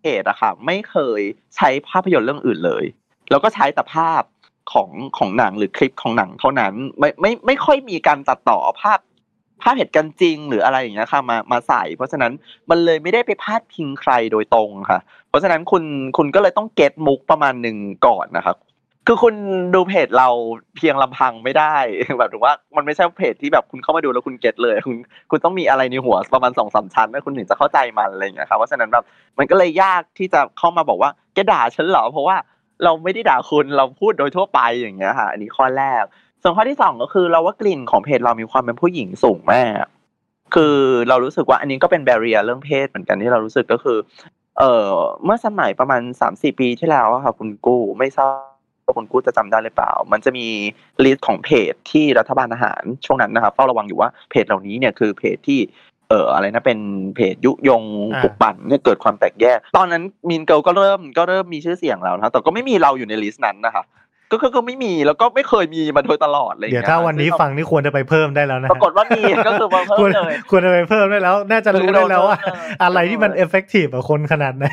[0.00, 1.20] เพจอะค่ะ ไม่เคย
[1.56, 2.84] ใช้ภาพยนตร์เรื่องอื่นเลย
[3.30, 4.22] แล้วก็ใช้แต่ภาพ
[4.72, 8.98] ของของหนังหรือคลิปของหนังเท่านั้นไม่ไม่ไม่ค่อยมีการตัดต่อภาพ
[9.62, 12.32] ภาพเหตุการณ์จริงหรืออะไรอย่างเงี้ยค่ะมามาใส่ เพราะฉะนั้น
[12.70, 15.84] มันเลยไม่ได้ไปพาดพิงใครโดยตรงค่ะ เพราะฉะนั้นคุณ
[16.16, 17.76] คุณก็เลยต้องเก็ตมุกประมาณหนึ่ง
[18.06, 18.56] ก่อนนะครับ
[19.06, 19.34] คือคุณ
[19.74, 20.28] ดูเพจเรา
[20.76, 21.76] เพียงลำพังไม่ได้
[22.18, 24.96] แบบถึงว่ามันไม่ใช่เพจที่แบบคุณเข้ามาดูแล้วคุณเก็ตเลยคุณ
[25.30, 29.04] คุณต้องมีอะไรในหัวประมาณสองสามชั้นนะคุณถึงจะเข้าใจมันอะไรอย่างเงี้ยครับเพราะฉะนั้นแบบ
[29.38, 32.36] มันก็เลยยากที่จะเข้ามาบอกว่าแกด่าฉันเหรอเพราะว่า
[32.84, 36.02] เราไม่ได้ด่าคุณเราพูดโดยทั่วไปอย่างเงี้ยค่ะ อันนี้ข้อแรก
[36.42, 39.84] ส่วนข้อที่สองก็คือเราว่ากลิ่นของเพจเรามีความเป็นผู้หญิงสูงมาก
[40.54, 40.76] คือ
[41.08, 43.98] เรารู้สึกว่าอันนี้ก็เป็นแบเรียเรื่องเพศเหมือนกันที่เรารู้สึกก็คือ
[44.58, 44.88] เออ
[45.24, 48.51] เมื่อสมัยประมาณสามสี่ปีที่แล้วค่ะคุณกู้ไม่ทราบ
[48.96, 50.46] คุณกู้จะจำได้หรือเปล่า มันจะมี
[51.04, 55.60] ลิสต์ของเพจที่รัฐบาลอาหารช่วงนั้นนะครับเฝ้าระวังอยู่ว่าเพจเหล่านี้เนี่ยคือเพจที่
[56.08, 56.78] เอ่ออะไรนะเป็น
[57.14, 57.82] เพจยุยง
[58.22, 63.84] ปลุกปั่นเนี่ยเกิดความแตกแยก ตอนนั้น Mean Girls ก็เริ่มก็เริ่มมีชื่อเสียงแล้วนะแต่ก็ไม่มีเราอยู่ใน list นั้นนะคะ
[64.32, 72.38] ก็ก็ไม่มีแล้วก็ไม่เคยมีมาโดยตลอดเลยเดี๋ยวถ้าวันนี้ฟังนี่ควรจะไปเพิ่มได้แล้วนะปรากฏว่ามีก็คือมาเพิ่มเลยควรจะไปเพิ่มได้แล้ว น่าจะรู้ได้แล้วว่า
[72.82, 74.64] อะไรที่มัน effective กับคนขนาดไหน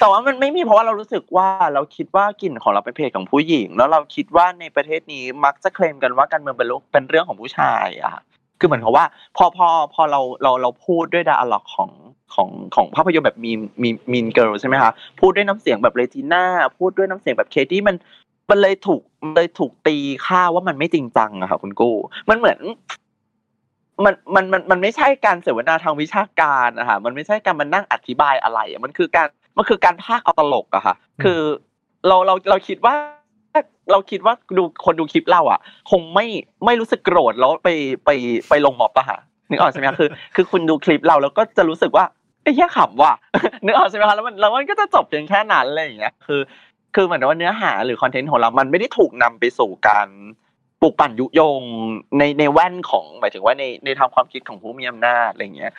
[0.00, 8.16] แต่ว่ามันไม่มีเพราะว่าเรารู้สึกว่าเราคิดว่ากลิ่นของเราเป็นเพจของผู้หญิง แล้วเราคิดว่าในประเทศนี้มักจะเคลมกันว่าการเมืองเป็นเป็นเรื่องของผู้ชายอะ
[8.60, 9.04] คือเหมือนกับว่า
[9.36, 11.90] พอพอพอเราเราเราพูดด้วย dialogue ของ
[12.34, 13.52] ของของภาพยนตร์แบบมี
[13.82, 16.44] มี Mean Girls ใช่ไหมคะพูดด้วยน้ำเสียงแบบ Regina
[16.78, 17.96] พูดด้วยน้ำเสียงแบบ Cady มัน
[18.50, 19.02] มันเลยถูก
[19.34, 21.96] เลยถูกตีค่าว่ามันไม่จริงจังอะค่ะคุณกู้
[22.28, 22.58] มันเหมือน
[24.04, 31.40] มันมันมันมันไม่ใช่การเสวนาทางวิชาการอะค่ะมันไม่ใช่การมานั่งอธิบายอะไรมันคือการมันคือการพากย์เอาตลกอะค่ะ คือ
[32.06, 32.94] เราเราเราคิดว่า
[33.92, 36.26] เราคิดว่าดูคนดูคลิปเราอะ คงไม่
[36.64, 37.68] ไม่รู้สึกโกรธแล้วไป
[38.04, 38.10] ไป
[38.48, 39.18] ไปลงม็อบอะค่ะ
[39.48, 42.04] นึกออกใช่ไหมคือ คือคุณดูคลิปเราแล้วก็จะรู้สึกว่า
[42.42, 43.12] ไอ้แค่ขำว่ะ
[43.64, 46.40] นึกออกใช่ไหมคะแล้วมันแล้วมันก็จะจบเพียงแค่นั้นอะไรอย่างเงี้ยคือ
[46.98, 50.08] คือเหมือนว่าเนื้อหาหรือคอนเทนต์ของเรา มันไม่ได้ถูกนำไปสู่การ
[50.82, 51.62] ปลุกปั่นยุยง
[52.18, 55.72] ในในแว่นของหมายถึงว่าในในทางความคิดของผู้มีอำนาจอะไรเงี้ย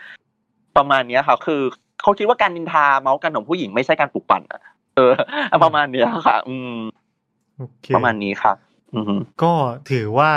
[0.78, 1.62] ประมาณเนี้ยค่ะคือ
[2.02, 4.62] เขาคิดว่าการนินทาเมาส์กันของผู้หญิงไม่ใช่การปลุกปั่นอะ
[4.96, 5.14] เออ
[5.64, 6.76] ประมาณเนี้ยค่ะ อืม
[7.96, 8.58] ประมาณนี้ครับ
[8.94, 9.00] อื
[9.44, 9.54] ก็
[9.92, 10.32] ถือว่า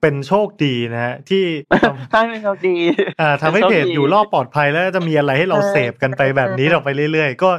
[0.00, 1.44] เป็นโชคดีนะฮะที่
[2.10, 2.76] ใช่เป็นโชคดี
[3.20, 7.50] อ่าทำให้เพจอยู่รอบปลอดภัยแล้วจะมีอะไรให้เราเสพกันไปแบบนี้ต่อไปเรื่อยๆ ก็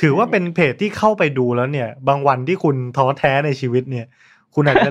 [0.00, 4.06] ถือว่าเป็นเพจที่เข้าไปดูแล้วเนี่ย บางวันที่คุณท้อแท้ในชีวิตเนี่ย
[4.54, 4.90] คุณอาจจะ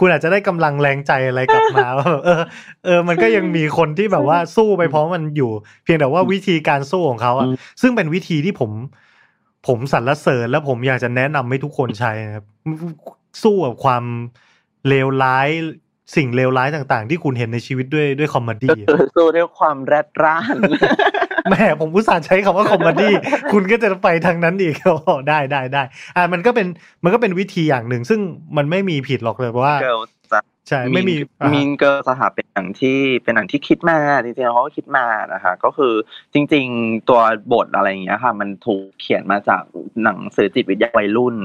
[0.00, 2.42] คุณอาจจะได้กำลังแรงใจอะไรกลับมาว่าเออ
[2.84, 5.50] เออ มันก็ยังมีคนที่แบบว่าสู้ไปพร้อมมันอยู่
[5.84, 7.46] เพียงแต่ว่าวิธีการสู้ของเขาอะ
[7.82, 8.70] ซึ่งเป็นวิธีที่ผม
[9.66, 12.44] ผมสรรเสริญและผมอยากจะแนะนำให้ทุกคนใช้นะครับ
[13.42, 14.04] สู้กับความ
[14.88, 15.48] เลวร้าย
[16.16, 18.78] สิ่งเลวร้ายต่างๆ ที่คุณเห็นในชีวิตด้วยด้วย comedy
[19.16, 20.56] สู้ด้วยความแรดร่าน
[21.50, 23.12] แม่ผมอุตส่าห์ใช้คำว่า comedy
[23.52, 24.74] คุณก็จะไปทางนั้นอีก
[25.28, 25.82] ได้ได้ได้
[26.16, 26.66] อ่ามันก็เป็น
[27.04, 28.20] มันก็เป็นวิธีอย่างหนึ่ง ซึ่ง
[28.56, 29.76] มันไม่มีผิดหรอกเลยเพราะว่า
[30.68, 31.16] ใช่ไม่มี
[31.54, 35.92] มีนเกิร์สหเป็นหนังที่เป็นหนังที่คิดมาจริงๆเขาก็คิดมานะคะก็คือ
[36.32, 37.20] จริง ๆ ตัว
[37.52, 39.62] บทอะไรอย่างเงี้ยค่ะ มันถูกเขียนมาจาก
[40.02, 41.36] หนังสือจิตวิทยาวัยรุ่น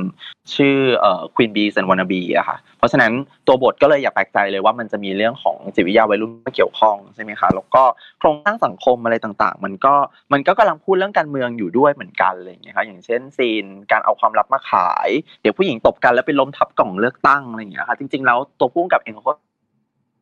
[0.55, 3.11] ชื่อเอ่อ Queen Bees and Wannabe อะค่ะ เพราะฉะนั้น
[3.47, 7.83] ตัวบทก็เลยอย่าแปลกใจเลยว่ามันจะมีเรื่องของจิตวิทยาวัยรุ่นมาเกี่ยวข้องใช่ไหมคะแล้วก็
[8.19, 9.93] โครงสร้างสังคมอะไรต่างๆ มันก็
[10.33, 15.09] มันก็กำลังพูดเรื่องการเมืองอยู่ด้วยเหมือนกันอะไรอย่างเงี้ยค่ะอย่างเช่นซีนการเอาความลับมาขาย
[15.41, 19.33] เดี๋ยวผู้หญิงตบกันแล้วไปล้มทับกล่องเลือกตั้งอะไรอย่างเงี้ยค่ะจริงๆแล้วตัวผู้กำกับเองเขาก็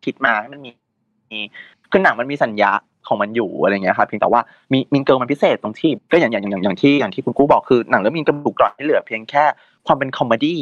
[0.06, 0.72] คิดมาให้มันมี
[1.92, 2.72] คือหนังมันมีสัญญะ
[3.08, 9.44] ของมันอยู่อะไรเงี้ยครับเพียงแต่ว่ามี Mean Girls มันพิเศษตรงที่ก็อย่างอย่างอย่างอย่างที่อย่างที่คุณกู้บอกคือหนังเรื่อง Mean Girls ถูกกรอดให้เหลือเพียงแค่
[9.88, 10.60] ความเป็น comedy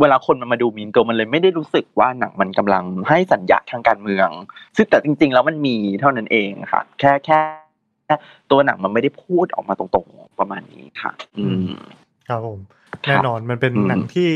[0.00, 4.28] เวลาคนมันมาดู Mean Girls มันเลยไม่ได้รู้สึกว่าหนังมันกำลังให้สัญญะทางการเมือง
[4.76, 7.38] ซึ่งแต่จริง ๆ แล้วมันมีเท่านั้นเองค่ะ แค่แค่
[8.50, 11.66] ตัวหนังมันไม่ได้พูดออกมาตรงๆประมาณนี้ค่ะ อืม
[12.28, 12.58] ครับผม
[13.04, 14.30] แน่นอนมันเป็นหนังที่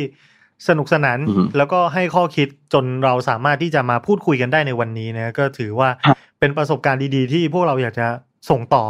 [0.69, 8.07] สนุกสนานอืมแล้วก็ให้ข้อคิดจนเราสามารถที่จะมาพูดคุยกันได้ในวันนี้นะก็ถือว่าครับเป็นประสบการณ์ดีๆ ที่พวกเราอยากจะ
[8.51, 8.85] ส่งต่อ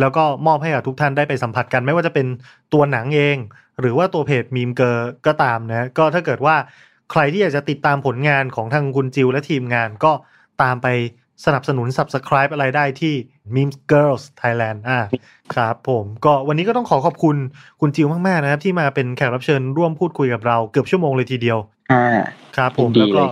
[0.00, 2.26] แล้วก็มอบให้กับทุกท่านได้ไปสัมผัสกัน ไม่ว่าจะเป็น
[2.72, 3.36] ตัวหนังเอง
[3.80, 6.56] หรือว่าตัวเพจมีมเกอร์ก็ตามนะก็ถ้าเกิดว่า
[7.12, 10.12] ใครที่อยากจะติดตามผลงานของทางคุณจิวและทีมงานก็
[10.62, 10.86] ตามไป
[11.44, 13.14] สนับสนุน subscribe อะไรได้ที่
[13.54, 15.00] Meme Girls Thailand อ่า
[15.54, 17.36] ครับผมก็วันนี้ก็ต้องขอขอบคุณ
[17.80, 21.58] คุณจิวมาก ๆ นะครับ ที่มาเป็นแขกรับเชิญร่วมพูดคุยกับเราเกือบชั่วโมงเลยทีเดียว
[21.92, 22.04] อ่า
[22.56, 23.30] ครับผมยินดีแล้วก็เลย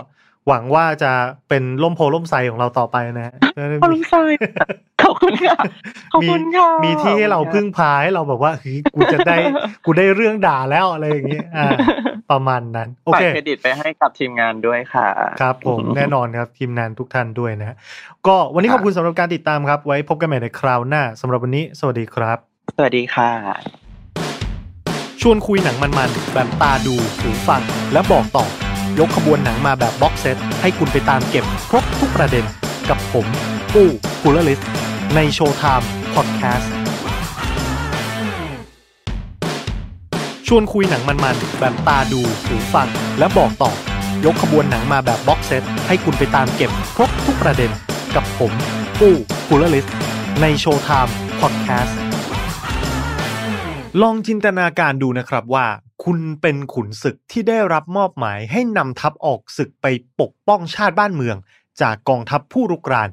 [0.48, 1.12] หวังว่าจะ
[1.48, 3.34] เป็นล่มโพล่มไทรของเราต่อไปนะฮะ
[3.82, 4.66] ขอบคุณค่ะ
[5.02, 5.56] ขอบคุณค่ะ
[6.12, 9.36] ขอบคุณค่ะมีที่ให้เราพึ่งพาให้เราแบบว่าเฮ้ยกูจะได้
[9.84, 11.66] กูได้เรื่องด่าแล้วอะไรอย่างงี้อ่า
[12.30, 15.08] ประมาณนั้นโอฝากเคเครดิตไปให้กับทีมงานด้วยค่ะ
[15.40, 17.76] ครับผมแน่นอนครับทีมงานทุกท่านด้วยนะฮะ
[18.26, 22.38] ก็วันนี้ขอบคุณสำหรับการติดตามครับ ไว้พบกันใหม่ในคราวหน้าสำหรับวันนี้ สวัสดีครับ
[22.76, 23.30] สวัสดีค่ะ
[25.20, 27.62] ชวนคุยหนังมันๆแบบตาดูหูฟัง
[27.92, 32.44] และบอกต่อ ยกขบวนหนังมาแบบ box set ให้คุณไปตามเก็บครบทุกประเด็น
[32.90, 33.26] กับผม
[33.74, 33.88] ปู้
[34.20, 34.60] คูลลิส
[35.14, 36.72] ใน Showtime Podcast
[40.46, 42.88] ชวนคุยหนังมันๆแบบตาดูหูฟัง
[43.18, 43.72] และบอกต่อ
[44.24, 47.70] ยกขบวนหนังมาแบบ box set ให้คุณไปตามเก็บครบทุกประเด็น
[48.14, 48.52] กับผม
[49.00, 49.14] ปู้
[49.46, 49.86] คูลลิส
[50.40, 51.96] ใน Showtime Podcast
[54.02, 55.66] ลองจินตนาการดูนะครับว่า
[56.04, 59.86] คุณเป็นขุนศึกที่ได้รับมอบหมายให้นำทัพออกศึกไป
[60.20, 61.36] ปกป้องชาติบ้านเมือง
[61.80, 63.10] จากกองทัพผู้รุกราน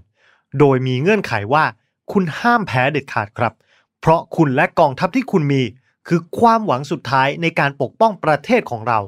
[0.59, 1.65] โดยมีเงื่อนไขว่า
[2.11, 3.53] คุณห้ามแพ้เด็ดขาดครับ
[3.99, 5.61] เพราะคุณและกองทัพที่คุณมี
[6.07, 8.99] คือความหวังสุดท้ายในการปกป้องประเทศของเรา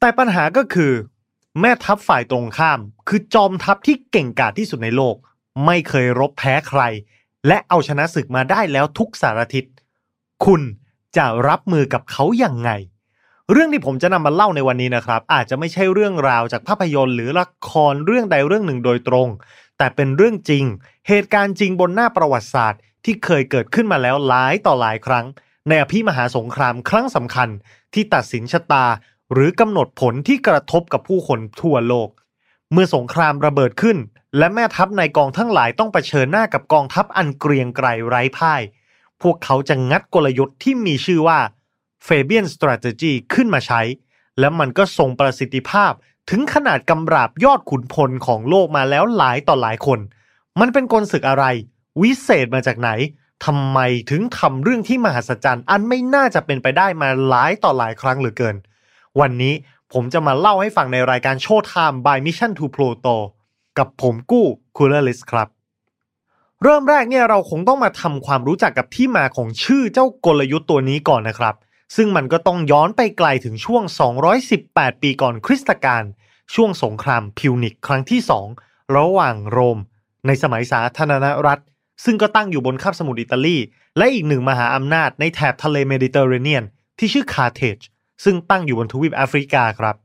[0.00, 0.92] แต่ปัญหาก็คือ
[1.60, 5.16] แม่ทัพฝ่ายตรงข้าม คือจอมทัพที่เก่งกาจที่สุดในโลก
[5.66, 6.80] ไม่เคยรบแพ้ใคร
[7.46, 9.64] และเอาชนะศึกมาได้แล้วทุกสารทิศ
[10.44, 10.62] คุณ
[11.16, 12.70] จะรับมือกับเขาอย่างไง
[13.52, 19.28] เรื่องที่ผมจะนำมาเล่าในวันนี้นะครับ อาจจะไม่ใช่เรื่องราวจากภาพยนตร์หรือละครเรื่องใดเรื่องหนึ่งโดยตรง
[19.78, 20.64] แต่เป็นเรื่องจริง
[21.08, 25.26] เหตุการณ์จริงบนหน้าประวัติศาสตร์ ที่เคยเกิดขึ้นมาแล้วหลายต่อหลายครั้ง
[25.68, 27.48] ในอภิมหาสงครามครั้งสำคัญ
[27.94, 28.86] ที่ตัดสินชะตา
[29.32, 32.08] หรือกำหนดผลที่กระทบกับผู้คนทั่วโลก
[32.72, 33.98] เมื่อสงครามระเบิดขึ้น
[34.38, 38.62] และแม่ทัพในกองทั้งหลายต้องเผชิญหน้ากับกองทัพอันเกรียงไกรไร้พ่าย
[39.24, 41.38] พวกเขาจะงัดกลยุทธ์ที่มีชื่อว่า
[42.06, 43.80] Fabian Strategy ขึ้นมาใช้
[44.38, 45.92] และมันก็ทรงประสิทธิภาพ
[46.30, 49.98] ถึงขนาดกำราบยอดขุนพลของโลกมาแล้วหลายต่อหลายคน
[50.60, 51.44] มันเป็นกลศึกอะไร
[52.02, 52.90] วิเศษมาจากไหน
[53.44, 53.78] ทำไม
[54.10, 58.56] ถึงทำเรื่องที่มหัศจรรย์อันไม่น่าจะเป็นไปได้มาหลายต่อหลายครั้งเหลือเกิน
[59.20, 59.54] วันนี้
[59.92, 63.16] ผมจะมาเล่าให้ฟังในรายการ Showtime by Mission to Pluto
[63.78, 64.46] กับผมกู้
[64.76, 65.48] คูลลิสครับ
[66.66, 71.54] เริ่มแรกเนี่ยเราคงต้องมาทำความรู้จักกับที่มาของชื่อเจ้ากลยุทธ์ตัวนี้ก่อนนะครับ
[71.96, 73.82] ซึ่งมันก็ต้องย้อนไปไกลถึงช่วง
[74.42, 76.02] 218 ปีก่อนคริสตกาล
[76.54, 78.20] ช่วงสงครามพิวนิกครั้งที่
[78.58, 79.78] 2 ระหว่างโรม
[80.26, 81.60] ในสมัยสาธารณรัฐ
[82.04, 83.56] ซึ่งก็ตั้งอยู่บนคาบสมุทรอิตาลี
[83.96, 86.64] และอีกหนึ่งมหาอำนาจในแถบทะเลเมดิเตอร์เรเนียน
[86.98, 87.78] ที่ชื่อคาร์เทจ
[88.24, 89.96] ซึ่งตั้งอยู่บนทวีปแอฟริกาครับ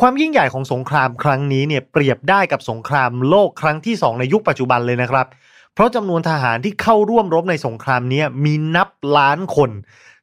[0.00, 5.26] ความยิ่งใหญ่ของสงครามครั้งนี้เนี่ยเปรียบได้กับสงครามโลกครั้งที่ 2 ในยุคปัจจุบันเลยนะครับ
[5.74, 9.70] เพราะจำนวนทหารที่เข้าร่วมรบในสงครามนี้มีนับล้านคน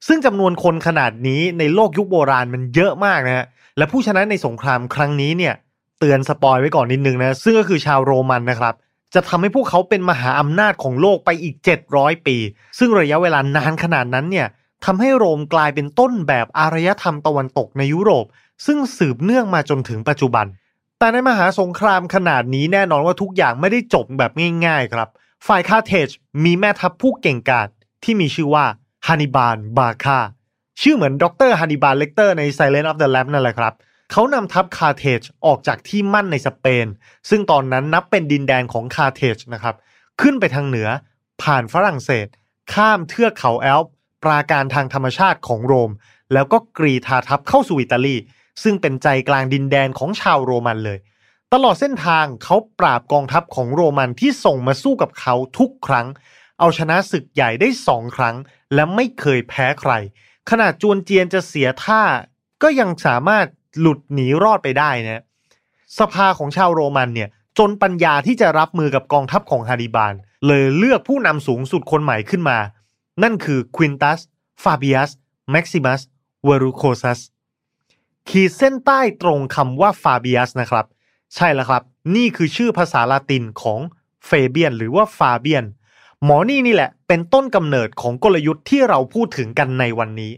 [0.07, 3.45] ซึ่งจำนวนคนขนาดนี้ในโลกยุคโบราณมันเยอะมากนะฮะ
[3.77, 5.53] และผู้ชนะในสงครามครั้งนี้เนี่ย
[5.99, 8.73] เตือนสปอยไว้ก่อนนิดนึงนะซึ่งก็คือชาวโรมันนะครับ
[9.13, 11.55] จะทำให้พวกเขาเป็นมหาอำนาจของโลกไปอีก
[11.91, 12.37] 700 ปี
[12.79, 14.47] ซึ่งระยะเวลานานขนาดนั้นเนี่ย
[14.85, 18.25] ทำให้โรมกลายเป็นต้นแบบอารยธรรมตะวันตกในยุโรป
[18.65, 20.45] ซึ่งสืบเนื่องมาจนถึงปัจจุบัน
[20.99, 24.31] แต่ในมหาสงครามขนาดนี้แน่นอนว่าทุกอย่างไม่ได้จบแบบ
[24.65, 25.09] ง่าย ๆ ครับ
[25.45, 26.09] ฝ่ายคาร์เทจ
[26.43, 27.67] มีแม่ทัพผู้เก่งกาจ
[28.03, 28.65] ที่มีชื่อว่า
[29.07, 30.19] ฮันนิบาลบาคา
[30.81, 33.73] ชื่อเหมือนดรฮันนิบาลเลกเตอร์ใน Silence of the Lamb นั่นแหละครับ
[34.11, 36.85] เขานำทัพคาร์เทจออกจากที่มั่นในสเปน
[37.29, 39.75] ซึ่งตอนนั้นนับเป็นดินแดนของคาร์เทจนะครับ
[40.21, 40.89] ขึ้นไปทางเหนือ
[41.41, 42.27] ผ่านฝรั่งเศส
[42.73, 43.91] ข้ามเทือกเขาแอลป์
[44.23, 45.91] ปราการทางธรรมชาติของโรม
[46.33, 48.15] แล้วก็กรีธาทัพเข้าสู่อิตาลี
[48.63, 50.97] ซึ่งเป็นใจกลางดินแดนของชาวโรมันเลย
[51.53, 56.07] ตลอดเส้นทางเขาปราบกองทัพของโรมันที่ส่งมาสู้กับเขาทุกครั้ง
[56.59, 58.35] เอาชนะศึกใหญ่ได้สองครั้ง
[58.73, 59.91] และไม่เคยแพ้ใคร
[60.49, 62.03] ขนาดจวนเจียนจะเสียท่า
[62.63, 63.45] ก็ยังสามารถ
[63.79, 65.23] หลุดหนีรอดไปได้นะ
[65.99, 70.13] สภาของชาวโรมันเนี่ยจนปัญญาที่จะรับมือกับกองทัพของฮานิบาล
[70.47, 72.57] เลยเลือกผู้นำสูงสุดคนใหม่ขึ้นมา
[73.23, 74.19] นั่นคือควินตัส
[74.63, 75.11] ฟาบิอัส
[75.51, 76.01] แม็กซิมัส
[76.45, 77.19] เวรูโคซัส
[78.29, 80.85] ขีดเส้นใต้ตรงคำว่าฟาบิอัสนะครับ
[81.35, 81.81] ใช่แล้วครับ
[82.15, 83.79] นี่คือชื่อภาษาลาตินของ
[84.25, 85.65] เฟเบียน หรือว่าฟาเบียน
[86.23, 90.33] หมอนี่นี่แหละ เป็นต้นกำเนิดของกลยุทธ์ที่เราพูดถึงกันในวันนี้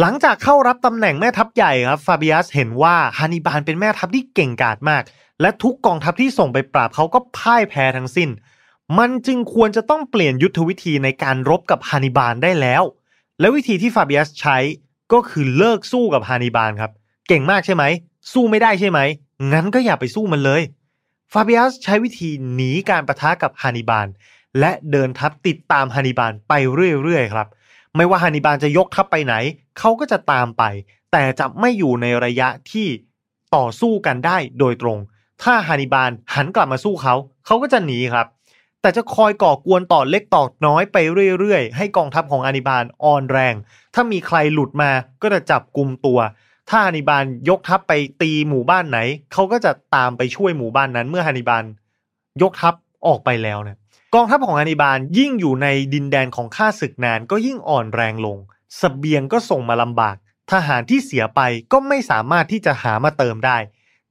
[0.00, 5.02] หลังจากเข้ารับตำแหน่งแม่ทัพใหญ่ครับฟาบิอัสเห็นว่าฮานิบาลเป็นแม่ทัพที่เก่งกาจมาก
[5.40, 8.30] และทุกกองทัพที่ส่งไปปราบเขาก็พ่ายแพ้ทั้งสิ้น
[8.98, 12.82] มันจึงควรจะต้องเปลี่ยนยุทธวิธีในการรบกับฮานิบาลได้แล้ว
[13.40, 14.58] และวิธีที่ฟาบิอัสใช้
[15.12, 17.84] ก็คือเลิกสู้กับฮานิบาลครับเเก่งมากใช่ไหม
[18.32, 19.00] สู้ไม่ได้ใช่ไหม
[19.52, 20.62] งั้นก็อย่าไปสู้มันเลย
[21.32, 24.06] ฟาบิอัสใช้วิธีหนีการประทะกับฮานิบาล
[24.60, 27.46] และเดินทัพติดตามฮานิบาลไปเรื่อยๆครับ
[27.96, 29.34] ไม่ว่าฮานิบาลจะยกทัพไปไหน
[29.78, 30.62] เขาก็จะตามไป
[31.12, 32.88] แต่จะไม่อยู่ในระยะที่
[33.56, 34.98] ต่อสู้กันได้โดยตรง
[35.42, 37.14] ถ้าฮานิบาลหันกลับมาสู้เขา
[37.46, 38.26] เขาก็จะหนีครับ
[38.80, 40.96] แต่จะคอยก่อกวนต่อเล็กต่อน้อยไป
[41.38, 43.54] เรื่อยๆ ให้กองทัพของฮานิบาลอ่อนแรง
[43.94, 44.90] ถ้ามีใครหลุดมา
[45.22, 46.18] ก็จะจับกลุ่มตัว
[46.68, 47.92] ถ้าฮานิบาลยกทัพไป
[48.22, 48.98] ตีหมู่บ้านไหน
[49.32, 51.64] เขาก็จะตามไปช่วยหมู่บ้านนั้น เมื่อฮานิบาล
[52.42, 52.74] ยกทัพ
[53.06, 53.76] ออกไปแล้วเนี่ย
[54.14, 58.38] กองทัพของฮานิบาลยิ่งอยู่ในดินแดนของข้าศึกนานก็ยิ่งอ่อนแรงลง
[58.80, 60.16] สเบียงก็ส่งมาลำบาก
[60.52, 61.40] ทหารที่เสียไป
[61.72, 63.56] ก็ไม่สามารถที่จะหามาเติมได้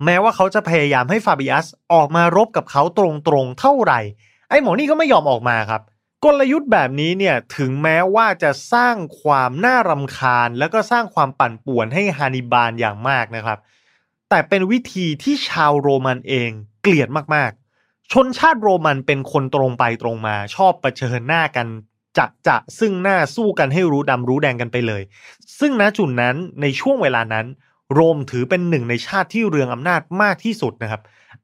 [0.04, 3.00] แม้ว่าเขาจะพยายามให้ฟาบิอัสออกมารบกับเขาต
[3.34, 4.00] รงๆเท่าไหร่
[4.50, 5.82] ไอ้หมอนี่ก็ไม่ยอมออกมาครับ
[6.24, 13.60] กลยุทธ์แบบนี้เนี่ยถึงแม้ว่าจะสร้างความน่ารำคาญ แล้วก็สร้างความปั่นป่วนให้ฮานิบาลอย่างมากนะครับ
[14.30, 16.50] แต่เป็นวิธีที่ชาวโรมันเอง
[16.82, 21.68] เกลียดมากๆ ชนชาติโรมันเป็นคนตรงไปตรงมา ชอบประเชิญหน้ากัน
[22.18, 25.02] จะจะซึ่งหน้าสู้กันให้รู้ดำรู้แดงกันไปเลย
[25.60, 27.46] ซึ่งณจุดนั้นในช่วงเวลานั้น
[27.94, 31.02] โรมถือเป็นหนึ่งในชาติที่เรืองอำนาจมากที่สุดนะครับ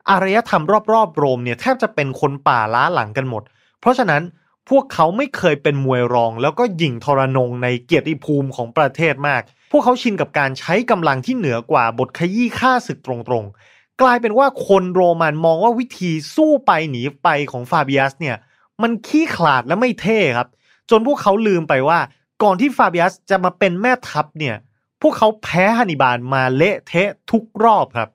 [0.09, 3.43] อารยธรรมรอบๆโรมเนี่ยแทบจะเป็นคนป่าล้าหลังกันหมด
[3.79, 4.21] เพราะฉะนั้น
[4.69, 9.41] พวกเขาไม่เคยเป็นมวยรอง แล้วก็หยิ่งทรนงในเกียรติภูมิของประเทศมาก
[9.71, 18.37] พวกเขาชินกับการใช้กำลังที่เหนือกว่าบทขยี้ฆ่าศึกตรงๆ กลายเป็นว่าคนโรมันมองว่าวิธีสู้ไปหนีไปของฟาบิอัสเนี่ย
[18.81, 20.47] มันขี้ขลาดและไม่เท่ครับ
[20.89, 21.99] จนพวกเขาลืมไปว่า
[22.43, 24.55] ก่อนที่ฟาบิอัสจะมาเป็นแม่ทัพเนี่ย
[25.01, 28.09] พวกเขาแพ้ฮันนิบาลมาเละเทะทุกรอบครับ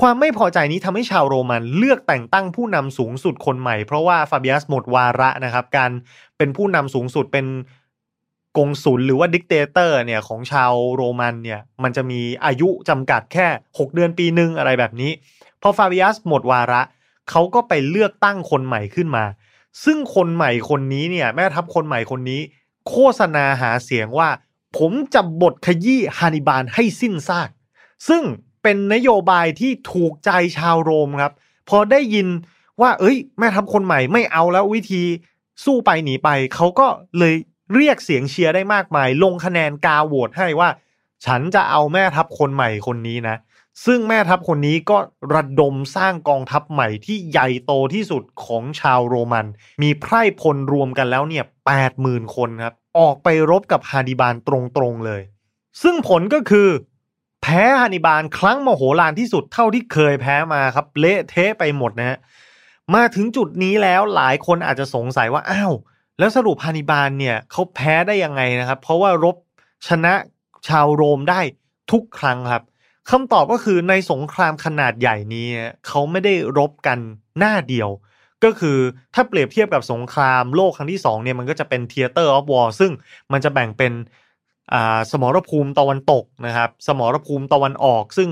[0.00, 5.90] ความไม่พอใจนี้ทำให้ชาวโรมันเลือกแต่งตั้งผู้นำสูงสุดคนใหม่ เพราะว่าฟาบิอัสหมดวาระนะครับ การ
[6.38, 7.46] เป็นผู้นำสูงสุดเป็น
[8.56, 13.46] กงสุลหรือว่า dictator เนี่ยของชาวโรมันเนี่ยมันจะมีอายุจำกัดแค่
[13.78, 15.10] 6 เดือนปีหนึ่งอะไรแบบนี้
[15.62, 16.82] พอฟาบิอัสหมดวาระ
[17.30, 19.24] เขาก็ไปเลือกตั้งคนใหม่ขึ้นมา
[19.84, 22.40] ซึ่งคนใหม่คนนี้เนี่ยแม่ทัพคนใหม่คนนี้
[22.88, 24.28] โฆษณาหาเสียงว่า
[24.78, 27.48] ผมจะบทขยี้ฮานิบาลให้สิ้นซาก
[28.08, 28.22] ซึ่ง
[28.64, 31.32] เป็นนโยบายที่ถูกใจชาวโรมครับ
[31.68, 32.28] พอได้ยิน
[32.80, 35.02] ว่า เอ้ย แม่ทัพคนใหม่ไม่เอาแล้ววิธี
[35.64, 36.86] สู้ไปหนีไป เขาก็
[37.18, 37.34] เลย
[37.74, 40.68] เรียกเสียงเชียร์ได้มากมาย ลงคะแนนกาโหวตให้ว่า
[41.26, 43.36] ฉันจะเอาแม่ทัพคนใหม่คนนี้นะ
[43.86, 44.98] ซึ่งแม่ทัพคนนี้ก็
[45.34, 49.46] ระดมสร้างกองทัพใหม่ที่ใหญ่โตที่สุดของชาวโรมัน
[49.82, 55.22] มีไพร่พลรวมกันแล้วเนี่ยแปดหมื่นคนครับ ออกไปรบกับฮานิบาลตรงๆเลย
[55.82, 56.68] ซึ่งผลก็คือ
[57.46, 62.18] แพ้ฮานิบาลครั้งโมโหลานที่สุดเท่าที่เคยแพ้มาครับ เละเทะไปหมดนะฮะ
[62.94, 65.72] มาถึงจุดนี้แล้วหลายคนอาจจะสงสัยว่าอ้าว
[66.18, 69.36] แล้วสรุปฮานิบาลเนี่ยเขาแพ้ได้ยังไงนะครับ เพราะว่ารบ
[69.88, 70.14] ชนะ
[70.68, 71.40] ชาวโรมได้
[71.92, 72.64] ทุกครั้งครับ
[73.10, 75.46] คำตอบก็คือในสงครามขนาดใหญ่นี้
[75.86, 76.98] เขาไม่ได้รบกัน
[77.38, 77.88] หน้าเดียว
[78.44, 78.78] ก็คือ
[79.14, 82.92] ถ้าเปรียบเทียบกับสงครามโลกครั้งที่2เนี่ยมันก็จะเป็น Theater of War ซึ่ง
[83.32, 83.92] มันจะแบ่งเป็น
[85.10, 88.30] สมรภูมิตะวันตกนะครับ สมรภูมิตะวันออก ซึ่ง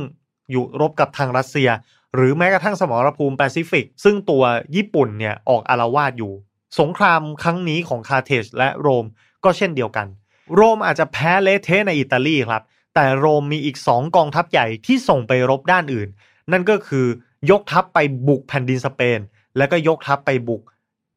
[0.50, 1.68] อยู่รบกับทางรัสเซีย
[2.14, 4.42] หรือแม้กระทั่งสมรภูมิแปซิฟิก ซึ่งตัว
[4.76, 6.32] ญี่ปุ่นเนี่ยออกอารวาสอยู่
[6.80, 9.06] สงครามครั้งนี้ของคาเทจและโรม
[9.44, 10.06] ก็เช่นเดียวกัน
[10.54, 12.62] โรมอาจจะแพ้เละเทะในอิตาลีครับ
[12.94, 16.08] แต่โรมมีอีกสองกองทัพใหญ่ที่ส่งไปรบด้านอื่น
[16.52, 17.06] นั่นก็คือ
[17.50, 17.98] ยกทัพไป
[18.28, 19.20] บุกแผ่นดินสเปน
[19.56, 20.62] และก็ยกทัพไปบุก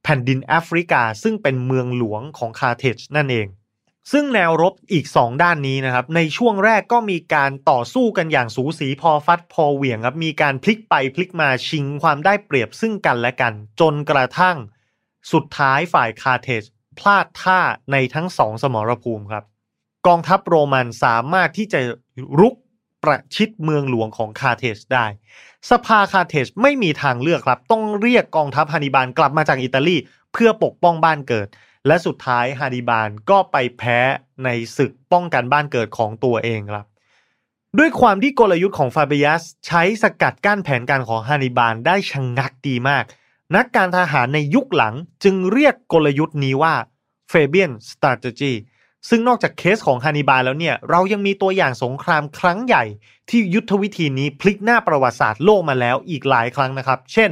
[0.04, 3.48] แผ่นดินแอฟริกา ซึ่งเป็นเมืองหลวงของคาเทจนั่นเอง
[4.12, 14.58] ซึ่งแนวรบอีก 2 ด้านนี้นะครับในช่วงแรกก็มีการต่อสู้กันอย่างสูสีพอฟัดพอเหวี่ยงครับมีการพลิกไปพลิกมาชิงความได้เปรียบซึ่งกันและกัน จนกระทั่ง
[15.32, 16.64] สุดท้ายฝ่ายคาเทจ
[17.00, 17.60] พลาดท่า
[17.92, 19.44] ในทั้งสองสมรภูมิครับ
[20.08, 21.80] กองทัพโรมันสามารถที่จะ
[22.40, 22.56] รุก
[23.04, 25.06] ประชิดเมืองหลวงของคาเทจได้
[25.70, 29.96] สภาคาเทจไม่มีทางเลือกครับ ต้องเรียกกองทัพฮานิบาลกลับมาจากอิตาลี
[30.34, 31.48] เพื่อปกป้องบ้านเกิด
[31.88, 34.00] และสุดท้ายฮานิบาลก็ไปแพ้
[34.44, 36.86] ในศึกป้องกันบ้านเกิดของตัวเองครับ
[37.80, 43.04] ด้วยความที่กลยุทธ์ของฟาเบียสใช้สกัดกั้นแผนการของฮานิบาลได้ชะงงักดีมาก
[43.56, 44.94] นักการทหารในยุคหลัง
[45.24, 46.74] จึงเรียกกลยุทธ์นี้ว่า
[47.32, 48.54] Fabian Strategy
[49.10, 52.84] ซึ่งนอกจากเคสของฮานิบาลแล้วเนี่ย เรายังมีตัวอย่างสงครามครั้งใหญ่
[53.30, 57.32] ที่ยุทธวิธีนี้พลิกหน้าประวัติศาสตร์โลกมาแล้วอีกหลายครั้งนะครับ เช่น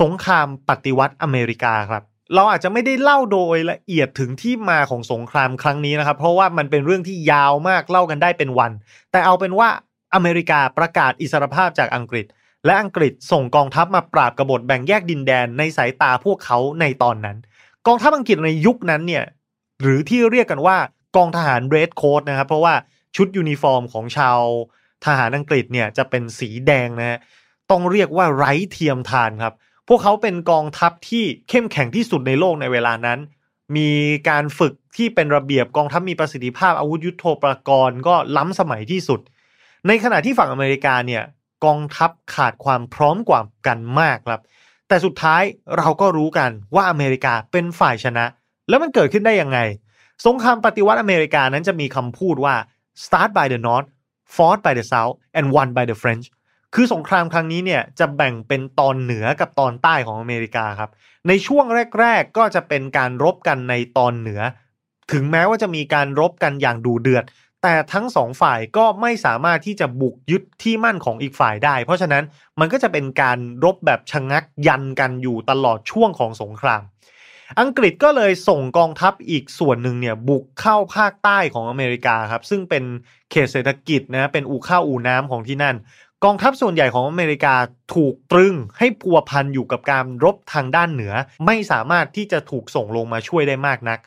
[0.00, 2.02] สงครามปฏิวัติอเมริกาครับ
[2.34, 8.72] เราอาจจะไม่ได้เล่าโดยละเอียดถึงที่มาของสงครามครั้งนี้นะครับ เพราะว่ามันเป็นเรื่องที่ยาวมากเล่ากันได้เป็นวัน
[9.10, 9.68] แต่เอาเป็นว่า
[10.14, 12.26] อเมริกาประกาศอิสรภาพจากอังกฤษ
[12.66, 17.36] และอังกฤษส่งกองทัพมาปราบกบฏแบ่งแยกดินแดนในสายตาพวกเขาในตอนนั้น
[17.86, 19.24] กองทัพอังกฤษในยุคนั้นเนี่ย
[19.82, 20.76] หรือที่เรียกกันว่า
[21.16, 22.74] กองทหาร Redcoat นะครับเพราะว่า
[23.16, 24.40] ชุดยูนิฟอร์มของชาว
[25.04, 27.18] ทหารอังกฤษเนี่ยจะเป็นสีแดงนะฮะ
[27.70, 29.54] ต้องเรียกว่าไร้เทียมทานครับ
[29.92, 33.18] พวกเขาเป็นกองทัพที่เข้มแข็งที่สุดในโลกในเวลานั้น
[33.76, 33.90] มี
[34.28, 39.20] การฝึกที่เป็นระเบียบกองทัพมีประสิทธิภาพอาวุธยุโทโธปกรณ์ก็ล้ำสมัยที่สุด
[39.86, 41.22] ในขณะที่ฝั่งอเมริกาเนี่ย
[41.64, 44.40] กองทัพขาดความพร้อมกว่ากันมากครับ
[44.88, 45.42] แต่สุดท้าย
[45.78, 48.24] เราก็รู้กันว่าอเมริกาเป็นฝ่ายชนะ
[48.68, 49.58] แล้วมันเกิดขึ้นได้ยังไง
[50.26, 52.54] สงครามปฏิวัติอเมริกานั้นจะมีคำพูดว่า
[53.04, 53.88] start by the north
[54.34, 56.26] fought by the south and won by the French
[56.74, 60.90] คือสงครามครั้งนี้เนี่ยจะแบ่งเป็นตอนเหนือกับตอนใต้ของอเมริกาครับ
[61.28, 61.64] ในช่วง
[62.00, 64.40] แรก ๆ ก็จะเป็นการรบกันในตอนเหนือ
[65.12, 67.24] ถึงแม้ว่าจะมีการรบกันอย่างดูเดือด
[67.62, 72.24] แต่ทั้งสองฝ่ายก็ไม่สามารถที่จะบุกยึดที่มั่นของอีกฝ่ายได้ เพราะฉะนั้น
[72.60, 76.82] มันก็จะเป็นการรบแบบชะงักยันกันอยู่ตลอดช่วงของสงคราม
[77.60, 82.84] อังกฤษก็เลยส่งกองทัพอีกส่วนหนึ่งเนี่ยบุกเข้าภาคใต้ของอเมริกาครับ ซึ่งเป็น
[83.30, 85.76] เขตเศรษฐกิจนะเป็นอู่ข้าวอู่น้ำของที่นั่น
[86.24, 87.54] กองทัพส่วนใหญ่ของอเมริกา
[87.94, 91.14] ถูกตรึงให้พัวพันอยู่กับการรบทางด้านเหนือ
[91.46, 93.98] ไม่สามารถที่จะถูกส่งลงมาช่วยได้มากนัก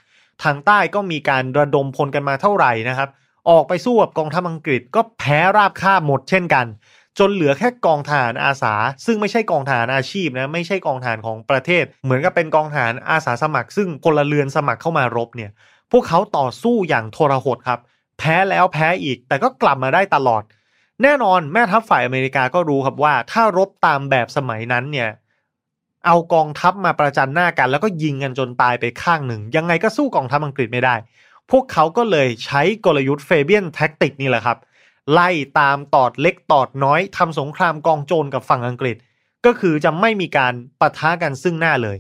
[0.44, 3.10] ทางใต้ก็มีการระดมพลกันมาเท่าไหร่นะครับ
[3.49, 6.65] ออกไปสู้กับกองทัพอังกฤษก็แพ้ราบคาบหมดเช่นกัน
[7.19, 8.73] จนเหลือแค่กองทหารอาสา
[9.06, 15.52] ซึ่งไม่ใช่กองทหารอาชีพนะไม่ใช่กองทหารของประเทศ เหมือนกับเป็นกองทหารอาสาสมัคร ซึ่งพลเรือนสมัครเข้ามารบเนี่ย
[15.91, 17.80] พวกเขาต่อสู้อย่างทรหดครับ
[18.19, 20.44] แพ้แล้วแพ้อีกแต่ก็กลับมาได้ตลอด
[21.03, 25.09] แน่นอนแม่ทัพฝ่ายอเมริกาก็รู้ครับว่า ถ้ารบตามแบบสมัยนั้นเนี่ย
[26.05, 30.95] เอากองทัพมาประจันหน้ากัน แล้วก็ยิงกันจนตายไปข้างหนึ่ง ยังไงก็สู้กองทัพอังกฤษไม่ได้
[31.51, 34.57] พวกเขาก็เลยใช้กลยุทธ์เฟเบียนแท็กติกนี่แหละครับ
[35.11, 38.95] ไล่ตามตอดเล็กตอดน้อยทำสงครามกองโจรกับฝั่งอังกฤษ
[39.45, 41.97] ก็คือจะไม่มีการปะทะกันซึ่งหน้าเลย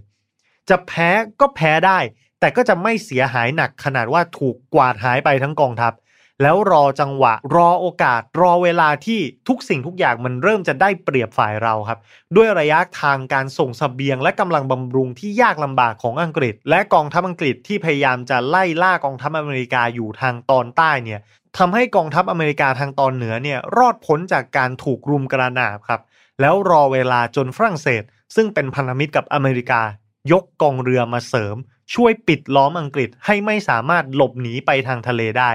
[0.69, 1.09] จะแพ้
[1.39, 1.99] ก็แพ้ได้
[2.39, 5.93] แต่ก็จะไม่เสียหายหนักขนาดว่าถูกกวาดหายไปทั้งกองทัพ
[6.41, 11.99] แล้วรอจังหวะ รอโอกาส รอเวลาที่ทุกสิ่งทุกอย่างมันเริ่มจะได้เปรียบฝ่ายเราครับ
[12.35, 21.19] ด้วยระยะทางการส่งสเสบียงและกำลังบำรุงที่ยากลำบากของอังกฤษ และกองทัพอังกฤษที่พยายามจะไล่ล่ากองทัพอเมริกาอยู่ทางตอนใต้เนี่ย
[21.57, 26.01] ทำให้กองทัพอเมริกาทางตอนเหนือเนี่ยรอดพ้นจากการถูกรุมกระนาบครับ
[26.41, 28.03] แล้วรอเวลาจนฝรั่งเศส
[28.35, 29.81] ซึ่งเป็นพันธมิตรกับอเมริกา
[30.31, 31.55] ยกกองเรือมาเสริม
[31.93, 35.51] ช่วยปิดล้อมอังกฤษให้ไม่สามารถหลบหนีไปทางทะเลได้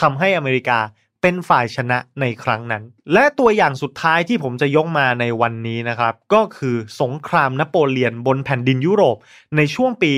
[0.00, 0.78] ทำให้อเมริกา
[1.22, 9.16] เป็นฝ่ายชนะในครั้งนั้น และตัวอย่างสุดท้ายที่ผมจะยกมาในวันนี้นะครับ ก็คือสงครามนโปเลียนบนแผ่นดินยุโรป
[9.56, 10.12] ในช่วงปี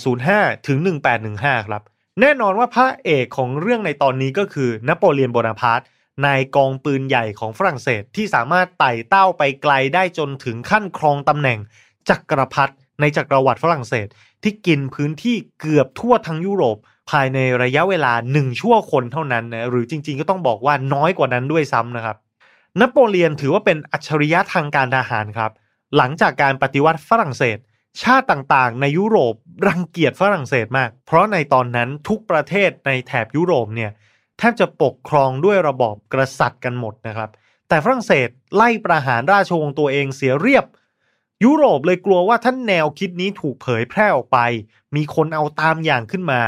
[0.00, 0.78] 1805 ถึง
[1.22, 1.82] 1815 ครับ
[2.20, 5.80] แน่นอนว่าพระเอกของเรื่องในตอนนี้ก็คือนโปเลียนโบนาพาร์ต
[6.26, 11.58] นายกองปืนใหญ่ของฝรั่งเศสที่สามารถไต่เต้าไปไกลได้จนถึงขั้นครองตำแหน่ง
[12.08, 14.06] จักรพรรดิในจักรวรรดิฝรั่งเศส
[14.42, 16.76] ที่กินพื้นที่เกือบทั่วทั้งยุโรป
[17.10, 22.16] ภายในระยะเวลาหนึ่งชั่วคนเท่านั้นนะหรือจริง ๆ ก็ต้องบอกว่าน้อยกว่านั้นด้วยซ้ำนะครับ
[22.80, 25.52] นโปเลียนถือว่าเป็นอัจฉริยะทางการทหารครับ
[25.96, 27.58] หลังจากการปฏิวัติฝรั่งเศส
[28.02, 29.34] ชาติต่างๆ ในยุโรป
[29.68, 33.90] รังเกียจฝรั่งเศสมาก เพราะในตอนนั้นทุกประเทศในแถบยุโรปเนี่ย
[34.38, 37.30] แทบจะปกครองด้วยระบอบกษัตริย์กันหมดนะครับ
[37.68, 40.64] แต่ฝรั่งเศสไล่ประหารราชวงศ์ตัวเองเสียเรียบ
[41.44, 44.38] ยุโรปเลยกลัวว่าท่านแนวคิดนี้ถูกเผยแพร่ออกไป
[44.96, 46.40] มีคนเอาตามอย่างขึ้นมา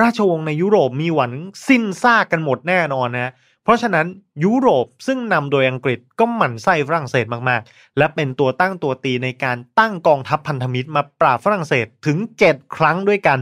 [0.00, 1.32] ราชวงศ์ในยุโรปมีหวัง
[1.68, 3.32] สิ้นซากกันหมดแน่นอนนะ
[3.64, 4.06] เพราะฉะนั้น
[4.44, 12.18] ยุโรปซึ่งนำโดยอังกฤษก็หมั่นไส้ฝรั่งเศสมากๆ และเป็นตัวตั้งตัวตีในการตั้งกองทัพพันธมิตรมาปราบฝรั่งเศสถึง
[12.48, 13.40] 7 ครั้งด้วยกัน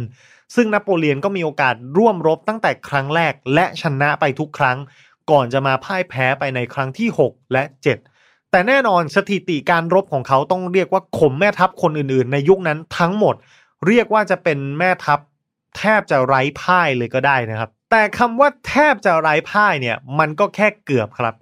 [0.55, 4.79] ซึ่งนโปเลียนก็มีโอกาสร่วมรบตั้งแต่ครั้งแรกและชนะไปทุกครั้ง
[5.31, 7.65] ก่อนจะมาพ่ายแพ้ไปในครั้งที่ 6 และ
[8.09, 13.35] 7 แต่แน่นอนสถิติการรบของเขาต้องเรียกว่าข่มแม่ทัพคนอื่นๆ ในยุคนั้นทั้งหมด
[13.87, 15.21] เรียกว่าจะเป็นแม่ทัพ
[15.77, 21.35] แทบจะไร้พ่ายเลยก็ได้นะครับ แต่คำว่าแทบจะไร้พ่ายเนี่ยมันก็แค่เกือบครับ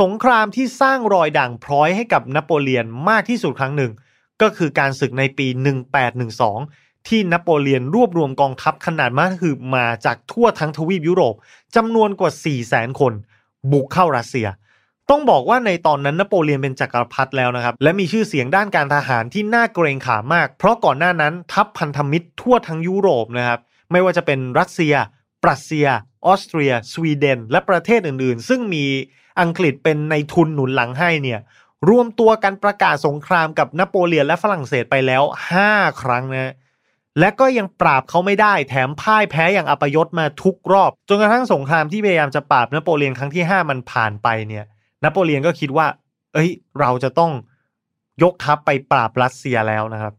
[0.00, 3.92] สงครามที่สร้างรอยด่างพร้อยให้กับนโปเลียนมากที่สุดครั้งหนึ่ง
[4.42, 5.46] ก็คือการศึกในปี
[6.26, 11.34] 1812 ที่นโปเลียนรวบรวมกองทัพขนาดมากคือมาจากทั่วทั้งทวีปยุโรป
[11.76, 13.12] จำนวนกว่า 4 0 0 0 0 0 คน
[13.72, 14.48] บุกเข้ารัสเซีย
[15.10, 23.60] ต้องบอกว่าในตอนนั้นนโปเลียนเป็นจักรพรรดิแล้วนะครับ และมีชื่อเสียงด้านการทหารที่น่าเกรงขามมาก เพราะก่อนหน้านั้นทัพพันธมิตรทั่วทั้งยุโรปนะครับ
[23.92, 24.94] ไม่ว่าจะเป็นรัสเซีย
[25.44, 25.86] ปรัสเซีย
[26.26, 28.86] ออสเตรีย สวีเดน และประเทศอื่นๆ ซึ่งมี
[29.40, 31.40] อังกฤษเป็นในทุนหนุนหลังให้เนี่ย
[31.88, 35.22] รวมตัวกันประกาศสงครามกับนโปเลียนและฝรั่งเศสไปแล้ว
[35.62, 36.54] 5 ครั้งนะ
[37.18, 44.64] และก็ยังปราบเขาไม่ได้แถมพ่ายแพ้อย่างอัปยศมาทุกรอบ จนกระทั่งสงครามที่พยายามจะปราบนโปเลียนครั้งที่ 5 มันผ่านไปเนี่ย
[45.04, 45.86] นโปเลียนก็คิดว่า
[46.34, 46.50] เอ้ย
[46.80, 47.32] เราจะต้อง
[48.22, 50.14] ยกทัพไปปราบรัสเซียแล้วนะครับ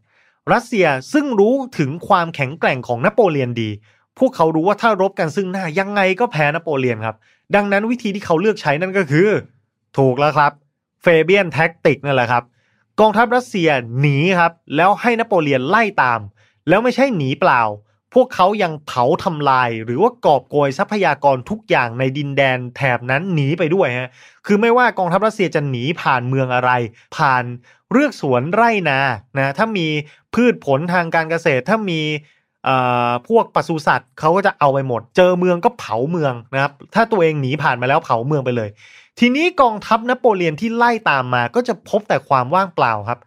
[0.52, 3.70] รัสเซียซึ่งรู้ถึงความแข็งแกร่งของนโปเลียนดี
[4.18, 7.16] พวกเขารู้ว่าถ้ารบกันซึ่งหน้ายังไงก็แพ้นโปเลียนครับ
[7.54, 9.28] ดังนั้นวิธีที่เขาเลือกใช้นั่นก็คือ
[9.98, 10.52] ถูกแล้วครับ
[11.02, 12.44] Fabian tactic นั่นแหละครับ
[13.00, 13.70] กองทัพรัสเซีย
[14.00, 16.20] หนีครับแล้วให้นโปเลียนไล่ตาม
[16.68, 17.62] แล้วไม่ใช่หนีเปล่า
[18.14, 24.10] พวกเขายังเผาทำลาย หรือว่ากอบโกยทรัพยากรทุกอย่างในดินแดนแถบนั้นหนีไปด้วยฮะ
[24.46, 26.70] คือไม่ว่ากองทัพรัสเซียจะหนีผ่านเมืองอะไร
[27.16, 27.44] ผ่าน
[27.92, 28.98] เรือกสวนไร่นา
[29.38, 29.86] นะถ้ามี
[30.34, 32.00] พืชผลทางการเกษตร ถ้ามี
[33.28, 38.68] พวกปศุสัตว์เขาก็จะเอาไปหมด เจอเมืองก็เผาเมืองนะครับถ้าตัวเองหนีผ่านมาแล้วเผาเมืองไปเลย
[39.20, 43.18] ทีนี้กองทัพนโปเลียนที่ไล่ตามมาก็จะพบแต่ความว่างเปล่าครับ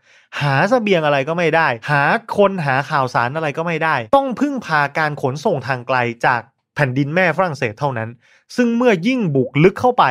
[0.41, 2.03] หาสเสบียงอะไรก็ไม่ได้ หา
[2.37, 6.41] คนหาข่าวสารอะไรก็ไม่ได้ ต้องพึ่งพาการขนส่งทางไกลจาก
[6.75, 8.09] แผ่นดินแม่ฝรั่งเศสเท่านั้น
[8.55, 10.03] ซึ่งเมื่อยิ่งบุกลึกเข้าไป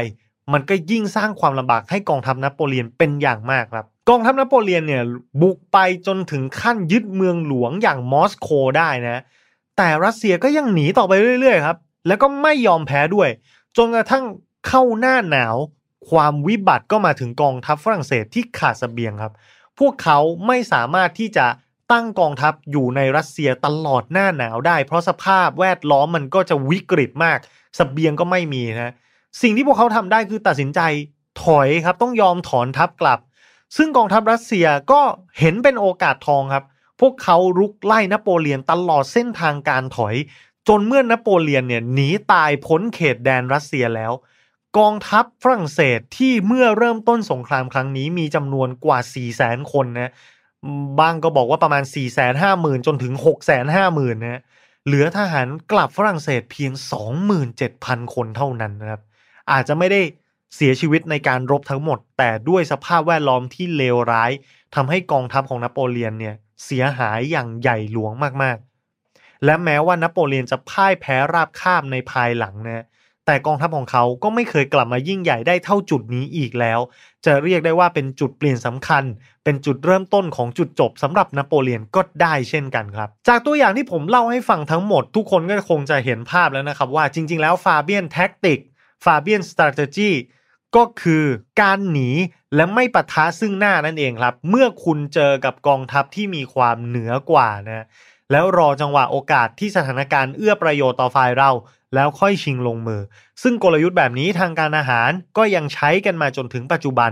[0.52, 5.02] มันก็ยิ่งสร้างความลำบากให้กองทัพนโปเลียนเป็นอย่างมากครับ กองทัพนโปเลียนเนี่ย
[5.42, 8.48] บุกไปจนถึงขั้นยึดเมืองหลวงอย่างมอสโก
[8.78, 9.22] ได้นะ
[9.76, 13.28] แต่รัสเซียก็ยังหนีต่อไปเรื่อยๆครับ แล้วก็ไม่ยอมแพ้ด้วย
[13.76, 14.24] จนกระทั่ง
[14.66, 15.56] เข้าหน้าหนาว
[16.08, 19.32] ความวิบัติก็มาถึงกองทัพฝรั่งเศสที่ขาดสเสบียงครับ
[19.78, 21.46] พวกเขาไม่สามารถที่จะ
[21.92, 27.38] ตั้งกองทัพอยู่ในรัสเซียตลอดหน้าหนาวได้ เพราะสภาพแวดล้อมมันก็จะวิกฤตมาก
[27.78, 28.92] สเสบียงก็ไม่มีนะ
[29.42, 30.80] สิ่งที่พวกเขาทำได้คือตัดสินใจ
[31.42, 33.20] ถอยครับต้องยอมถอนทัพกลับ
[33.76, 35.00] ซึ่งกองทัพรัสเซียก็
[35.38, 36.64] เห็นเป็นโอกาสทองครับ
[37.00, 40.14] พวกเขารุกไล่นโปเลียนตลอดเส้นทางการถอย
[40.68, 44.12] จนเมื่อนโปเลียนเนี่ยหนีตายพ้นเขตแดนรัสเซียแล้ว
[44.78, 50.10] กองทัพฝรั่งเศสที่เมื่อเริ่มต้นสงครามครั้งนี้มีจำนวนกว่า 4 0 0แสนคนนะ
[51.00, 54.40] บางก็บอกว่าประมาณ 4 5 0 0 0 0 จนถึง 6 5 0 0 0 0นะ
[54.86, 56.72] เหลือทหารกลับฝรั่งเศสเพียง
[57.42, 59.00] 27,000 คนเท่านั้นนะครับ
[59.52, 60.00] อาจจะไม่ได้
[60.54, 64.30] เสียชีวิตในการรบทั้งหมด แต่ด้วยสภาพแวดล้อมที่เลวร้าย
[64.74, 68.12] ทำให้กองทัพของนโปเลียนเนี่ยเสียหายอย่างใหญ่หลวง
[68.42, 72.84] มากๆ และแม้ว่านโปเลียนจะพ่ายแพ้ราบคาบในภายหลังนะ
[73.26, 76.80] แต่กองทัพของเขาก็ไม่เคยกลับมายิ่งใหญ่ได้เท่าจุดนี้อีกแล้ว
[77.24, 79.04] จะเรียกได้ว่าเป็นจุดเปลี่ยนสำคัญ
[79.44, 88.58] เป็นจุดเริ่มต้นของจุดจบสำหรับนโปเลียนก็ได้เช่นกันครับ จากตัวอย่างที่ผมเล่าให้ฟังทั้งหมด ทุกคนก็คงจะเห็นภาพแล้วนะครับว่าจริง ๆ แล้วฟาเบียนแท็กติก
[89.04, 90.10] ฟาเบียนสตร t e g y
[90.76, 91.24] ก็คือ
[91.60, 92.10] การหนี
[92.54, 97.86] และไม่ปะทะซึ่งหน้านั่นเองครับ เมื่อคุณเจอกับกองทัพที่มีความเหนือกว่านะ
[98.30, 101.50] แล้วรอจังหวะโอกาสที่สถานการณ์เอื้อประโยชน์ต่อฝ่ายเรา
[101.94, 103.00] แล้วค่อยชิงลงมือ
[103.42, 107.10] ซึ่งกลยุทธ์แบบนี้ทางการอาหารก็ยังใช้กันมาจนถึงปัจจุบัน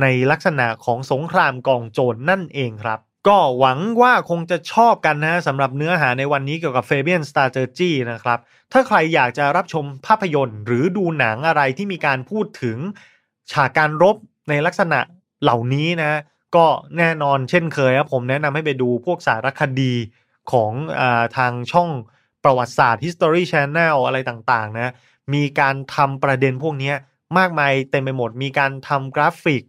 [0.00, 8.38] ในลักษณะของสงครามกองโจรนนั่นเองครับ ก็หวังว่าคงจะชอบกันนะสำหรับเนื้อหาในวันนี้เกี่ยวกับ Fabian Strategy นะครับ
[8.72, 12.78] ถ้าใครอยากจะรับชมภาพยนตร์หรือดูหนังอะไรที่มีการพูดถึง
[13.52, 14.16] ฉากการรบ
[14.48, 15.00] ในลักษณะ
[15.42, 16.20] เหล่านี้นะ
[16.56, 16.66] ก็
[16.98, 19.94] แน่นอนเช่นเคยครับผมแนะนำให้ไปดูพวกสารคดี
[20.52, 21.02] ของอ
[21.36, 21.90] ทางช่อง
[22.44, 24.92] ประวัติศาสตร์ History Channel อะไรต่างๆนะ
[25.34, 26.92] มีการทำประเด็นพวกนี้
[27.38, 29.62] มากมายเต็มไปหมด มีการทำกราฟิก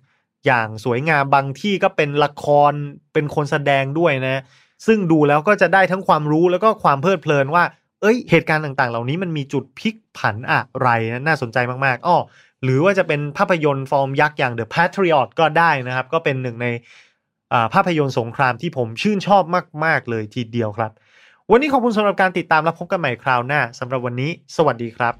[0.46, 2.74] อย่างสวยงามบางที่ก็เป็นละคร
[3.14, 4.42] เป็นคนแสดงด้วยนะ
[4.88, 7.64] ซึ่งดูแล้วก็จะได้ทั้งความรู้แล้วก็ความเพลิดเพลินว่า
[8.02, 12.18] เอ้ย เหตุการณ์ต่างๆ เหล่านี้มันมีจุดพลิกผันอะไรนะน่าสนใจมากๆอ้อ
[12.64, 16.68] หรือว่าจะเป็นภาพยนตร์ฟอร์มยักษ์อย่าง The Patriot ก็ได้นะครับ ก็เป็นหนึ่งใน
[17.74, 19.44] ภาพยนตร์สงครามที่ผมชื่นชอบ
[19.86, 20.92] มากๆ เลยทีเดียวครับ
[21.52, 25.14] วันนี้ขอบคุณสำหรับการติดตามและพบกันใหม่คราวหน้าสำหรับวันนี้ สวัสดีครับ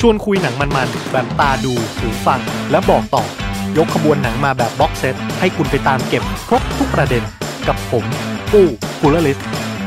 [0.00, 2.40] ชวนคุยหนังมันๆแบบตาดูหูฟัง
[2.70, 7.22] และบอกต่อ ยกขบวนหนังมาแบบ box set ให้คุณไปตามเก็บครบทุกประเด็น
[7.68, 8.04] กับผม
[8.52, 8.66] ปู้
[9.00, 9.38] กูลลิส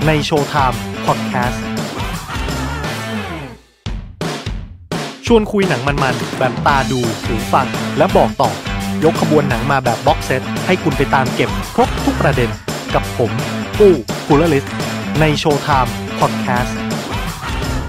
[0.08, 1.62] ใน Showtime พอดแคสต์
[5.26, 7.68] ชวนคุยหนังมันๆแบบตาดูหูฟัง
[7.98, 8.52] และบอกต่อ
[9.04, 12.50] ยกขบวนหนังมาแบบ box set ให้คุณไปตามเก็บครบทุกประเด็น
[12.96, 13.32] กับผม
[13.80, 13.94] ปู้
[14.28, 14.66] กูลลิส
[15.20, 16.76] ใน Showtime พอดแคสต์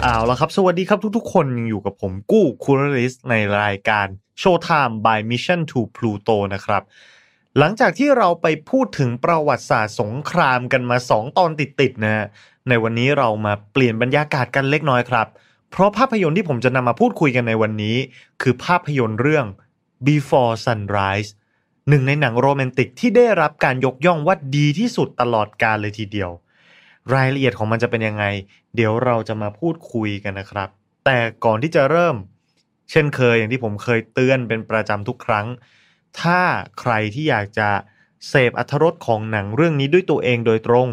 [0.02, 4.06] เอาละครับ สวัสดีครับทุกๆ คนยังอยู่กับผมกู้คูลลิสในรายการ
[4.44, 6.82] โชว์ไทม์ by Mission to Pluto นะครับ
[7.59, 12.27] หลังจากที่เราไปพูดถึงประวัติศาสตร์สงครามกันมา 2 ตอนติดๆนะ
[12.69, 15.27] ในวันนี้เรามาเปลี่ยนบรรยากาศกันเล็กน้อยครับ
[15.70, 17.97] เพราะภาพยนตร์ที่ผมจะนำมาพูดคุยกันในวันนี้
[18.43, 19.47] คือภาพยนตร์เรื่อง
[20.06, 21.31] Before Sunrise
[21.89, 26.31] หนึ่งในหนังโรแมนติกที่ได้รับการยกย่องว่าดีที่สุดตลอดกาลเลยทีเดียว
[27.14, 28.24] รายละเอียดของมันจะเป็นยังไง
[28.74, 30.69] เดี๋ยวเราจะมาพูดคุยกันนะครับ
[31.05, 32.16] แต่ก่อนที่จะเริ่ม
[32.93, 35.47] เช่นเคยอย่างที่ผมเคยเตือนเป็นประจำทุกครั้ง
[36.20, 36.40] ถ้า
[36.81, 37.69] ใครที่อยากจะ
[38.28, 40.89] เสพอัธรสของหนังเรื่องนี้ด้วยตัวเองโดยตรง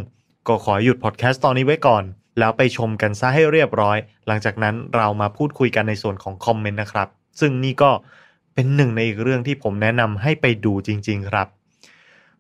[0.48, 2.04] ก็ขอหยุดพอดแคสต์ตอนนี้ไว้ก่อน
[2.40, 3.98] แล้วไปชมกันซะให้เรียบร้อย
[4.28, 7.08] หลังจากนั้นเรามาพูดคุยกันในส่วนของคอมเมนต์นะครับ
[7.40, 7.92] ซึ่งนี่ก็
[8.54, 11.48] เป็นหนึ่งในอีกเรื่องที่ผมแนะนำให้ไปดูจริง ๆ ครับ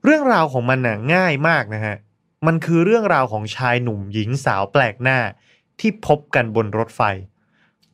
[0.03, 1.95] เรื่องราวของมันน่ะง่ายมากนะฮะ
[2.47, 5.19] มันคือเรื่องราวของชายหนุ่มหญิงสาวแปลกหน้า
[5.79, 7.01] ที่พบกันบนรถไฟ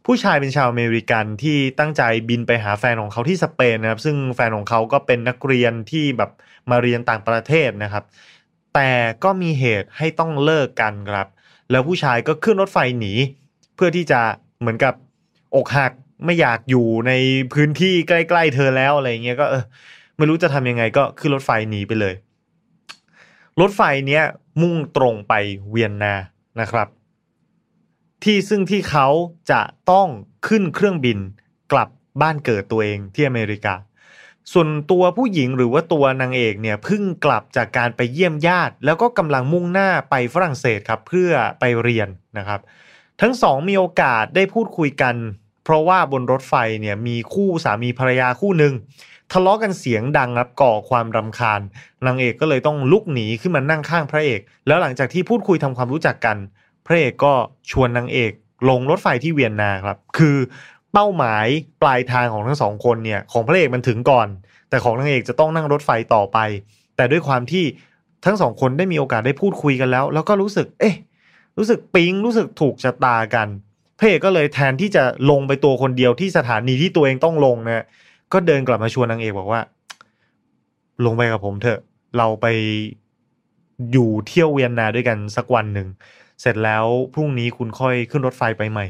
[0.06, 6.32] ผู้ชายเป็นชาวอเมริกันที่ตั้งใจบินไปหาแฟนของเขาที่สเปนนะครับ ซึ่งแฟนของเขาก็เป็นนักเรียนที่แบบ
[6.70, 8.04] มาเรียนต่างประเทศนะครับ
[8.76, 8.92] แต่
[9.24, 11.28] ก็มีเหตุให้ต้องเลิกกันครับ
[11.72, 13.14] แล้วผู้ชายก็ขึ้นรถไฟหนี
[13.76, 14.22] เพื่อที่จะ
[14.60, 14.94] เหมือนกับ
[15.56, 15.92] อกหัก
[16.26, 17.12] ไม่อยากอยู่ใน
[17.54, 19.64] พื้นที่ใกล้ ๆ เธอแล้วอะไรเงี้ยก็เออ
[20.18, 22.14] ไม่รู้จะทำยังไงก็ขึ้นรถไฟหนีไปเลย
[23.62, 24.24] รถไฟเนี้ย
[24.62, 25.34] มุ่งตรงไป
[25.70, 26.16] เวียนนา
[26.62, 26.88] นะครับ
[28.24, 29.08] ที่ซึ่งที่เขา
[29.52, 29.62] จะ
[29.92, 30.08] ต้อง
[30.48, 31.20] ขึ้นเครื่องบิน
[31.72, 31.90] กลับ
[32.22, 33.76] บ้านเกิดตัวเองที่อเมริกา
[34.54, 42.60] ส่วนตัวผู้หญิงหรือว่าตัวนางเอกเนี่ยเพิ่งกลับจากการไปเยี่ยมญาติ แล้วก็กำลังมุ่งหน้าไปฝรั่งเศสครับเพื่อไปเรียนนะครับ
[43.22, 45.16] ทั้งสองมีโอกาสได้พูดคุยกัน
[45.64, 48.74] เพราะว่าบนรถไฟเนี่ยมีคู่สามีภรรยาคู่หนึ่ง
[49.32, 51.62] ทะเลาะกันเสียงดังครับก่อความรำคาญ
[52.06, 56.38] นางเอกก็เลยต้องลุกหนีขึ้นมานั่งข้างพระเอก แล้วหลังจากที่พูดคุยทำความรู้จักกัน
[56.86, 57.34] พระเอกก็
[57.72, 58.32] ชวนนางเอก
[58.70, 60.38] ลงรถไฟที่เวียนนาครับ คือ
[60.94, 61.46] เป้าหมาย
[61.82, 64.28] ปลายทางของทั้งสองคนเนี่ยของพระเอกมันถึงก่อน
[64.70, 66.38] แต่ของนางเอกจะต้องนั่งรถไฟต่อไป
[66.96, 67.64] แต่ด้วยความที่
[68.26, 70.96] ทั้งสองคนได้มีโอกาสได้พูดคุยกันแล้ว แล้วก็รู้สึก เอ๊ะ
[71.58, 73.48] รู้สึกปิ๊งรู้สึกถูกชะตากัน
[74.00, 77.86] พระเอกก็เลยแทนที่จะลงไปตัวคนเดียวที่สถานีที่ตัวเองต้องลงนะ
[78.34, 79.62] ก็เดินกลับมาชวนนางเอกบอกว่า
[81.06, 81.80] ลงไปกับผมเถอะ
[82.18, 82.46] เราไป
[83.92, 85.88] อยู่เที่ยวเวียนนาด้วยกันสักวันหนึ่ง
[86.42, 88.86] เสร็จแล้วพรุ่งนี้คุณค่อยขึ้นรถไฟไปใหม่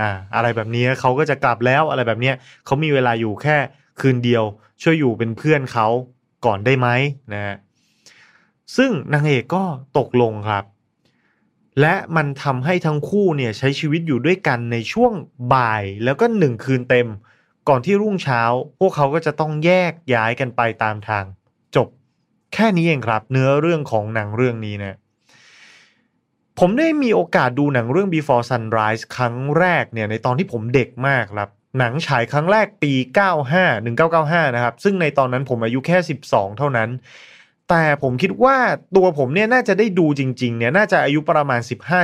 [0.00, 2.34] อ่าอะไรแบบนี้เขาก็จะกลับแล้วอะไรแบบเนี้ย
[2.66, 3.56] เขามีเวลาอยู่แค่
[4.00, 4.44] คืนเดียว
[4.82, 5.86] ช่วยอยู่เป็นเพื่อนเขา
[6.46, 6.88] ก่อนได้ไหม
[7.32, 7.56] นะฮะ
[8.76, 9.62] ซึ่งนางเอกก็
[9.98, 10.64] ตกลงครับ
[11.80, 15.12] และมันทำให้ทั้งคู่เนี่ยใช้ชีวิตอยู่ด้วยกันในช่วง
[15.54, 17.08] บ่ายแล้วก็หนึ่งคืนเต็ม
[17.68, 18.42] ก่อนที่รุ่งเช้า
[18.78, 21.24] พวกเขาก็จะต้องแยกย้ายกันไปตามทาง
[21.76, 21.88] จบ
[22.54, 24.96] แค่นี้เองครับ เนื้อเรื่องของหนังเรื่องนี้นะ
[26.58, 32.92] ผมได้มีโอกาสดูหนังเรื่อง Before Sunrise ครั้งแรกเนี่ยในตอนที่ผมเด็กมากครับ หนังฉายครั้งแรกปี
[33.54, 36.90] 95 1995 นะครับ ซึ่งในตอนนั้นผมอายุแค่ 12 เท่านั้น
[37.68, 38.56] แต่ผมคิดว่า
[38.96, 41.60] ตัวผมเนี่ยน่าจะได้ดูจริงๆเนี่ยน่าจะอายุประมาณ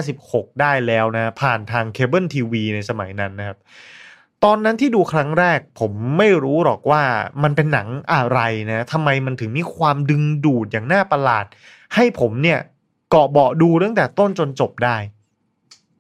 [0.09, 3.59] 15-16 ได้แล้วนะ ผ่านทางเคเบิลทีวีในสมัยนั้นนะครับ
[4.45, 7.03] ตอนนั้นที่ดูครั้งแรกผมไม่รู้หรอกว่า
[7.43, 11.47] มันเป็นหนังอะไรนะทำไมมันถึงมีความดึงดูดอย่างน่าประหลาด
[11.95, 12.59] ให้ผมเนี่ย
[13.13, 14.97] เกาะเบาะดูตั้งแต่ต้นจนจบได้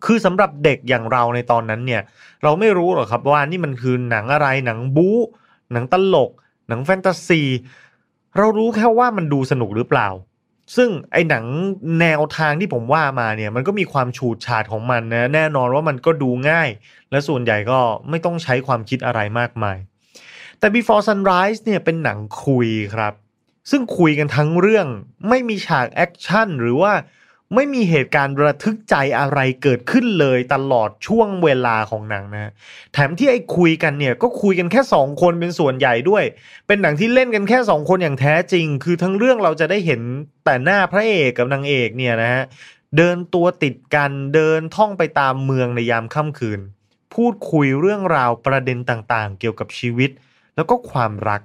[0.04, 2.02] คือสำหรับเด็กอย่างเราในตอนนั้นเนี่ย
[2.42, 5.18] เราไม่รู้หรอกครับว่านี่มันคือหนังอะไรหนังบู๊
[5.72, 6.30] หนังตลก
[6.68, 7.42] หนังแฟนตาซี
[8.36, 10.08] เรารู้แค่ว่ามันดูสนุกหรือเปล่า
[10.76, 11.44] ซึ่งไอ้หนัง
[12.00, 16.68] แนวทางที่ผมว่ามาเนี่ย มันก็มีความฉูดฉาดของมันนะแน่นอนว่ามันก็ดูง่าย
[17.10, 17.78] และส่วนใหญ่ก็
[18.10, 19.78] ไม่ต้องใช้ความคิดอะไรมากมาย
[20.58, 23.14] แต่ Before Sunrise เนี่ยเป็นหนังคุยครับ
[23.70, 24.86] ซึ่งคุยกันทั้งเรื่อง
[25.28, 26.92] ไม่มีฉากแอคชั่นหรือว่า
[27.54, 32.52] ไม่มีเหตุการณ์ระทึกใจอะไรเกิดขึ้นเลยตลอดช่วงเวลาของหนังนะ
[32.92, 36.24] แถมที่ไอ้คุยกันเนี่ยก็คุยกันแค่สองคนเป็นส่วนใหญ่ด้วย
[36.66, 40.00] เป็นหนังที่เล่นกันแค่สองคนอย่างแท้จริง คือทั้งเรื่องเราจะได้เห็น
[40.44, 42.42] แต่หน้าพระเอกกับนางเอกเนี่ยนะฮะ
[42.96, 46.60] เดินตัวติดกันเดินท่องไปตามเมืองในยามค่ำคืน
[47.14, 50.10] พูดคุยเรื่องราวประเด็นต่างๆ เกี่ยวกับชีวิต
[50.56, 51.42] แล้วก็ความรัก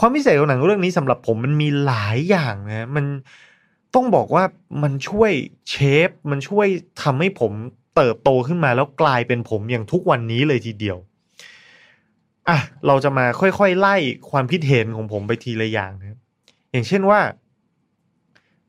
[0.00, 3.06] ความพิเศษของหนังเรื่องนี้สำหรับผมมันมีหลายอย่างนะมัน
[3.94, 4.44] ต้องบอกว่า
[4.82, 5.32] มันช่วย
[5.68, 5.74] เช
[6.08, 6.66] ฟมันช่วย
[7.02, 7.52] ทำให้ผม
[7.96, 10.98] เติบโตขึ้นมาแล้วกลายเป็นผมอย่างทุกวันนี้เลยทีเดียว
[12.48, 13.96] อะเราจะมาค่อยๆไล่
[14.30, 16.18] ความคิดเห็นของผมไปทีละอย่างนะ
[16.70, 17.20] อย่างเช่นว่า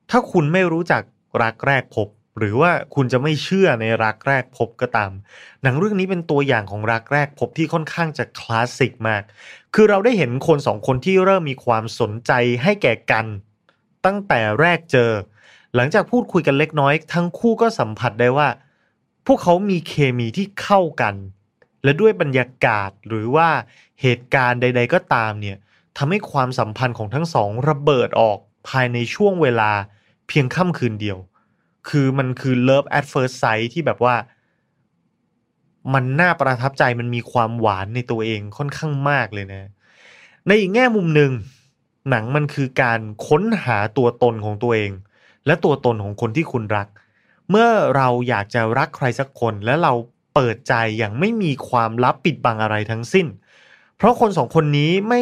[0.09, 1.01] ถ้าคุณไม่รู้จัก
[1.43, 2.07] รักแรกพบ
[2.39, 5.11] หรือว่าคุณจะไม่เชื่อในรักแรกพบก็ตาม
[5.63, 9.23] หนังเรื่องนี้เป็นตัวอย่างของรักแรกพบที่ค่อนข้างจะคลาสสิกมาก
[9.75, 12.31] คือเราได้เห็นคนสองคนที่เริ่มมีความสนใจ
[12.63, 13.25] ให้แก่กัน
[14.05, 15.11] ตั้งแต่แรกเจอ
[15.75, 18.47] หลังจากพูดคุยกันเล็กน้อย ทั้งคู่ก็สัมผัสได้ว่า
[19.25, 21.15] พวกเขามีเคมีที่เข้ากัน
[21.83, 23.49] และด้วยบรรยากาศหรือว่า
[24.01, 25.57] เหตุการณ์ใด ๆ ก็ตามเนี่ย
[25.97, 28.37] ทำให้ความสัมพันธ์ของทั้งสองระเบิดออก
[28.69, 29.71] ภายในช่วงเวลา
[30.27, 31.17] เพียงค่ำคืนเดียว
[31.89, 34.15] คือมันคือ love at first sight ที่แบบว่า
[35.93, 39.71] มันน่าประทับใจมันมีความหวานในตัวเองค่อนข้างมากเลยนะ
[40.47, 41.31] ในอีกแง่มุมหนึ่ง
[42.09, 44.91] หนังมันคือการค้นหาตัวตนของตัวเอง
[45.45, 46.87] และตัวตนของคนที่คุณรัก
[47.49, 49.93] เมื่อเราอยากจะรักใครสักคนและเรา
[50.35, 53.27] เปิดใจอย่างไม่มีความลับปิดบังอะไรทั้งสิ้น
[53.97, 55.21] เพราะคนสองคนนี้ไม่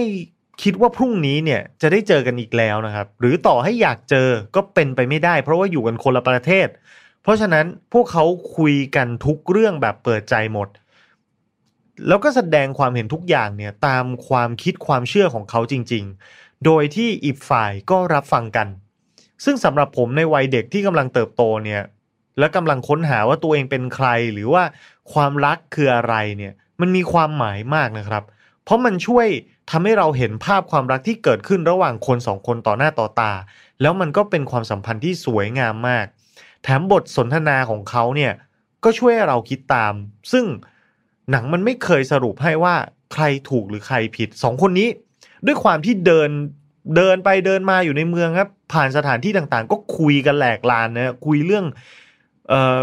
[0.63, 6.67] คิดว่าพรุ่งนี้เนี่ยจะได้เจอกันอีกแล้วนะครับ หรือต่อให้อยากเจอก็เป็นไปไม่ได้ เพราะว่าอยู่กันคนละประเทศ
[7.21, 8.23] เพราะฉะนั้นพวกเขา
[8.57, 10.67] คุยกันทุกเรื่องแบบเปิดใจหมด
[12.07, 16.03] แล้วก็แสดงความเห็นทุกอย่างเนี่ยตามความคิดความเชื่อของเขาจริง
[16.35, 18.67] ๆ โดยที่อีกฝ่ายก็รับฟังกัน
[19.45, 21.81] ซึ่งสำหรับผมในวัยเด็กที่กำลังเติบโตเนี่ย
[22.39, 24.63] และกำลังค้นหาว่าตัวเองเป็นใครหรือว่า
[25.13, 28.23] ความรักคืออะไรเนี่ยมันมีความหมายมากนะครับ
[28.63, 29.27] เพราะมันช่วย
[29.71, 33.33] ทำให้เราเห็นภาพความรักที่เกิดขึ้นระหว่างคนสองคนต่อหน้าต่อตา
[33.81, 36.05] แล้วมันก็เป็นความสัมพันธ์ที่สวยงามมาก
[36.63, 38.33] แถมบทสนทนาของเขาเนี่ย
[38.83, 39.93] ก็ช่วยเราคิดตาม
[40.31, 40.45] ซึ่ง
[41.31, 42.75] หนังมันไม่เคยสรุปให้ว่า
[43.13, 44.89] ใครถูกหรือใครผิดสองคนนี้
[45.45, 46.29] ด้วยความที่เดิน
[46.95, 51.65] เดินไปเดินมาอยู่ในเมืองครับผ่านสถานที่ต่างๆ ก็คุยกันแหลกลานนะคุยเรื่อง
[52.49, 52.79] เอ่อ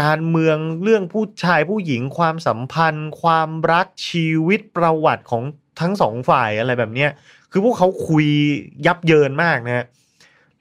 [0.00, 5.42] การเมืองเรื่องผู้ชายผู้หญิงความสัมพันธ์ ความรักชีวิตประวัติของ
[5.80, 7.10] ทั้งสองฝ่ายอะไรแบบเนี้ย
[7.50, 8.26] คือพวกเขาคุย
[8.86, 9.84] ยับเยินมากนะ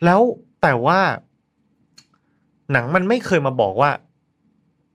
[0.06, 0.22] แล้ว
[0.62, 1.00] แต่ว่า
[2.74, 3.92] หนังมันไม่เคยมาบอกว่า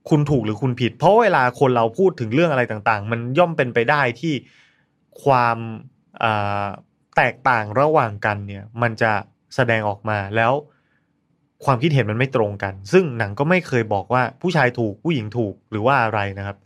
[0.08, 4.34] คุณถูกหรือคุณผิด เพราะเวลาคนเราพูดถึงเรื่องอะไรต่าง ๆ มันย่อมเป็นไปได้ที่
[5.24, 5.56] ความ
[7.16, 9.12] แตกต่างระหว่างกันเนี่ย มันจะ
[9.54, 10.52] แสดงออกมาแล้ว
[11.64, 16.56] ความคิดเห็นมันไม่ตรงกัน ซึ่งหนังก็ไม่เคยบอกว่าผู้ชายถูกผู้หญิงถูกหรือว่าอะไรนะครับ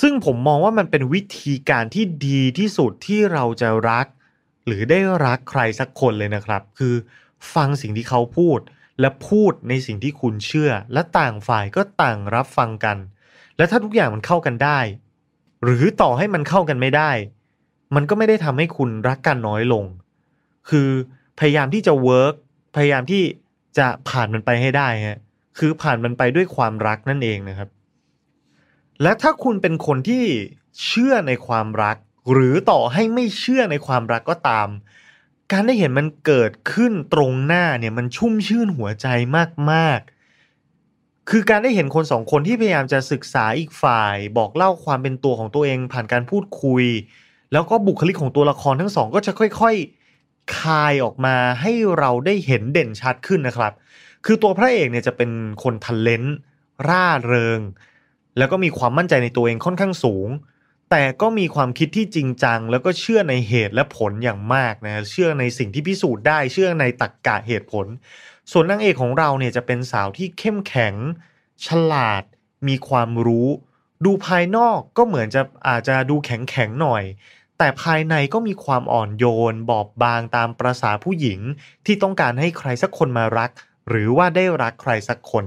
[0.00, 4.06] ซึ่งผมมองว่ามันเป็นวิธีการที่ดีที่สุดที่เราจะรัก
[4.66, 6.94] หรือได้รักใครสักคนเลยนะครับ คือ
[7.54, 8.58] ฟังสิ่งที่เขาพูด
[9.00, 12.96] และพูดในสิ่งที่คุณเชื่อ และต่างฝ่ายก็ต่างรับฟังกัน
[13.56, 14.78] และถ้าทุกอย่างมันเข้ากันได้
[15.64, 17.10] หรือต่อให้มันเข้ากันไม่ได้
[17.94, 19.84] มันก็ไม่ได้ทำให้คุณรักกันน้อยลง
[20.68, 20.88] คือ
[21.38, 22.34] พยายามที่จะเวิร์ก
[22.76, 23.22] พยายามที่
[23.78, 25.18] จะผ่านมันไปให้ได้ฮะ
[25.58, 27.68] คือผ่านมันไปด้วยความรักนั่นเองนะครับ
[29.02, 30.24] และถ้าคุณเป็นคนที่
[30.84, 31.96] เชื่อในความรัก
[32.32, 34.68] หรือต่อให้ไม่เชื่อในความรักก็ตาม
[35.52, 39.06] การได้เห็นมันเกิดขึ้นตรงหน้าเนี่ยมันชุ่มชื่นหัวใจ
[39.70, 46.84] มากๆ คือการได้เห็นคนสองคนที่พยายามจะศึกษาอีกฝ่าย บอกเล่าความเป็นตัวของตัวเองผ่านการพูดคุย
[47.52, 53.72] แล้วก็บุคลิกของตัวละครทั้งสองก็จะค่อยๆ คายออกมาให้เราได้เห็นเด่นชัดขึ้นนะครับ
[54.24, 55.30] คือตัวพระเอกเนี่ยจะเป็น
[55.62, 56.24] คนทันเลน
[56.88, 57.60] ร่าเริง
[58.38, 60.28] แล้วก็มีความมั่นใจในตัวเองค่อนข้างสูง
[60.90, 67.86] แต่ก็มีความคิดที่จริงจัง แล้วก็เชื่อในเหตุและผลอย่างมากนะเชื่อในสิ่งที่พิสูจน์ได้ เชื่อในตรรกกะเหตุผล
[68.52, 70.94] ส่วนนางเอกของเราเนี่ยจะเป็นสาวที่เข้มแข็ง
[71.66, 72.22] ฉลาด
[72.68, 73.48] มีความรู้
[74.04, 77.04] ดูภายนอกก็เหมือนจะอาจจะดูแข็งแข็งหน่อย
[77.58, 81.40] แต่ภายในก็มีความอ่อนโยน บอบบางตามประษาผู้หญิง
[81.86, 83.50] ที่ต้องการให้ใครสักคนมารัก
[83.88, 85.44] หรือว่าได้รักใครสักคน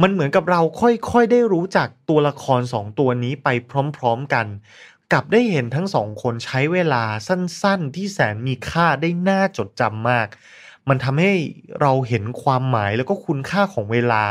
[0.00, 3.48] มันเหมือนกับเราค่อยๆได้รู้จักตัวละครสองตัวนี้ไป
[3.98, 4.46] พร้อมๆกัน
[5.12, 10.26] กลับได้เห็นทั้งสองคนใช้เวลาสั้นๆ ที่แสนมีค่าได้น่าจดจำมาก
[10.88, 11.32] มันทำให้
[11.80, 14.22] เราเห็นความหมายแล้วก็คุณค่าของเวลา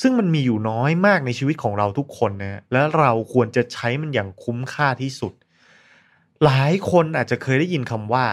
[0.00, 5.32] ซึ่งมันมีอยู่น้อยมากในชีวิตของเราทุกคนนะและเราควรจะใช้มันอย่างคุ้มค่าที่สุด
[6.44, 8.26] หลายคนอาจจะเคยได้ยินคำว่า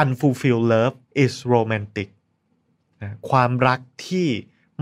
[0.00, 2.08] unfulfilled love is romantic
[3.02, 4.28] นะความรักที่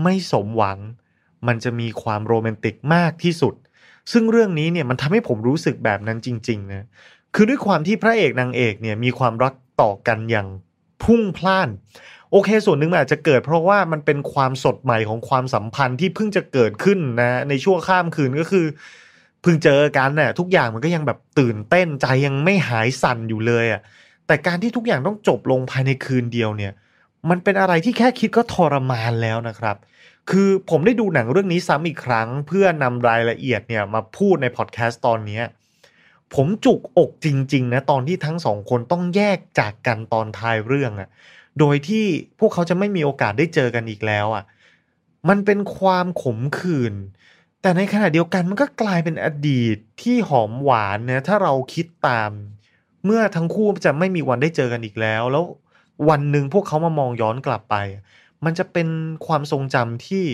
[0.03, 0.79] ไม่สมหวัง
[1.47, 3.55] มันจะมีความโรแมนติกมากที่สุด
[4.11, 6.85] ซึ่งเรื่องนี้เนี่ยมันทำให้ผมรู้สึกแบบนั้นจริงๆนะ
[7.35, 10.47] คือด้วยความที่พระเอกนางเอกเนี่ยมีความรักต่อกันอย่าง
[11.03, 11.69] พุ่งพล่าน
[12.31, 18.65] โอเค ส่วนหนึ่งอาจจะเกิดเพราะว่ามันเป็นความสดใหม่ของความสัมพันธ์ที่เพิ่งจะเกิดขึ้นนะในช่วงข้ามคืนก็คือ
[19.41, 23.81] เพิ่งเจอกันน่ะทุกอย่างมันก็ยังแบบตื่นเต้นใจยังไม่หายสั่นอยู่เลยอะ
[24.27, 26.73] แต่การที่ทุกอย่างต้องจบลงภายในคืนเดียวเนี่ย
[27.29, 29.77] มันเป็นอะไรที่แค่คิดก็ทรมานแล้วนะครับ
[30.29, 35.41] คือผมได้ดูหนังเรื่องนี้ซ้ำอีกครั้ง เพื่อนำรายละเอียดเนี่ยมาพูดในพอดแคสต์ตอนนี้
[36.33, 41.09] ผมจุกอกจริงๆนะตอนที่ทั้งสองคนต้องแยกจากกันตอนท้ายเรื่องอะ่ะ
[41.59, 42.05] โดยที่
[42.39, 44.43] พวกเขาจะไม่มีโอกาสได้เจอกันอีกแล้วอะ่ะ
[45.29, 46.93] มันเป็นความขมขื่น
[47.61, 52.31] แต่ในขณะเดียวกันมันก็กลายเป็นอดีตที่หอมหวานนะถ้าเราคิดตาม
[53.05, 55.43] เมื่อทั้งคู่จะไม่มีวันได้เจอกันอีกแล้ว แล้ว
[56.09, 57.75] วันหนึ่งพวกเขามามองย้อนกลับไป
[58.45, 58.87] มันจะเป็น
[59.25, 60.25] ความทรงจำที่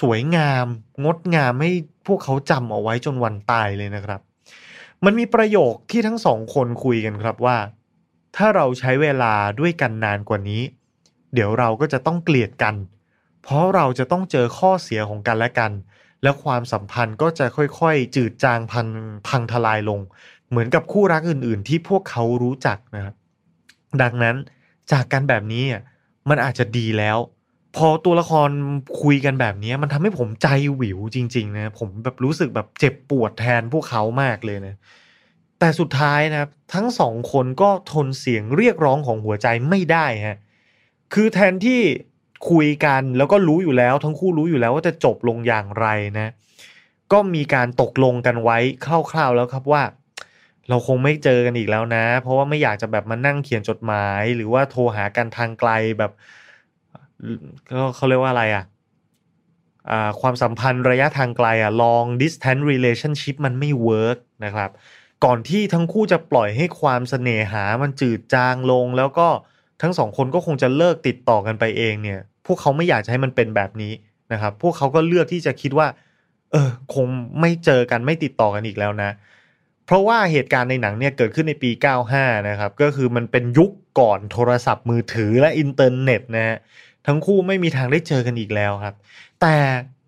[0.00, 0.66] สวยงาม
[1.04, 1.70] งดงามให้
[2.06, 4.20] พวกเขาจำเอาไว้จนวันตายเลยนะครับ
[5.04, 7.58] มันมีประโยคที่ทั้งสองคนคุยกันครับว่า
[8.36, 10.62] ถ้าเราใช้เวลาด้วยกันนานกว่านี้
[11.34, 12.74] เดี๋ยวเราก็จะต้องเกลียดกัน
[13.42, 15.72] เพราะเราจะต้องเจอข้อเสียของกันและกัน
[16.22, 18.86] แล้วความสัมพันธ์ก็จะค่อยๆ จืดจางพัน
[19.28, 20.00] พังทลายลง
[20.48, 23.14] เหมือนกับคู่รักอื่น ๆ ที่พวกเขารู้จักนะครับ
[24.02, 24.36] ดังนั้น
[24.92, 25.64] จากกันแบบนี้
[26.28, 27.18] มันอาจจะดีแล้ว
[27.76, 28.50] พอตัวละคร
[29.02, 34.74] คุยกันแบบนี้มันทำให้ผมใจหวิวจริง ๆ นะ ผมแบบรู้สึกแบบเจ็บปวดแทนพวกเขามากเลยนะ
[35.58, 40.38] แต่สุดท้ายนะครับ ทั้งสองคนก็ทนเสียงเรียกร้องของหัวใจไม่ได้ฮะ
[41.14, 41.80] คือแทนที่
[42.50, 45.86] คุยกันแล้วก็รู้อยู่แล้ว ทั้งคู่รู้อยู่แล้วว่าจะจบลงอย่างไร
[46.18, 46.32] นะ
[47.12, 48.58] ก็มีการตกลงกันไว้
[49.10, 49.82] คร่าวๆแล้วครับว่า
[50.68, 56.12] เราคงไม่เจอกันอีกแล้วนะ เพราะว่าไม่อยากจะแบบมานั่งเขียนจดหมาย หรือว่าโทรหากันทางไกลแบบ
[57.70, 58.64] ก็เขาเรียกว่าอะไรอะ
[60.20, 64.70] ความสัมพันธ์ระยะทางไกลอะ long distance relationship มันไม่เวิร์กนะครับ
[65.24, 69.28] ก่อนที่ทั้งคู่จะปล่อยให้ความเสน่หามันจืดจางลง แล้วก็
[69.82, 73.92] ทั้งสองคนก็คงจะเลิกติดต่อกันไปเองเนี่ย พวกเขาไม่อยากจะให้มันเป็นแบบนี้
[74.32, 75.86] นะครับ พวกเขาก็เลือกที่จะคิดว่า
[76.52, 77.06] เออ คง
[77.40, 81.70] ไม่เจอกันไม่ติดต่อกันอีกแล้วนะเพราะว่าเหตุการณ์ในหนังเนี่ยเกิดขึ้นในปี
[82.10, 83.70] 95 นะครับ ก็คือมันเป็นยุค
[84.00, 86.58] ก่อนโทรศัพท์มือถือและอินเทอร์เน็ตนะฮะ
[87.06, 88.94] ทั้งคู่ไม่มีทางได้เจอกันอีกแล้วครับ
[89.40, 89.56] แต่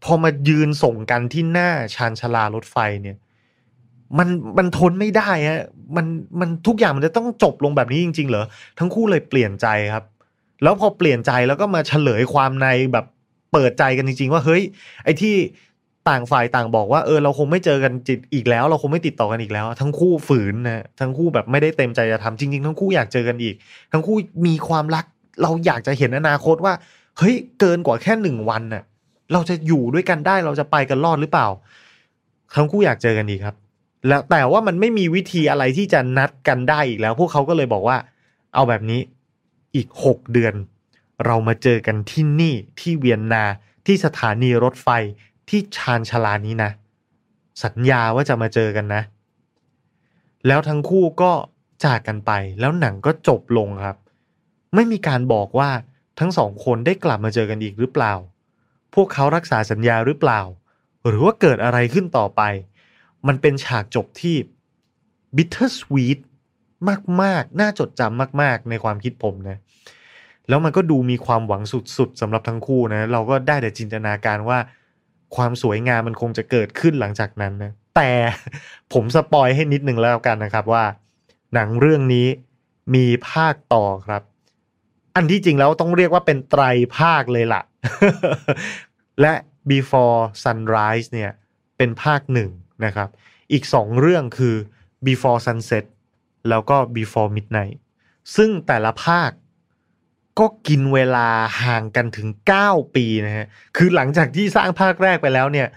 [0.05, 3.17] พอมายืนส่งกันที่หน้าชานชลารถไฟเนี่ย
[4.19, 4.29] มัน
[4.59, 5.63] มันทนไม่ได้ฮะ
[5.97, 6.07] มัน
[6.41, 8.47] มันทุกอย่างมันจะต้องจบลงแบบนี้จริง ๆ เหรอ
[8.79, 10.05] ทั้งคู่เลยเปลี่ยนใจครับ
[10.63, 13.07] แล้วพอเปลี่ยนใจแล้วก็มาเฉลยความในแบบ
[13.53, 14.63] เปิดใจกันจริง ๆ ว่าเฮ้ย
[15.05, 15.35] ไอ้ที่
[16.09, 23.55] ต่างฝ่ายต่างบอกว่าเออเราคงไม่เจอกันจิตอีกแล้ว เราคงไม่ติดต่อกันอีกแล้ว ทั้งคู่ฝืนนะทั้งคู่แบบไม่ได้เต็มใจจะทำจริง ๆ ทั้งคู่อยากเจอกันอีก
[23.93, 24.17] ทั้งคู่
[24.47, 25.05] มีความรัก
[25.43, 26.75] เราอยากจะเห็นอนาคตว่า
[27.19, 28.83] เฮ้ยเกินกว่าแค่หนึ่งวันน่ะ
[29.33, 31.49] เราจะอยู่ด้วยกันได้เราจะไปกันรอดหรือเปล่า
[32.57, 33.57] ทั้งคู่อยากเจอกันอีกครับ
[34.09, 37.97] แล้วแต่ว่ามันไม่มีวิธีอะไรที่จะนัดกันได้อีกแล้ว พวกเขาก็เลยบอกว่า
[38.55, 39.01] เอาแบบนี้
[39.75, 40.55] อีกหกเดือน
[41.27, 43.45] เรามาเจอกันที่นี่ที่เวียนนา
[43.87, 44.89] ที่สถานีรถไฟ
[45.49, 46.71] ที่ชานชาลานี้นะ
[47.65, 49.03] สัญญาว่าจะมาเจอกันนะ
[50.47, 51.33] แล้วทั้งคู่ก็
[51.85, 53.97] จากกันไปแล้วหนังก็จบลงครับ
[54.75, 55.71] ไม่มีการบอกว่า
[56.21, 58.13] ทั้งสองคนได้กลับมาเจอกันอีกหรือเปล่า
[58.95, 60.41] พวกเขารักษาสัญญาหรือเปล่า
[61.07, 62.43] หรือว่าเกิดอะไรขึ้นต่อไป
[63.27, 64.37] มันเป็นฉากจบที่
[65.37, 66.19] bitter sweet
[67.23, 69.57] มากๆ น่าจดจำมาก ๆ ในความคิดผมนะ
[70.49, 74.59] แล้วมันก็ดูมีความหวังสุด ๆสำหรับทั้งคู่นะ เราก็ได้แต่จินตนาการว่า
[75.37, 78.11] ความสวยงามมันคงจะเกิดขึ้นหลังจากนั้นนะแต่
[78.93, 80.85] ผมสปอยให้นิดนึงแล้วกันนะครับว่า
[81.55, 82.27] หนังเรื่องนี้
[82.95, 84.23] มีภาคต่อครับ
[85.17, 86.63] อันที่จริงแล้วต้องเรียกว่าเป็นไตร
[86.99, 87.63] ภาคเลยละ่ะ
[89.21, 89.35] และ
[89.71, 91.31] before sunrise เนี่ย
[91.77, 92.51] เป็นภาคหนึ่ง
[92.85, 93.09] นะครับ
[93.53, 94.55] อีกสองเรื่องคือ
[95.07, 95.85] before sunset
[96.49, 97.77] แล้วก็ before midnight
[98.37, 99.31] ซึ่งแต่ละภาค
[100.39, 101.29] ก็กินเวลา
[101.63, 102.29] ห่างกันถึง
[102.63, 103.47] 9 ปีนะฮะ
[103.77, 105.69] คือหลังจากที่สร้างภาคแรกไปแล้วเนี่ย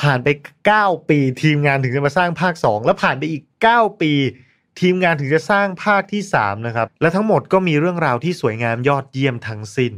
[0.00, 0.28] ผ่านไป
[0.70, 3.42] 9 ปี ทีมงานถึงจะมาสร้างภาค 2 แล้วผ่านไปอีก
[3.72, 4.12] 9 ปี
[4.80, 9.92] ทีมงานถึงจะสร้างภาคที่ 3 นะครับ และทั้งหมดก็มีเรื่องราวที่สวยงามยอดเยี่ยมทั้งสิ้น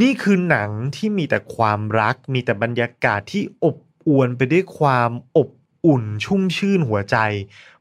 [0.00, 3.76] นี่คือหนังที่มีแต่ความรัก มีแต่บรรยากาศที่อบ
[4.08, 5.48] อวลไปด้วยความอบ
[5.86, 7.16] อุ่นชุ่มชื่นหัวใจ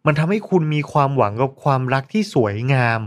[0.05, 3.01] มันทำให้คุณมีความหวังกับความรักที่สวยงาม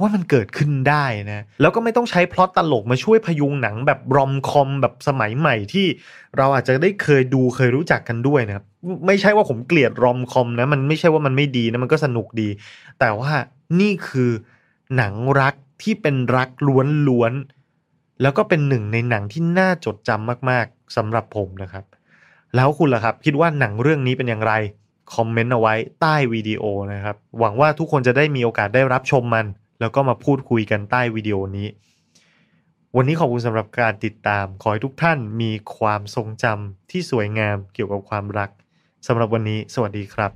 [0.00, 5.86] ว่ามันเกิดขึ้นได้นะแล้วก็ไม่ต้องใช้พล็อตตลกมาช่วยพยุงหนังแบบรอมคอมแบบสมัยใหม่ที่
[6.36, 8.64] เราอาจจะได้เคยดูเคยรู้จักกันด้วยนะครับ
[9.06, 12.48] ไม่ใช่ว่าผมเกลียดรอมคอมนะมันไม่ใช่ว่ามันไม่ดีนะมันก็สนุกดี
[13.00, 13.32] แต่ว่า
[13.80, 14.30] นี่คือ
[14.96, 16.48] หนังรักที่เป็นรัก
[17.08, 21.84] ล้วนๆแล้วก็เป็นหนึ่งในหนังที่น่าจดจำมากๆสำหรับผมนะครับ
[22.56, 24.52] แล้วคุณล่ะครับ คิดว่าหนังเรื่องนี้เป็นอย่างไร
[25.14, 26.62] คอมเมนต์เอาไว้ใต้วิดีโอ
[26.92, 29.46] นะครับหวังว่าทุกคนจะได้มีโอกาสได้รับชมมัน
[29.80, 31.68] แล้วก็มาพูดคุยกันใต้วิดีโอนี้
[32.96, 38.50] วันนี้ขอบคุณสำหรับการติดตาม ขอให้ทุกท่านมีความทรงจำที่สวยงามเกี่ยวกับความรัก
[39.06, 40.30] สำหรับวันนี้ สวัสดีครับ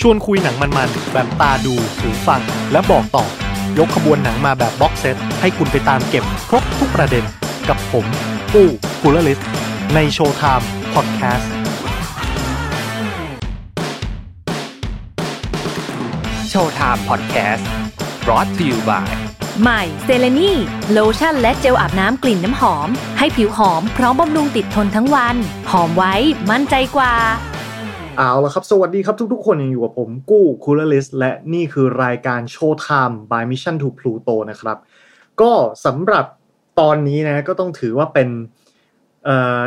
[0.00, 2.40] ชวนคุยหนังมันๆแบบตาดูหูฟัง
[2.72, 3.26] และบอกต่อ
[3.78, 7.24] ยกขบวนหนังมาแบบ box set ให้คุณไปตามเก็บครบทุกประเด็น
[7.68, 8.06] กับผม
[8.52, 8.68] ปู้
[9.02, 9.42] กูลลิส
[9.94, 11.50] ในโชว์ไทม์พอดแคสต์
[16.50, 17.68] โชว์ไทม์พอดแคสต์
[18.26, 19.08] brought to you by
[19.62, 20.50] ใหม่เซเลนี
[20.92, 22.88] โลชั่นและเจลอาบน้ำกลิ่นน้ำหอม
[23.18, 25.36] ให้ผิวหอมพร้อมบำรุงติดทนทั้งวัน
[25.70, 26.14] หอมไว้
[26.50, 27.12] มั่นใจกว่า
[28.16, 34.78] เอาละครับ สวัสดีครับทุกๆ คนยังอยู่กับผมกู้คูลลิสและนี่คือรายการโชว์ไทม์ by Mission to Pluto นะครับ
[35.40, 35.52] ก็
[35.84, 36.24] สำหรับ
[36.80, 38.65] ตอนนี้นะก็ต้องถือว่าเป็นเอ่อ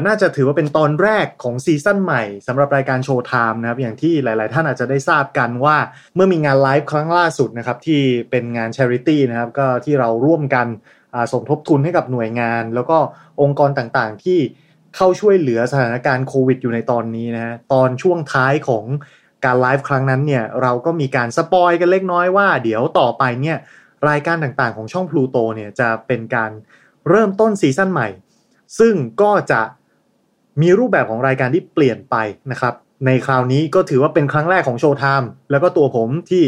[0.08, 5.78] น่าจะถือว่าเป็นตอนแรกของซีซั่นใหม่สำหรับรายการ Showtime นะครับ อย่างที่หลาย ๆ ท่านอาจจะได้ทราบกันว่า
[6.16, 10.68] เมื่อมีงานไลฟ์ครั้งล่าสุดนะครับ ที่เป็นงานช h ริตี้นะครับ ก็ที่เราร่วมกัน
[11.32, 12.98] สมทบทุนให้กับหน่วยงาน แล้วก็
[13.42, 14.40] องค์กรต่างๆ ที่
[14.96, 18.86] เข้าช่วยเหลือสถานการณ์โควิด อยู่ในตอนนี้นะฮะตอนช่วงท้ายของ
[19.46, 23.58] การไลฟ์ครั้งนั้นเนี่ยเราก็มีการ spoil กันเล็กน้อยว่า เดี๋ยวต่อไปเนี่ย
[24.10, 26.52] รายการต่างๆ ของช่องพลูโตเนี่ยจะเป็นการ
[27.10, 28.08] เริ่มต้นซีซั่นใหม่
[28.80, 29.62] ซึ่งก็จะ
[30.62, 32.16] มีรูปแบบของรายการที่เปลี่ยนไป
[32.52, 32.74] นะครับ
[33.06, 36.44] ในคราวนี้ก็ถือว่าเป็นครั้งแรกของ Showtime แล้วก็ตัวผมที่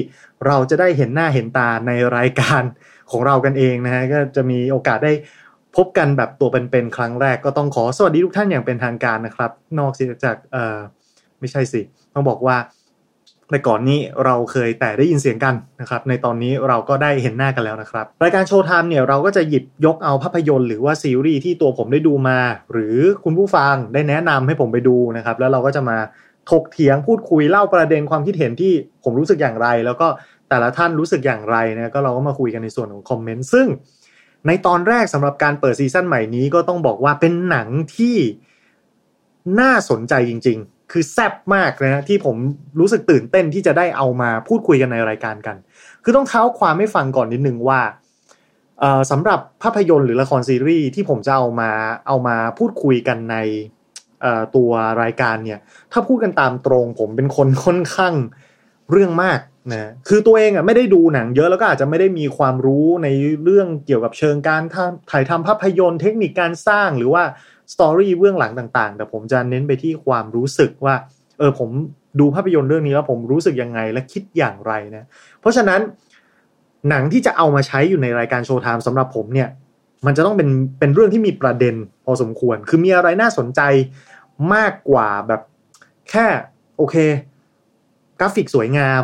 [0.47, 2.63] เราจะได้เห็นหน้าเห็นตาในรายการ
[3.11, 5.13] ของเรากันเองนะฮะก็จะมีโอกาสได้
[5.75, 9.91] พบกันแบบตัวเป็นๆครั้งแรกก็ต้องขอสวัสดีทุกท่านอย่างเป็นทางการนะครับ นอก
[10.23, 10.77] จากเอ่อ
[11.39, 11.81] ไม่ใช่สิ
[12.13, 12.57] ต้องบอกว่า
[13.51, 22.39] ในก่อนนี้เราเคยแต่ได้ยินเสียงกันนะครับในตอนนี้เราก็ได้เห็นหน้ากันแล้วนะครับ รายการโชว์ไทม์เนี่ยเราก็จะหยิบยกเอาภาพยนตร์หรือว่าซีรีส์ที่ตัวผมได้ดูมา
[22.71, 25.97] หรือคุณผู้ฟังได้แนะนำให้ผมไปดูนะครับแล้วเราก็จะมา
[26.51, 28.73] ถกเถียงพูดคุยเล่าประเด็นความคิดเห็นที่
[29.03, 30.07] ผมรู้สึกอย่างไร แล้วก็
[30.49, 33.67] แต่ละท่านรู้สึกอย่างไรนะก็เราก็มาคุยกันในส่วนของคอมเมนต์ซึ่ง
[34.47, 38.17] ในตอนแรกสำหรับการเปิดซีซั่นใหม่นี้ก็ต้องบอกว่าเป็นหนังที่
[39.59, 42.35] น่าสนใจจริง ๆ คือแซ่บมากนะที่ผม
[42.79, 45.57] รู้สึกตื่นเต้นที่จะได้เอามาพูดคุยกันในรายการกัน
[46.03, 47.81] คือต้องเท้าความให้ฟังก่อนนิดนึงว่า
[49.11, 51.71] สำหรับภาพยนตร์หรือละครซีรีส์ที่ผมจะเอามา
[52.07, 53.37] เอามาพูดคุยกันใน
[54.55, 55.59] ตัวรายการเนี่ย
[55.91, 58.13] ถ้าพูดกันตามตรงผมเป็นคนค่อนข้าง
[58.91, 59.39] เรื่องมาก
[59.73, 63.07] นะคือตัวเองอะไม่ได้ดูหนังเยอะแล้วก็อาจจะไม่ได้มีความรู้ใน
[63.43, 64.61] เรื่องเกี่ยวกับเชิงการ
[65.11, 67.23] ถ่ายทำภาพยนตร์เทคนิคการสร้างหรือว่า
[67.73, 70.95] สตอรี่เบื้องหลังต่างๆ แต่ผมจะเน้นไปที่ความรู้สึกว่า
[71.39, 71.69] เออผม
[72.19, 75.03] ดูภาพยนตร์เรื่องนี้แล้วผมรู้สึกยังไงและคิดอย่างไรนะ
[75.39, 75.81] เพราะฉะนั้น
[76.89, 79.49] หนังที่จะเอามาใช้อยู่ในรายการโชว์ไทม์สำหรับผมเนี่ย
[80.05, 80.49] มันจะต้องเป็น
[80.79, 81.75] เป็นเรื่องที่มีประเด็น
[82.05, 83.61] พอสมควร คือมีอะไรน่าสนใจ
[84.53, 85.41] มากกว่าแบบ
[86.09, 86.25] แค่
[86.77, 86.95] โอเค
[88.19, 89.03] กราฟิกสวยงาม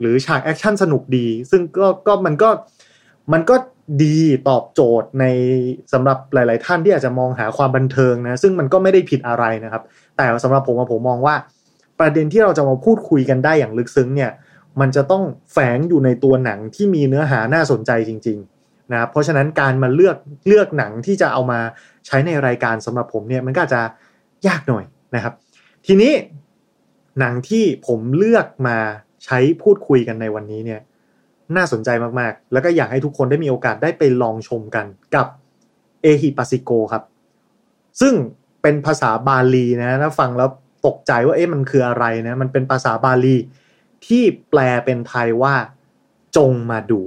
[0.00, 2.50] หรือฉากแอคชั่นสนุกดี ซึ่งก็ก็มันก็
[3.32, 3.56] มันก็
[4.02, 5.24] ดีตอบโจทย์ใน
[5.92, 9.82] สำหรับหลาย ๆ ท่านที่อาจจะมองหาความบันเทิงนะซึ่งมันก็ไม่ได้ผิดอะไรนะครับ
[10.16, 11.34] แต่สำหรับผมผมมองว่า
[11.98, 14.30] ประเด็นที่เราจะมาพูดคุยกันได้อย่างลึกซึ้งเนี่ย
[14.80, 20.16] มันจะต้องแฝงอยู่ในตัวหนังที่มีเนื้อหาน่าสนใจจริง ๆ นะครับเพราะฉะนั้นการมาเลือก
[20.48, 21.60] เลือกหนังที่จะเอามา
[22.06, 23.80] ใช้ในรายการสำหรับผมเนี่ยมันก็จะ
[24.46, 24.84] ยากหน่อย
[25.14, 25.34] นะครับ
[25.86, 26.12] ทีนี้
[27.20, 28.76] หนังที่ผมเลือกมา
[29.24, 30.80] ใช้พูดคุยกันในวันนี้เนี่ย
[31.56, 31.88] น่าสนใจ
[32.20, 35.26] มากๆ แล้วก็อยากให้ทุกคนได้มีโอกาสได้ไปลองชมกันกับ
[36.02, 37.02] เอฮิปัสิโกครับ
[38.00, 38.14] ซึ่ง
[38.62, 40.48] เป็นภาษาบาลีนะถ้าฟังแล้ว
[40.86, 43.36] ตกใจว่าเอ๊ะมันคืออะไรนะมันเป็นภาษาบาลี
[44.06, 45.54] ที่แปลเป็นไทยว่า
[46.36, 47.02] จงมาดู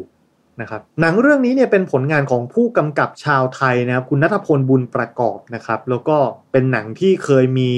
[0.62, 6.18] นะครับหนังเรื่องนี้เนี่ยเป็นผลงานของผู้กำกับชาวไทยนะครับคุณนัทพลบุญประกอบนะครับ แล้วก็
[6.52, 7.72] เป็นหนังที่เคยมี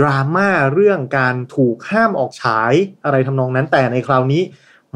[0.00, 2.72] ดราม่าเรื่องการถูกห้ามออกฉาย
[3.04, 4.42] อะไรทำนองนั้นแต่ในคราวนี้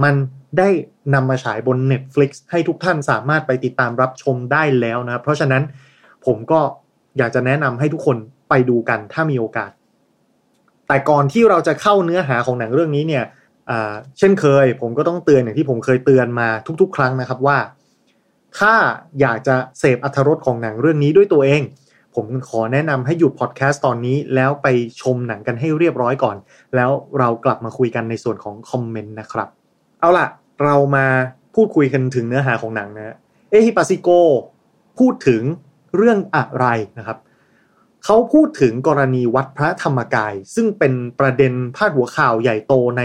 [0.03, 0.15] มัน
[0.59, 0.69] ได้
[1.15, 5.63] นำมาฉายบน Netflix ให้ทุกท่านสามารถไปติดตามรับชมได้แล้วนะครับ เพราะฉะนั้น
[6.27, 6.61] ผมก็
[7.19, 8.17] อยากจะแนะนำให้ทุกคน
[8.49, 9.71] ไปดูกันถ้ามีโอกาส
[10.89, 13.25] แต่ก่อนที่เราจะเข้าเนื้อหาของหนังเรื่องนี้เนี่ย
[14.19, 16.49] เช่นเคย ผมก็ต้องเตือนอย่างที่ผมเคยเตือนมา
[16.81, 17.59] ทุก ๆ ครั้งนะครับว่า
[18.59, 18.75] ถ้า
[19.21, 21.63] อยากจะเสพอรรถรสของหนังเรื่องนี้ด้วยตัวเอง
[22.15, 24.67] ผมขอแนะนำให้หยุดพอดแคสต์ตอนนี้แล้วไป
[25.03, 26.37] ชมหนังกันให้เรียบร้อยก่อน
[26.77, 29.49] แล้วเรากลับมาคุยกันในส่วนของคอมเมนต์นะครับ
[30.01, 30.27] เอาล่ะ
[30.62, 31.07] เรามา
[31.55, 33.16] พูดคุยกันถึงเนื้อหาของหนังนะ
[33.51, 34.09] เอฮิปัสิโก
[34.99, 35.43] พูดถึง
[35.97, 36.66] เรื่องอะไร
[36.99, 37.19] นะครับ
[38.05, 43.03] เขาพูดถึงกรณีวัดพระธรรมกาย ซึ่งเป็นประเด็นพาดหัวข่าวใหญ่โตใน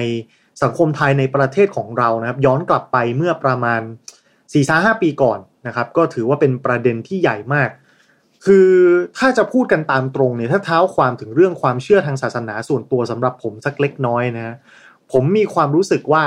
[0.61, 3.81] สังคมไทยในประเทศของเรานะครับ ย้อนกลับไปเมื่อประมาณ
[4.41, 7.69] 4-5ปีก่อนนะครับ ก็ถือว่าเป็นประเด็นที่ใหญ่มาก
[8.45, 8.69] คือ
[9.17, 14.55] ถ้าจะพูดกันตามตรงเนี่ยถ้าเท้าความถึงเรื่องความเชื่อทางศาสนาส่วนตัวสำหรับผมสักเล็กน้อยนะ
[15.11, 16.23] ผมมีความรู้สึกว่า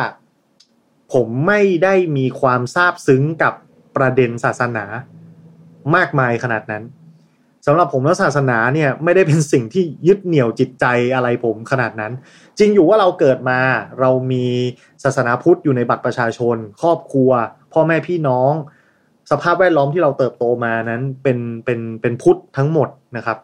[1.13, 3.55] ผมไม่ได้มีความซาบซึ้งกับ
[3.97, 4.85] ประเด็นศาสนา
[5.97, 6.85] มากมายขนาดนั้น
[7.67, 12.13] สำหรับผมแล้วศาสนาเนี่ยไม่ได้เป็นสิ่งที่ยึดเหนี่ยวจิตใจอะไรผมขนาดนั้น
[12.59, 13.59] จริงอยู่ว่าเราเกิดมา
[14.01, 14.47] เรามี
[15.05, 17.31] ศาสนาพุทธอยู่ในบัตรประชาชน ครอบครัว
[17.73, 18.53] พ่อแม่พี่น้อง
[19.31, 23.39] สภาพแวดล้อมที่เราเติบโตมานั้นเป็นเป็นเป็นพุทธทั้งหมดนะครับ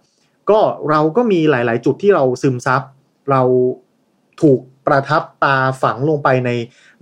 [0.50, 0.60] ก็
[0.90, 2.82] เราก็มีหลาย ๆ จุดที่เราซึมซับ
[3.30, 3.42] เรา
[4.42, 6.50] ถูก ประทับตาฝังลงไปใน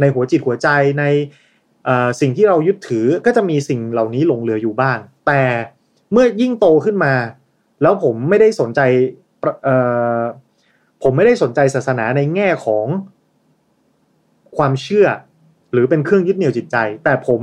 [0.00, 0.68] ในหัวจิตหัวใจ
[1.00, 1.04] ใน
[2.20, 5.42] สิ่งที่เรายึดถือก็จะมีสิ่งเหล่านี้หลงเหลืออยู่บ้าง แต่
[6.12, 7.14] เมื่อยิ่งโตขึ้นมา
[7.82, 8.80] แล้วผมไม่ได้สนใจ
[11.02, 12.86] ผมไม่ได้สนใจศาสนาในแง่ของ
[14.56, 15.06] ความเชื่อ
[15.72, 17.40] หรือเป็นเครื่องยึดเหนี่ยวจิตใจ แต่ผม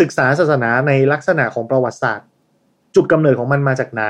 [0.00, 2.28] ศึกษาศาสนาในลักษณะของประวัติศาสตร์
[2.94, 4.02] จุดกำเนิดของมันมาจากไหน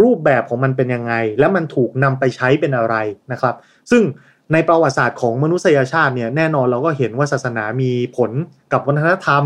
[0.00, 2.96] รูปแบบของมันเป็นยังไง แล้วมันถูกนำไปใช้เป็นอะไร
[3.32, 3.54] นะครับ
[3.90, 4.02] ซึ่ง
[4.52, 8.30] ในประวัติศาสตร์ของมนุษยชาติเนี่ยแน่นอนเราก็เห็นว่าศาสนามีผล
[8.72, 9.44] กับวัฒนธรรม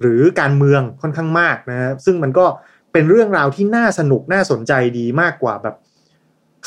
[0.00, 2.46] หรือการเมืองค่อนข้างมากนะซึ่งมันก็
[2.92, 5.76] เป็นเรื่องราวที่น่าสนุกน่าสนใจดีมากกว่าแบบ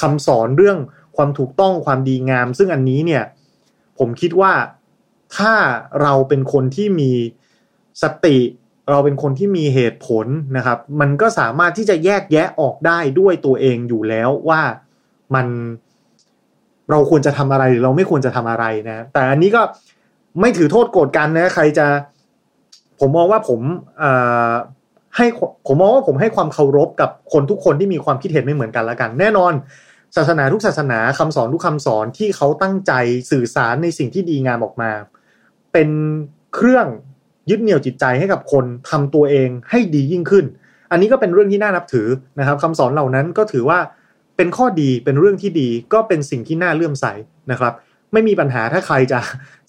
[0.01, 0.77] คำสอนเรื่อง
[1.17, 3.23] ความถูกต้องความดีงาม ซึ่งอันนี้เนี่ย
[3.99, 4.53] ผมคิดว่า
[5.37, 5.53] ถ้า
[6.01, 7.11] เราเป็นคนที่มี
[8.03, 8.37] สติ
[8.91, 10.25] เราเป็นคนที่มีเหตุผล
[10.57, 14.61] นะครับ มันก็สามารถที่จะแยกแยะออกได้ด้วยตัวเองอยู่แล้วว่า
[15.35, 15.47] มัน
[16.91, 19.61] เราควรจะทำอะไรหรือเราไม่ควรจะทำอะไรนะ แต่อันนี้ก็
[20.41, 21.87] ไม่ถือโทษโกรธกันนะ ใครจะ
[22.99, 23.59] ผมมองว่าผม
[25.15, 25.25] ให้
[25.67, 29.53] ผมมองว่าผมให้ความเคารพกับคนทุกคนที่มีความคิดเห็นไม่เหมือนกันละกัน แน่นอน
[30.15, 32.93] ศาสนาทุกศาสนาคำสอนทุกคำสอนที่เขาตั้งใจ
[33.31, 34.91] สื่อสารในสิ่งที่ดีงามออกมา
[35.73, 35.89] เป็น
[36.55, 36.87] เครื่อง
[37.49, 40.45] ยึดเหนี่ยวจิตใจให้กับคนทำตัวเองให้ดียิ่งขึ้น
[40.91, 42.07] อันนี้ก็เป็นเรื่องที่น่านับถือ
[42.39, 43.79] นะครับคำสอนเหล่านั้นก็ถือว่า
[44.37, 47.05] เป็นข้อดีเป็นเรื่องที่ดีก็เป็นสิ่งที่น่าเลื่อมใส
[47.51, 47.73] นะครับ
[48.13, 49.19] ไม่มีปัญหาถ้าใครจะ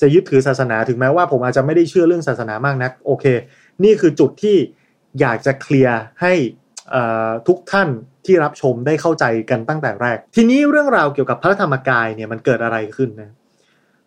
[0.01, 3.25] จะยึดถือศาสนาถึงแม้ว่าผมอาจจะไม่ได้เชื่อเรื่องศาสนามากนักโอเค
[3.85, 4.57] นี่คือจุดที่
[5.21, 6.33] อยากจะเคลียร์ให้
[7.49, 7.89] ทุกท่าน
[8.27, 13.31] ที่รับชมได้เข้าใจกันตั้งแต่แรก ทีนี้เรื่องราวเกี่ยวกับพระธรรมกายเนี่ยมันเกิดอะไรขึ้นนะ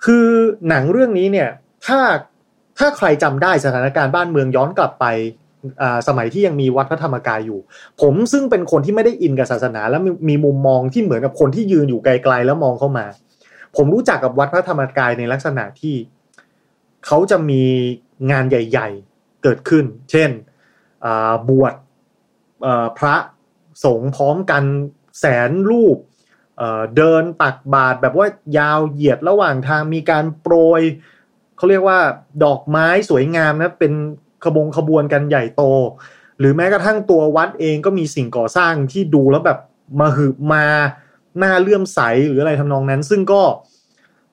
[0.05, 0.27] คือ
[0.69, 1.49] หนังเรื่องนี้เนี่ย
[1.87, 1.99] ถ้า
[2.77, 5.05] ถ้าใครจำได้สถานการณ์บ้านเมืองย้อนกลับไป
[6.07, 7.59] สมัยที่ยังมีวัดพระธรรมกายอยู่
[8.01, 13.05] ผมซึ่งเป็นคนที่ไม่ได้อินกับศาสนา แล้วมีมุมมองที่เหมือนกับคนที่ยืนอยู่ไกลๆแล้วมองเข้ามา
[13.75, 15.95] ผมรู้จักกับวัดพระธรรมกายในลักษณะที่
[17.05, 17.63] เขาจะมี
[18.31, 20.29] งานใหญ่ ๆ เกิดขึ้น เช่น
[21.49, 21.73] บวช
[22.97, 23.15] พระ
[23.83, 24.63] สงฆ์พร้อมกัน
[25.19, 25.97] แสนรูป
[26.97, 28.27] เดินตักบาตรแบบว่า
[28.57, 30.81] ยาวเหยียดระหว่างทางมีการโปรย
[31.61, 31.99] เขาเรียกว่า
[32.43, 33.93] ดอกไม้สวยงามนะเป็น
[34.43, 35.63] ขบงขบวนกันใหญ่โต
[36.39, 39.59] หรือแม้กระทั่งตัววัดเองก็มีสิ่งก่อสร้างที่ดูแล้วแบบ
[39.99, 40.65] มาหืบมา
[41.37, 43.41] หน้าเลื่อมใสหรืออะไรทำนองนั้น ซึ่งก็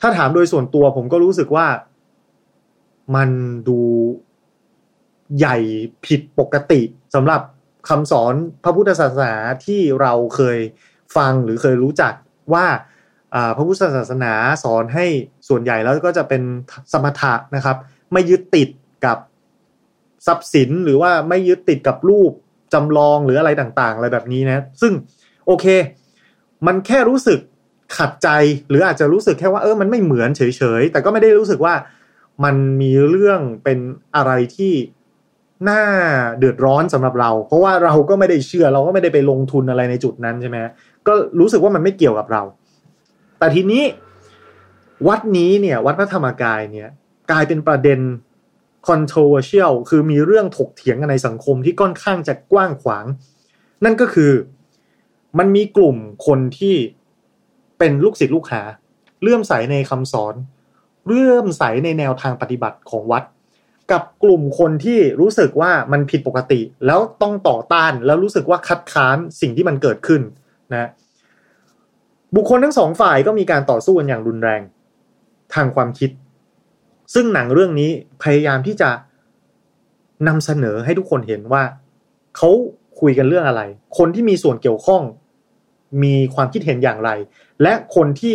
[0.01, 1.67] ถ้าถามโดยส่วนตัวผมก็รู้สึกว่า
[3.15, 3.31] มัน
[3.69, 3.81] ดู
[5.39, 5.57] ใหญ่
[6.07, 6.81] ผิดปกติ
[7.15, 7.41] สำหรับ
[7.89, 9.35] คำสอนพระพุทธศาสนา
[9.65, 10.59] ที่เราเคย
[11.17, 12.13] ฟังหรือเคยรู้จัก
[12.53, 12.67] ว่า
[13.57, 14.33] พระพุทธศาสนา
[14.65, 15.07] สอนให้
[15.49, 16.43] ส่วนใหญ่แล้วก็จะเป็น
[16.93, 17.77] สมถะนะครับ
[18.13, 18.69] ไม่ยึดติด
[19.07, 19.19] กับ
[20.27, 22.33] ทรัพย์สินหรือว่าไม่ยึดติดกับรูป
[22.75, 24.93] จำลองหรืออะไรต่างๆ อะไรแบบนี้นะ ซึ่ง
[25.47, 25.67] โอเค
[26.67, 27.39] มันแค่รู้สึก
[27.97, 28.29] ขัดใจ
[28.69, 30.43] หรืออาจจะรู้สึกแค่ว่าเออมันไม่เหมือนเฉ
[30.81, 31.75] ยๆ แต่ก็ไม่ได้รู้สึกว่า
[32.45, 33.79] มันมีเรื่องเป็น
[34.17, 34.73] อะไรที่
[35.69, 35.83] น่า
[36.39, 40.57] เดือดร้อนสำหรับเรา เพราะว่าเราก็ไม่ได้เชื่อเราก็ไม่ได้ไปลงทุนอะไรในจุดนั้นใช่ไหม
[41.07, 42.43] ก็รู้สึกว่ามันไม่เกี่ยวกับเรา
[43.39, 43.85] แต่ทีนี้
[45.09, 46.89] วัดนี้เนี่ย วัดพระธรรมกายเนี่ย
[47.31, 48.01] กลายเป็นประเด็น
[48.89, 53.05] controversial คือมีเรื่องถกเถียงกันในสังคมที่ค่อนข้างจะกว้างขวาง
[53.85, 54.33] นั่นก็คือ
[55.39, 55.97] มันมีกลุ่ม
[56.27, 56.77] คนที่
[57.79, 58.63] เป็นลูกศิษย์ลูกหา
[59.23, 60.35] เลื่อมใสในคำสอน
[61.07, 63.25] เลื่อมใสในแนวทางปฏิบัติของวัด
[63.93, 70.23] กับกลุ่มคนที่รู้สึกว่ามันผิดปกติ แล้วต้องต่อต้านแล้วรู้สึกว่าคัดค้านสิ่งที่มันเกิดขึ้น
[70.73, 70.89] นะ
[72.37, 74.63] บุคคลทั้งสองฝ่ายก็มีการต่อสู้กันอย่างรุนแรง
[75.55, 76.11] ทางความคิด
[77.15, 77.91] ซึ่งหนังเรื่องนี้
[78.23, 78.91] พยายามที่จะ
[80.29, 81.63] นำเสนอให้ทุกคนเห็นว่า
[82.37, 82.51] เขา
[83.01, 83.63] คุยกันเรื่องอะไร
[83.99, 85.03] คนที่มีส่วนเกี่ยวข้อง
[86.03, 87.11] มีความคิดเห็นอย่างไร
[87.63, 88.35] และคนที่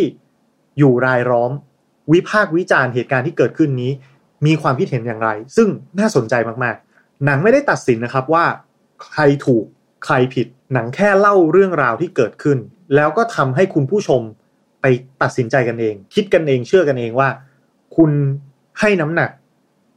[0.78, 1.52] อยู่รายล้อม
[2.12, 3.92] วิพากษ์วิจารณ์เหตุการณ์ที่เกิดขึ้นนี้
[4.46, 5.68] มีความคิดเห็นอย่างไร ซึ่ง
[5.98, 6.34] น่าสนใจ
[6.64, 8.44] มากๆ หนังไม่ได้ตัดสินนะครับว่า
[9.12, 9.64] ใครถูก
[10.04, 12.58] ใครผิดหนังแค่เล่าเรื่องราวที่เกิดขึ้น
[12.94, 14.22] แล้วก็ทำให้คุณผู้ชม
[14.80, 14.86] ไป
[15.22, 17.28] ตัดสินใจกันเอง คิดกันเองเชื่อกันเองว่า
[17.96, 18.10] คุณ
[18.80, 19.30] ให้น้ำหนัก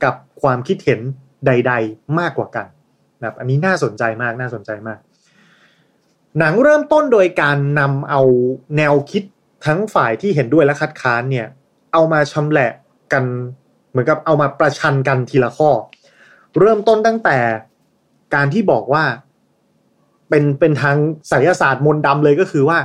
[0.04, 1.00] กับความคิดเห็น
[1.46, 2.68] ใด ๆ มากกว่ากัน
[3.20, 5.00] นะครับอันนี้น่าสนใจมากน่าสนใจมาก
[6.40, 8.22] หนังเริ่มต้นโดยการนำเอา
[8.78, 9.24] แนวคิด
[9.66, 11.48] ทั้งฝ่ายที่เห็นด้วยและคัดค้านเนี่ย
[11.94, 12.72] เอามาชำแหละ
[13.14, 13.24] กัน
[13.90, 15.70] เหมือนกับเอามาประชันกันทีละข้อ
[16.60, 17.38] เริ่มต้นตั้งแต่
[18.36, 19.04] การที่บอกว่า
[20.30, 20.98] เป็นเป็นทาง
[21.30, 22.78] ไสยศาสตร์มนต์ดำเลยก็คือว่า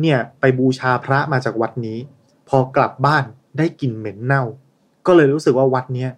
[0.00, 1.98] เนี่ยไปบูชาพระมาจากวัดนี้
[2.48, 3.24] พอกลับบ้าน
[3.58, 4.42] ได้กลิ่นเหม็นเน่า
[5.06, 6.10] ก็เลยรู้สึกว่าวัดเนี้ย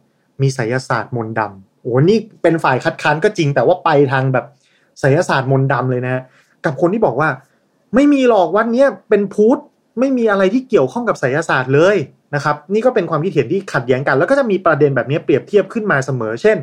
[0.43, 4.47] มีไสยศาสตร์มนต์ดำโอ้นี่เป็นฝ่ายคัดค้านก็จริง แต่ว่าไปทางแบบ
[5.01, 6.23] ไสยศาสตร์มนต์ดำเลยนะ
[6.65, 7.29] กับคนที่บอกว่า
[7.95, 9.61] ไม่มีหรอกวัดเนี้ยเป็นพุทธ
[9.99, 11.97] ไม่มีอะไรที่เกี่ยวข้องกับไสยศาสตร์เลย
[12.35, 16.59] นะครับ นี่ก็เป็นความคิดเห็นที่ขัดแย้งกัน แล้วก็จะมีประเด็นแบบนี้เปรียบเทียบขึ้นมาเสมอ เช่น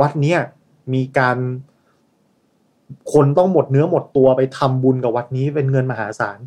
[0.00, 0.38] วัดเนี้ย
[0.94, 1.36] มีการ
[3.12, 6.38] คนต้องหมดเนื้อหมดตัวไปทำบุญกับวัดนี้เป็นเงินมหาศาล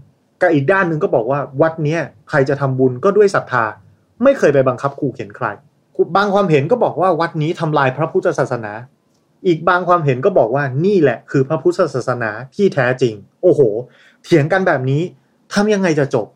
[0.41, 1.99] กับอีกด้านหนึ่งก็บอกว่าวัดเนี้ย
[2.29, 3.65] ใครจะทำบุญก็ด้วยศรัทธา
[4.23, 5.47] ไม่เคยไปบังคับขู่เข็นใคร
[6.15, 8.73] บางความเห็นก็บอกว่าวัดนี้ทำลายพระพุทธศาสนา
[9.47, 13.61] อีกบางความเห็นก็บอกว่านี่แหละคือพระพุทธศาสนาที่แท้จริง โอ้โห
[14.23, 15.01] เถียงกันแบบนี้
[15.53, 16.27] ทำยังไงจะจบ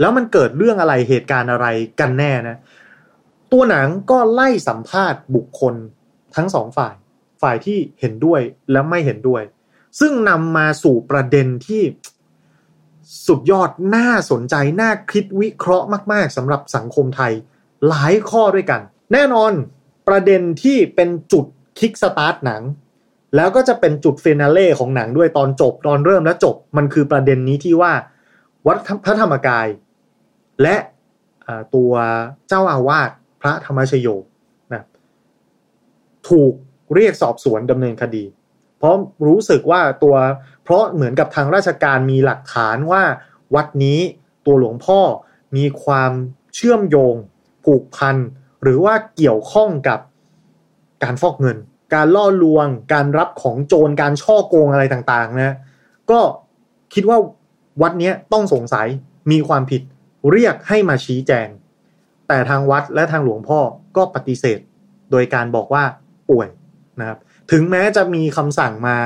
[0.00, 1.66] แล้วมันเกิดเรื่องอะไรเหตุการณ์อะไร
[2.00, 2.56] กันแน่นะ
[3.52, 5.74] ตัวหนังก็ไล่สัมภาษณ์บุคคล
[6.36, 6.94] ทั้งสองฝ่าย
[7.40, 8.40] ฝ่ายที่เห็นด้วย
[8.70, 9.42] และไม่เห็นด้วย
[10.00, 11.82] ซึ่งนำมาสู่ประเด็นที่
[13.26, 17.32] สุดยอดน่าสนใจ น่าคิดวิเคราะห์มาก ๆสำหรับสังคมไทย
[17.88, 18.80] หลายข้อด้วยกัน
[19.12, 19.52] แน่นอน
[20.08, 21.44] ประเด็นที่เป็นจุด
[21.78, 22.62] kickstart หนัง
[23.36, 27.92] แล้วก็จะเป็นจุด finale ของหนังด้วยตอนจบ ตอนเริ่มและจบ มันคือประเด็นนี้ที่ว่า
[28.66, 29.66] วัดพระธรรมกาย
[30.62, 30.76] และ
[31.74, 31.92] ตัว
[32.48, 33.10] เจ้าอาวาส
[33.40, 34.08] พระธรรมชโย
[34.72, 34.82] นะ
[36.28, 36.52] ถูก
[36.94, 38.24] เรียกสอบสวนดำเนินคดี
[38.78, 38.94] เพราะ
[39.26, 40.16] รู้สึกว่าตัว
[40.64, 43.02] เพราะเหมือนกับทางราชการมีหลักฐานว่า
[43.54, 44.00] วัดนี้
[44.46, 45.00] ตัวหลวงพ่อ
[45.56, 46.12] มีความ
[46.54, 47.14] เชื่อมโยง
[47.64, 48.16] ผูกพัน
[48.62, 50.00] หรือว่าเกี่ยวข้องกับ
[51.02, 51.56] การฟอกเงิน
[51.94, 55.54] การล่อลวง การรับของโจรการช่อโกงอะไรต่างๆนะ
[56.10, 56.20] ก็
[56.94, 57.18] คิดว่า
[57.82, 58.86] วัดนี้ต้องสงสัย
[59.30, 59.82] มีความผิด
[60.30, 61.48] เรียกให้มาชี้แจง
[62.28, 63.58] แต่ทางวัดและทางหลวงพ่อ
[63.96, 64.60] ก็ปฏิเสธ
[65.10, 65.84] โดยการบอกว่า
[66.30, 66.48] ป่วย
[67.00, 67.18] นะครับ
[67.52, 68.96] ถึงแม้จะมีคำสั่งมา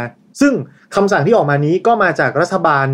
[0.40, 0.52] ซึ่ง
[0.96, 2.86] คำสั่งที่ออกมานี้ก็มาจากรัฐบาล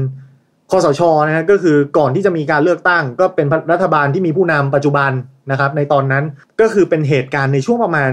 [0.70, 5.10] คอสชนะฮะก็คือก่อนที่จะมีการเลือกตั้ง ก็เป็นรัฐบาลที่มีผู้นำปัจจุบัน
[5.50, 6.24] นะครับ ในตอนนั้น
[6.60, 8.12] ก็คือเป็นเหตุการณ์ในช่วงประมาณ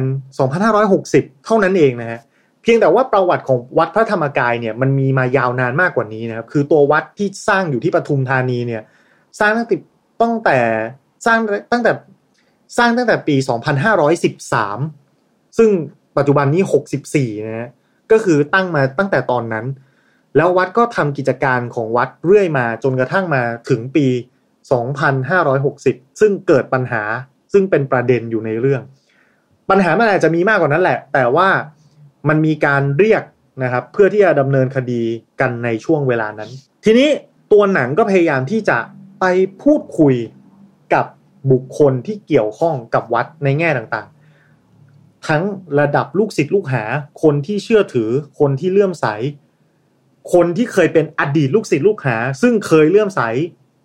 [0.72, 2.22] 2560 เท่านั้นเองนะฮะ
[2.61, 8.81] เพียงแต่ว่าประวัติของวัดพระธรรมกายเนี่ยมันมีมายาวนานมากกว่านี้นะครับคือตัววัดที่สร้างอยู่ที่ปทุมธานีเนี่ย
[9.39, 9.77] สร้างตั้งแต่
[10.22, 10.57] ตั้งแต่
[11.26, 11.39] สร้าง
[11.72, 11.91] ตั้งแต่
[12.77, 13.35] สร้างตั้งแต่ปี
[14.61, 15.69] 2513 ซึ่ง
[16.18, 16.61] ปัจจุบันนี้
[17.03, 17.69] 64 นะฮะ
[18.11, 19.65] ก็คือตั้งมาตั้งแต่ตอนนั้น
[20.35, 24.07] แล้ววัดก็ทำกิจการของวัดเรื่อยมาจนกระทั่งมาถึงปี
[24.94, 27.03] 2560 ซึ่งเกิดปัญหา
[27.53, 28.81] ซึ่งเป็นประเด็นอยู่ในเรื่อง
[29.69, 31.49] ปัญหามันอาจจะมีมากกว่านั้นแหละ แต่ว่า
[32.30, 33.23] มันมีการเรียก
[33.64, 35.02] นะครับ เพื่อที่จะดำเนินคดี
[35.41, 36.49] กันในช่วงเวลานั้น
[36.85, 37.10] ทีนี้
[37.52, 38.77] ตัวหนังก็พยายามที่จะ
[39.19, 39.26] ไป
[39.64, 40.15] พูดคุย
[40.94, 41.06] กับ
[41.52, 44.07] บุคคลที่เกี่ยวข้องกับวัดในแง่ต่าง
[45.28, 45.44] ทั้ง
[45.80, 46.84] ระดับลูกศิษย์ลูกหา
[47.24, 48.10] คนที่เชื่อถือ
[48.40, 49.06] คนที่เลื่อมใส
[50.34, 53.22] คนที่เคยเป็นอดีตลูกศิษย์ลูกหา ซึ่งเคยเลื่อมใส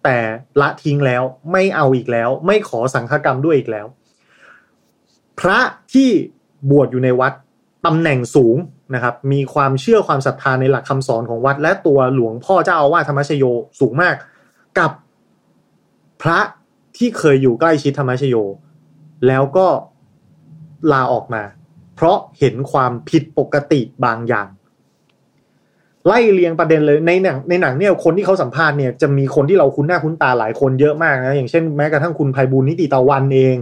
[0.05, 0.19] แต่
[0.61, 3.87] ละทิ้งแล้วไม่เอาอีกแล้ว ไม่ขอสังฆกรรมด้วยอีกแล้ว
[5.41, 5.59] พระ
[5.93, 6.11] ที่
[6.71, 7.33] บวชอยู่ในวัด
[7.87, 8.57] ตำแหน่งสูง
[8.95, 13.45] นะครับ มีความเชื่อความศรัทธาในหลักคำสอนของวัด และตัวหลวงพ่อเจ้าอาวาสธรรมชโย
[13.81, 14.15] สูงมาก
[14.79, 14.91] กับ
[16.23, 16.41] พระ
[16.97, 18.37] ที่เคยอยู่ใกล้ชิดธรรมชโย
[19.27, 19.67] แล้วก็
[20.93, 21.43] ลาออกมา
[21.97, 24.49] เพราะเห็นความผิดปกติบางอย่าง
[26.07, 33.57] ไล่เรียงประเด็นเลยในหนังในหนังเนี่ยคนที่เขาสัมภาษณ์เนี่ยจะมีคนที่เราคุ้นหน้าคุ้นตาหลายคนเยอะมากนะอย่างเช่นแม้กระทั่งคุณไพบูลนิติตะวันเอง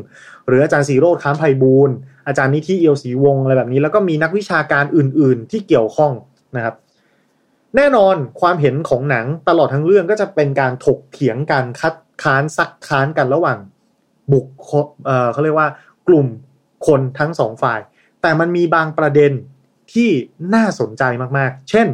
[0.47, 1.90] หรืออาจารย์สีโรดค้ามไพบูล
[2.26, 6.12] อาจารย์นิธิเอียวศรีวงอะไรแบบนี้ แล้วก็มีนักวิชาการอื่น ๆ ที่เกี่ยวข้อง
[6.56, 6.74] นะครับ
[7.76, 13.59] แน่นอนความเห็นของหนังตลอดทั้งเรื่องก็จะเป็นการถกเถียงกันคัดค้านซักค้านกันระหว่าง
[14.32, 15.68] บุคคลเเขาเรียกว่า
[16.09, 16.26] กลุ่ม
[16.86, 17.81] คนทั้งสองฝ่าย
[18.23, 19.32] แต่มันมีบางประเด็น
[19.93, 20.11] ที่
[20.55, 21.02] น่าสนใจ
[21.39, 21.89] มากๆ เช่น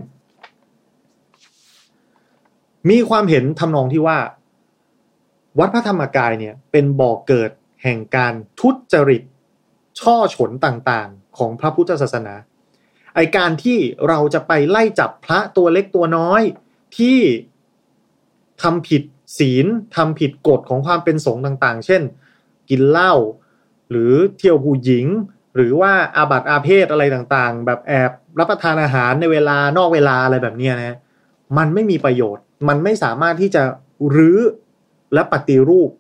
[2.91, 4.19] มีความเห็นทำนองที่ว่า
[5.59, 7.51] วัดพระธรรมกายเนี่ยเป็นบ่อกเกิด
[7.83, 9.23] แห่งการทุจริต
[10.01, 12.35] ช่อฉนต่างๆ ของพระพุทธศาสนา
[13.15, 16.43] ไอการที่เราจะไปไล่จับพระตัวเล็กตัวน้อย
[16.99, 17.19] ที่
[18.63, 19.03] ทำผิด
[19.39, 22.03] ศีลทำผิดกฎของความเป็นสงฆ์ต่างๆ เช่น
[22.71, 23.15] กินเหล้า
[23.91, 25.07] หรือเที่ยวผู้หญิง
[25.57, 30.97] หรือว่าอาบัติอาเพศอะไรต่างๆ แบบแอบรับประทานอาหารในเวลานอกเวลาอะไรแบบนี้นะ
[31.59, 33.63] มันไม่มีประโยชน์ มันไม่สามารถที่จะ
[34.17, 34.39] รื้อ
[35.15, 35.91] และปฏิรูป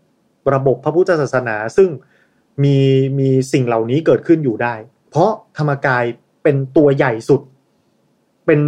[0.52, 1.90] ระบบพระพุทธศาสนา ซึ่ง
[2.64, 2.78] มี
[3.18, 4.74] มีสิ่งเหล่านี้เกิดขึ้นอยู่ได้
[5.10, 6.04] เพราะธรรมกาย
[6.42, 7.40] เป็นตัวใหญ่สุด
[8.46, 8.60] เป็น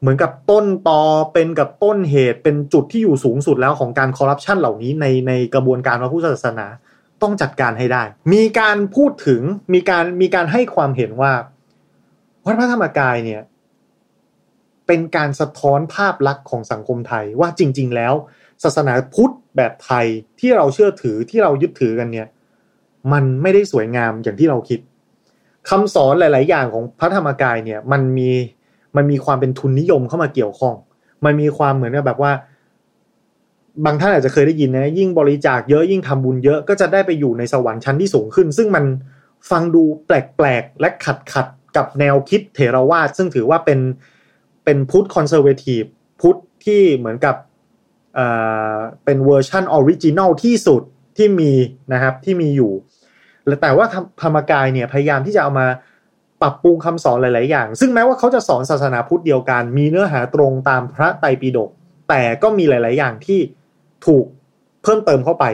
[0.00, 1.02] เหมือนกับต้นตอ
[1.32, 6.66] เป็นกับต้นเหตุเป็นจุดที่อยู่สูงสุดแล้วของการคอร์รัปชันเหล่านี้ในในกระบวนการพระพุทธศาสนา
[7.22, 9.42] ต้องจัดการให้ได้ มีการพูดถึง
[9.74, 11.32] มีการมีการให้ความเห็นว่า
[12.44, 13.42] วัดพระธรรมกายเนี่ย
[14.86, 18.14] เป็นการสะท้อนภาพลักษณ์ของสังคมไทยว่าจริง ๆ แล้ว
[18.64, 20.06] ศาสนาพุทธแบบไทย
[20.40, 22.28] ที่เราเชื่อถือที่เรายึดถือกันเนี่ย
[23.12, 24.80] มันไม่ได้สวยงามอย่างที่เราคิด
[25.70, 28.30] คำสอนหลาย ๆ อย่างของพระธรรมกายเนี่ยมันมี
[28.96, 30.74] มันมีความเป็นทุนนิยมเข้ามาเกี่ยวข้อง
[31.24, 32.32] มันมีความเหมือนกับแบบว่า
[33.84, 38.84] บางท่านอาจจะเคยได้ยินนะ ยิ่งบริจาคเยอะยิ่งทำบุญเยอะก็จะได้ไปอยู่ในสวรรค์ชั้นที่สูงขึ้น ซึ่งมัน
[39.50, 41.46] ฟังดูแปลกๆ และขัดขัด
[41.76, 43.80] กับแนวคิดเถรวาทซึ่งถือว่าเป็น
[44.64, 45.82] เป็นพุทธ conservative
[46.20, 47.36] พุทธที่เหมือนกับ
[48.14, 48.26] เอ่
[48.74, 50.82] อเป็นเวอร์ชัน original ที่สุด
[51.16, 51.52] ที่มี
[51.92, 52.72] นะครับที่มีอยู่
[53.62, 53.86] แต่ว่า
[54.22, 55.66] ธรรมกายเนี่ยพยายามที่จะเอามา
[56.42, 61.70] ปรับปรุงคำสอนหลาย ๆ อย่าง ซึ่งแม้ว่าเขาจะสอนศาสนาพุทธเดียวกัน มีเนื้อหาตรงตามพระไตรปิฎก
[62.08, 63.40] แต่ก็มีหลาย ๆ อย่างที่
[64.06, 64.24] ถูก
[64.82, 65.44] เพิ่มเติมเข้าไป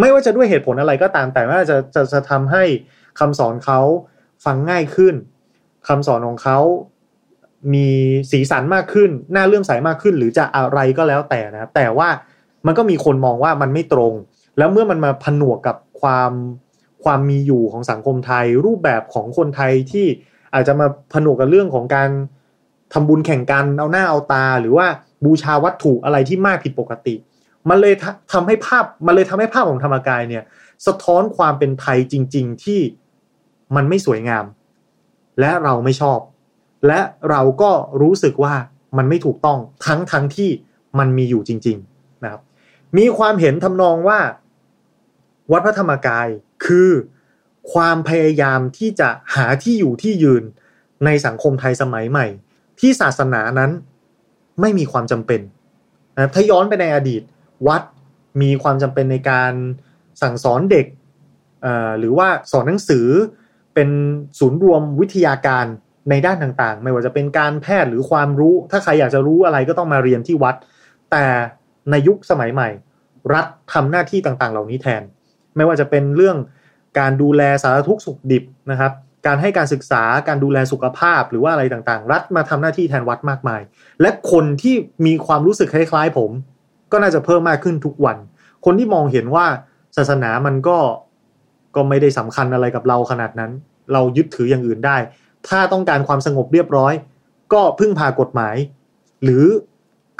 [0.00, 2.64] ไม่ว่าจะด้วยเหตุผลอะไรก็ตามแต่ว่าจะจะจะทำให้
[3.18, 3.80] คำสอนเขา
[4.44, 5.14] ฟังง่ายขึ้น
[5.88, 6.58] คำสอนของเขา
[7.74, 7.88] มี
[8.30, 12.08] สีสันมากขึ้นน่าเลื่อมใสมากขึ้น หรือจะอะไรก็แล้วแต่นะครับแต่ว่า
[12.66, 14.12] มันก็มีคนมองว่ามันไม่ตรง
[14.58, 16.32] แล้วเมื่อมันมาผนวกกับความ
[17.04, 20.06] ความมีอยู่ของสังคมไทย รูปแบบของคนไทยที่
[20.54, 22.10] อาจจะมาผนวกกับเรื่องของการ
[22.92, 24.86] ทำบุญแข่งกันเอาหน้าเอาตา หรือว่า
[25.24, 27.14] บูชาวัตถุอะไรที่มากผิดปกติ
[27.68, 30.44] มันเลยทำทำให้ภาพมันเลยทำให้ภาพของธรรมกายเนี่ย
[30.86, 32.80] สะท้อนความเป็นไทยจริง ๆ ที่
[33.76, 34.44] มันไม่สวยงาม
[35.40, 36.18] และเราไม่ชอบ
[36.86, 37.70] และเราก็
[38.00, 38.54] รู้สึกว่า
[38.96, 40.50] มันไม่ถูกต้องทั้งทั้งที่
[40.98, 42.42] มันมีอยู่จริง ๆนะครับ
[42.98, 44.18] มีความเห็นทำนองว่า
[45.52, 46.28] วัดพระธรรมกาย
[46.66, 46.90] คือ
[47.72, 50.44] ความพยายามที่จะหาที่อยู่ที่ยืน
[51.04, 52.26] ในสังคมไทยสมัยใหม่
[52.80, 53.70] ที่ศาสนานั้น
[54.60, 55.40] ไม่มีความจำเป็น
[56.16, 57.22] นะถ้าย้อนไปในอดีต
[57.66, 57.82] วัด
[58.42, 59.52] มีความจำเป็นในการ
[60.22, 60.86] สั่งสอนเด็ก
[61.98, 63.06] หรือว่าสอนหนังสือ
[63.74, 63.88] เป็น
[64.38, 65.66] ศูนย์รวมวิทยาการ
[66.10, 70.54] ในด้านต่างๆ ไม่ว่าจะเป็นการแพทย์หรือความรู้ ถ้าใครอยากจะรู้อะไรก็ต้องมาเรียนที่วัด
[71.10, 71.24] แต่
[71.90, 72.68] ในยุคสมัยใหม่
[73.34, 75.02] รัฐทำหน้าที่ต่างๆ เหล่านี้แทน
[75.56, 76.36] ไม่ว่าจะเป็นเรื่อง
[76.98, 78.92] การดูแลสารทุกสุขดิบนะครับ
[79.26, 83.60] การให้การศึกษาการดูแลสุขภาพหรือว่าอะไรต่างๆ รัฐมาทำหน้าที่แทนวัดมากมาย
[84.00, 84.74] และคนที่
[85.06, 86.30] มีความรู้สึกคล้ายๆ ผม
[86.92, 88.16] ก็น่าจะเพิ่มมากขึ้นทุกวัน
[88.64, 89.46] คนที่มองเห็นว่า
[89.96, 90.78] ศาสนามันก็
[91.76, 93.50] ก็ไม่ได้สำคัญอะไรกับเราขนาดนั้น
[93.92, 94.96] เรายึดถืออย่างอื่นได้
[95.48, 96.92] ถ้าต้องการความสงบเรียบร้อย
[97.52, 98.56] ก็พึ่งพากฎหมาย
[99.24, 99.44] หรือ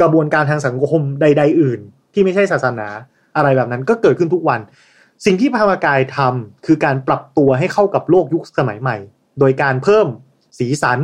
[0.00, 1.80] กระบวนการทางสังคมใด ๆ อื่น
[2.12, 2.88] ที่ไม่ใช่ศาสนา
[3.36, 4.60] อะไรแบบนั้นก็เกิดขึ้นทุกวัน
[5.24, 8.96] สิ่งที่พาวกายทำคือการปรับตัวให้เข้ากับโลกยุคสมัยใหม่
[9.38, 10.06] โดยการเพิ่ม
[10.58, 10.98] สีสัน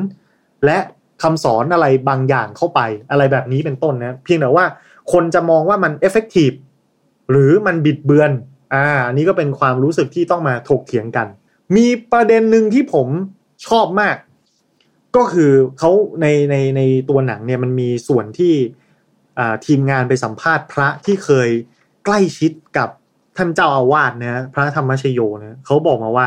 [0.65, 0.79] และ
[1.23, 2.81] คำสอนอะไรบางอย่างเข้าไป
[3.11, 4.65] อะไรแบบนี้เป็นต้นนะเพียงแต่ว่า
[5.13, 6.53] คนจะมองว่ามันเอฟเฟกตีฟ
[7.31, 8.31] หรือมันบิดเบือน
[8.75, 11.27] อ่าอันนี้ก็เป็นความรู้สึกที่ต้องมาถกเถียงกัน
[11.77, 13.09] มีประเด็นหนึ่งที่ผม
[13.67, 14.17] ชอบมาก
[15.17, 15.91] ก็คือเขา
[16.21, 18.55] ในในในตัวหนังเนี่ยมันมีส่วนที่
[19.67, 21.49] ทีมงานไปสัมภาษณ์พระที่เคย
[22.05, 22.89] ใกล้ชิดกับ
[23.37, 26.27] ท่านเจ้าอาวาสนะพระธรรมชโยนะเขาบอกมาว่า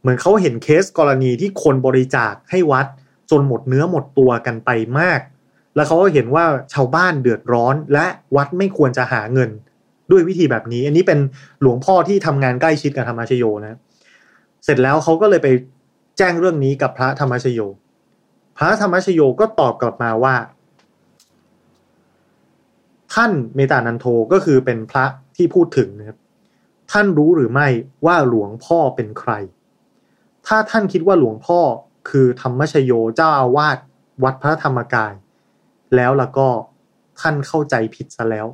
[0.00, 2.86] เหมือนเขาเห็นเคสกรณีที่คนบริจาคให้วัด
[3.30, 5.20] จนหมดเนื้อหมดตัวกันไปมาก
[5.74, 6.44] แล้วเขาก็เห็นว่า
[6.74, 9.50] ชาวบ้านเดือดร้อน และวัดไม่ควรจะหาเงิน
[10.10, 11.18] ด้วยวิธีแบบนี้ อันนี้เป็น
[11.62, 13.78] หลวงพ่อที่ทำงานใกล้ชิดกับธรรมชโยนะ
[14.64, 15.48] เสร็จแล้วเขาก็เลยไป
[16.18, 17.60] แจ้งเรื่องนี้กับพระธรรมชโย
[18.56, 20.34] พระธรรมชโยก็ตอบกลับมาว่า
[23.14, 25.04] ท่านเมตานันโทก็คือเป็นพระ
[25.36, 26.18] ที่พูดถึงนะครับ
[26.92, 27.68] ท่านรู้หรือไม่
[28.06, 29.32] ว่าหลวงพ่อเป็นใคร
[30.46, 31.60] ถ้าท่านคิดว่าหลวงพ่อ
[32.10, 33.78] คือธรรมชโยเจ้าอาวาส
[34.24, 35.12] วัดพระธรรมกาย
[35.96, 36.48] แล้วล่ะก็
[37.20, 38.46] ท่านเข้าใจผิดซะแล้ว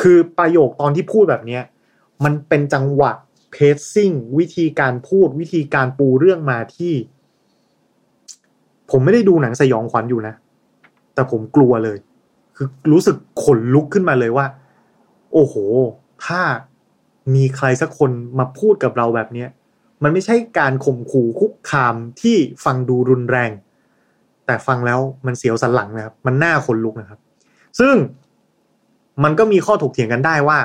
[0.00, 1.62] คือประโยคตอนที่พูดแบบเนี้ย
[2.24, 3.12] มันเป็นจังหวะ
[3.52, 6.94] เพสซิ่งวิธีการพูดวิธีการปูเรื่องมาที่
[8.90, 10.34] ผมไม่ได้ดูหนังสยองขวัญอยู่นะ
[11.14, 11.98] แต่ผมกลัวเลย
[12.56, 14.46] คือรู้สึกขนลุกขึ้นมาเลยว่า
[15.32, 15.54] โอ้โห
[16.26, 16.40] ถ้า
[17.34, 19.48] มีใครสักคนมาพูดกับเราแบบเนี้ย
[20.02, 23.50] มันไม่ใช่การข่มขู่คุกคามที่ฟังดูรุนแรง
[24.46, 27.20] แต่ฟังแล้วมันเสียวสันหลังนะครับ มันน่าขนลุกนะครับ
[27.80, 27.94] ซึ่ง
[29.24, 30.58] มันก็มีข้อถกเถียงกันได้ว่า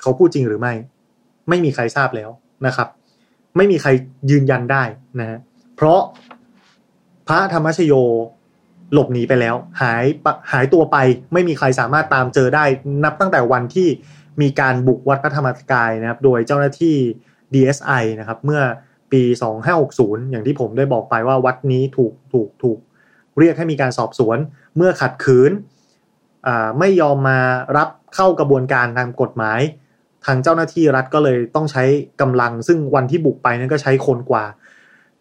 [0.00, 0.72] เขาพูดจริงหรือไม่
[1.48, 2.30] ไม่มีใครทราบแล้ว
[2.66, 2.88] นะครับ
[3.56, 3.90] ไม่มีใคร
[4.30, 4.82] ยืนยันได้
[5.20, 5.38] นะฮะ
[5.76, 6.00] เพราะ
[7.28, 7.92] พระธรรมชโย
[8.92, 10.04] หลบหนีไปแล้ว หาย
[10.52, 10.96] หายตัวไป
[11.32, 12.64] ไม่มีใครสามารถตามเจอได้
[13.04, 13.88] นับตั้งแต่วันที่
[14.42, 16.96] มีการบุกวัดพระธรรมกายนะครับ โดยเจ้าหน้าที่
[17.54, 18.62] DSI นะครับ เมื่อ
[19.12, 19.22] ปี
[19.76, 22.78] 2560 อย่างที่ผมได้บอกไปว่าวัดนี้ถูกถูกถูก
[23.38, 24.38] เรียกให้มีการสอบสวน
[24.76, 25.52] เมื่อขัดขืน
[26.78, 27.38] ไม่ยอมมา
[27.76, 29.60] รับเข้ากระบวนการทางกฎหมาย
[30.26, 31.84] ทางเจ้าหน้าที่รัฐก็เลยต้องใช้
[32.20, 34.44] กำลัง ซึ่งวันที่บุกไปนั้นก็ใช้คนกว่า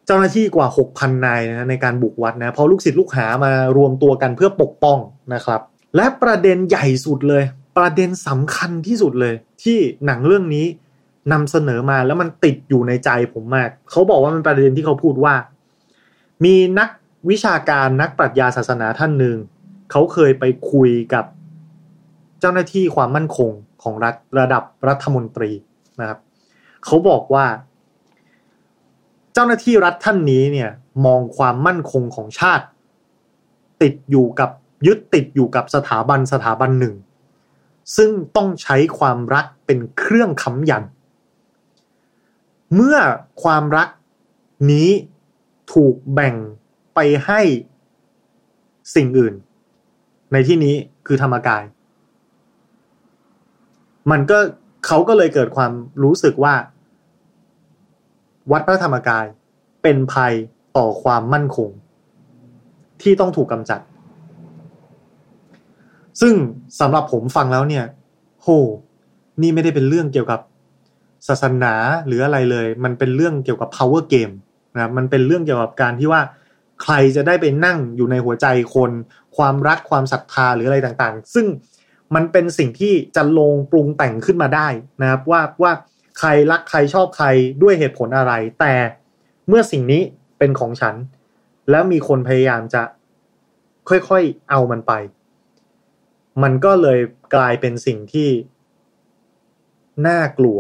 [0.06, 4.98] เจ้าหน้าที่กว่า 6,000 นายนะในการบุกวัดนะเพราะลูกศิษย์ลูกหามารวมตัวกันเพื่อปกป้อง
[5.34, 5.62] นะครับ
[5.96, 7.44] และประเด็นใหญ่สุดเลย
[7.78, 10.66] ประเด็นสำคัญที่สุดเลย ที่หนังเรื่องนี้
[11.32, 15.36] นำเสนอมาแล้วมันติดอยู่ในใจผมมาก เขาบอกว่ามันประเด็นที่เขาพูดว่า
[16.44, 16.90] มีนัก
[17.30, 19.38] วิชาการนักปรัชญาศาสนาท่านหนึ่ง
[19.92, 21.26] เขาเคยไปคุยกับ
[22.40, 23.52] เจ้าหน้าที่ความมั่นคง
[23.84, 25.52] ของรัฐระดับรัฐมนตรี
[26.00, 26.20] นะครับ
[26.86, 27.46] เขาบอกว่า
[29.34, 30.70] เจ้าหน้าที่รัฐท่านนี้เนี่ย
[31.06, 32.66] มองความมั่นคงของชาติ
[33.82, 34.50] ติดอยู่กับ
[34.88, 36.96] ยึดติดอยู่กับสถาบันสถาบันหนึ่ง
[37.98, 40.84] ซึ่งต้องใช้ความรักเป็นเครื่องค้ำยัน
[42.76, 42.98] เมื่อ
[43.44, 43.90] ความรัก
[44.72, 44.90] นี้
[45.74, 46.36] ถูกแบ่ง
[46.96, 47.42] ไปให้
[48.96, 49.34] สิ่งอื่น
[50.32, 50.76] ในที่นี้
[51.08, 51.64] คือธรรมกาย
[54.12, 54.38] มันก็
[54.86, 55.72] เขาก็เลยเกิดความ
[56.04, 56.56] รู้สึกว่า
[58.52, 59.26] วัดพระธรรมกาย
[59.84, 60.34] เป็นภัย
[60.78, 61.70] ต่อความมั่นคง
[63.02, 63.80] ที่ต้องถูกกำจัด
[66.22, 66.34] ซึ่ง
[66.80, 67.86] สำหรับผมฟังแล้วเนี่ย
[68.42, 68.48] โห
[69.42, 70.40] นี่ไม่ได้เป็นเรื่องเกี่ยวกับ
[71.28, 71.74] ศาสนา
[72.06, 74.34] หรืออะไรเลย มันเป็นเรื่องเกี่ยวกับ power game
[74.76, 76.22] นะมันเป็นเรื่องเกี่ยวกับการที่ว่า
[76.82, 78.92] ใครจะได้ไปนั่งอยู่ในหัวใจคน
[79.38, 81.48] ความรักความศรัทธาหรืออะไรต่างๆ ซึ่ง
[82.16, 84.68] มันเป็นสิ่งที่จะลงปรุงแต่งขึ้นมาได้
[85.02, 85.72] นะครับว่าว่า
[86.20, 87.28] ใครรักใครชอบใคร
[87.62, 88.74] ด้วยเหตุผลอะไร แต่
[89.48, 90.02] เมื่อสิ่งนี้
[90.40, 90.96] เป็นของฉัน
[91.70, 92.84] แล้วมีคนพยายามจะ
[93.90, 94.94] ค่อยๆเอามันไป
[96.44, 97.00] มันก็เลย
[97.36, 98.30] กลายเป็นสิ่งที่
[100.08, 100.60] น่ากลัว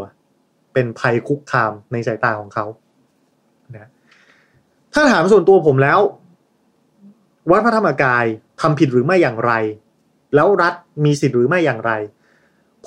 [0.74, 2.66] เป็นภัยคุกคามในสายตาของเขา
[3.74, 3.90] นะ
[4.94, 6.00] ถ้าถามส่วนตัวผมแล้ว
[7.50, 8.26] วัดพระธรรมกาย
[8.62, 9.54] ทำผิดหรือไม่อย่างไร
[10.36, 10.74] แล้วรัฐ
[11.06, 11.92] มีสิทธิ์หรือไม่อย่างไร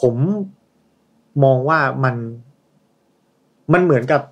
[0.00, 0.14] ผม
[1.44, 2.16] มองว่ามัน
[3.72, 4.22] มันเหมือนกับ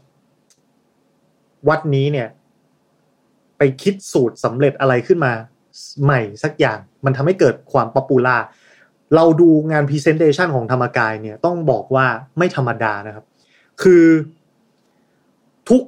[1.68, 2.28] วัดนี้เนี่ย
[3.58, 5.32] ไปคิดสูตรสำเร็จอะไรขึ้นมา
[6.04, 8.36] ใหม่สักอย่าง มันทำให้เกิดความ popular
[9.14, 12.06] เราดูงาน presentation ของธรรมกายเนี่ยต้องบอกว่า
[12.38, 13.24] ไม่ธรรมดานะครับ
[13.82, 14.06] คือ
[15.70, 15.82] ทุก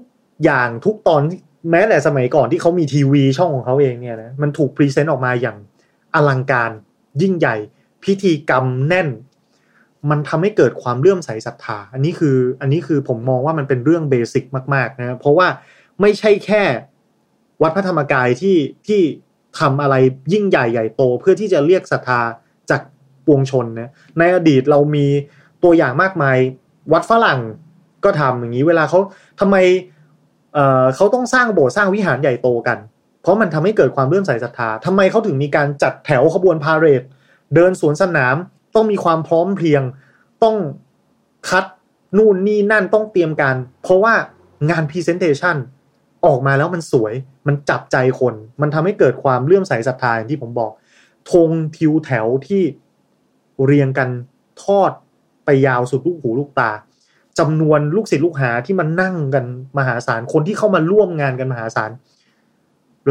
[0.44, 1.22] อย่างทุกตอน
[1.70, 5.56] แม้แต่สมัยก่อนที่เขามีทีวีช่องของเขาเองเนี่ยนะมันถูก present ออกมาอย่าง
[6.14, 6.70] อลังการ
[7.22, 7.56] ยิ่งใหญ่
[8.04, 9.08] พิธีกรรมแน่น
[10.10, 14.44] มันทำให้เกิดความเลื่อมใสศรัทธา อันนี้คือ อันนี้คือผมมองว่ามันเป็นเรื่อง basic
[14.74, 15.48] มาก ๆ นะเพราะว่า
[16.00, 16.62] ไม่ใช่แค่
[17.62, 18.56] วัดพระธรรมกายที่
[18.86, 19.00] ที่
[19.58, 19.94] ทำอะไร
[20.32, 22.20] ยิ่งใหญ่ใหญ่โต เพื่อที่จะเรียกศรัทธา
[22.70, 22.80] จาก
[23.26, 25.06] ปวงชนนะในอดีตเรามี
[25.62, 26.38] ตัวอย่างมากมาย
[26.92, 27.40] วัดฝรั่ง
[28.04, 28.98] ก็ทำอย่างนี้เวลาเขา
[29.40, 29.56] ทำไม
[30.54, 32.78] เอ่อเขาต้องสร้างโบสถ์สร้างวิหารใหญ่โตกัน
[33.22, 37.02] เพราะมันทำให้เกิดความเลื่อมใสศรัทธาทำไมเขาถึงมีการจัดแถวขบวนพาเหรด
[37.54, 38.36] เดินสวนสนาม
[38.74, 39.82] ต้องมีความพร้อมเพรียง
[40.44, 40.56] ต้อง
[41.48, 41.64] คัด
[42.16, 44.14] นู่นนี่นั่นต้องเตรียมการ เพราะว่า
[44.70, 45.56] งานพรีเซนเทชัน
[46.26, 47.14] ออกมาแล้วมันสวย
[47.46, 50.72] มันจับใจคน มันทำให้เกิดความเลื่อมใสศรัทธาอย่างที่ผมบอก
[51.30, 52.62] ธงทิวแถวที่
[53.64, 54.08] เรียงกัน
[54.64, 54.92] ทอด
[55.44, 56.70] ไปยาวสุดลูกหูลูกตา
[57.38, 59.44] จำนวนลูกศิษย์ลูกหาที่มันนั่งกัน
[59.78, 61.90] มหาศาลคนที่เข้ามาร่วมงานกันมหาศาล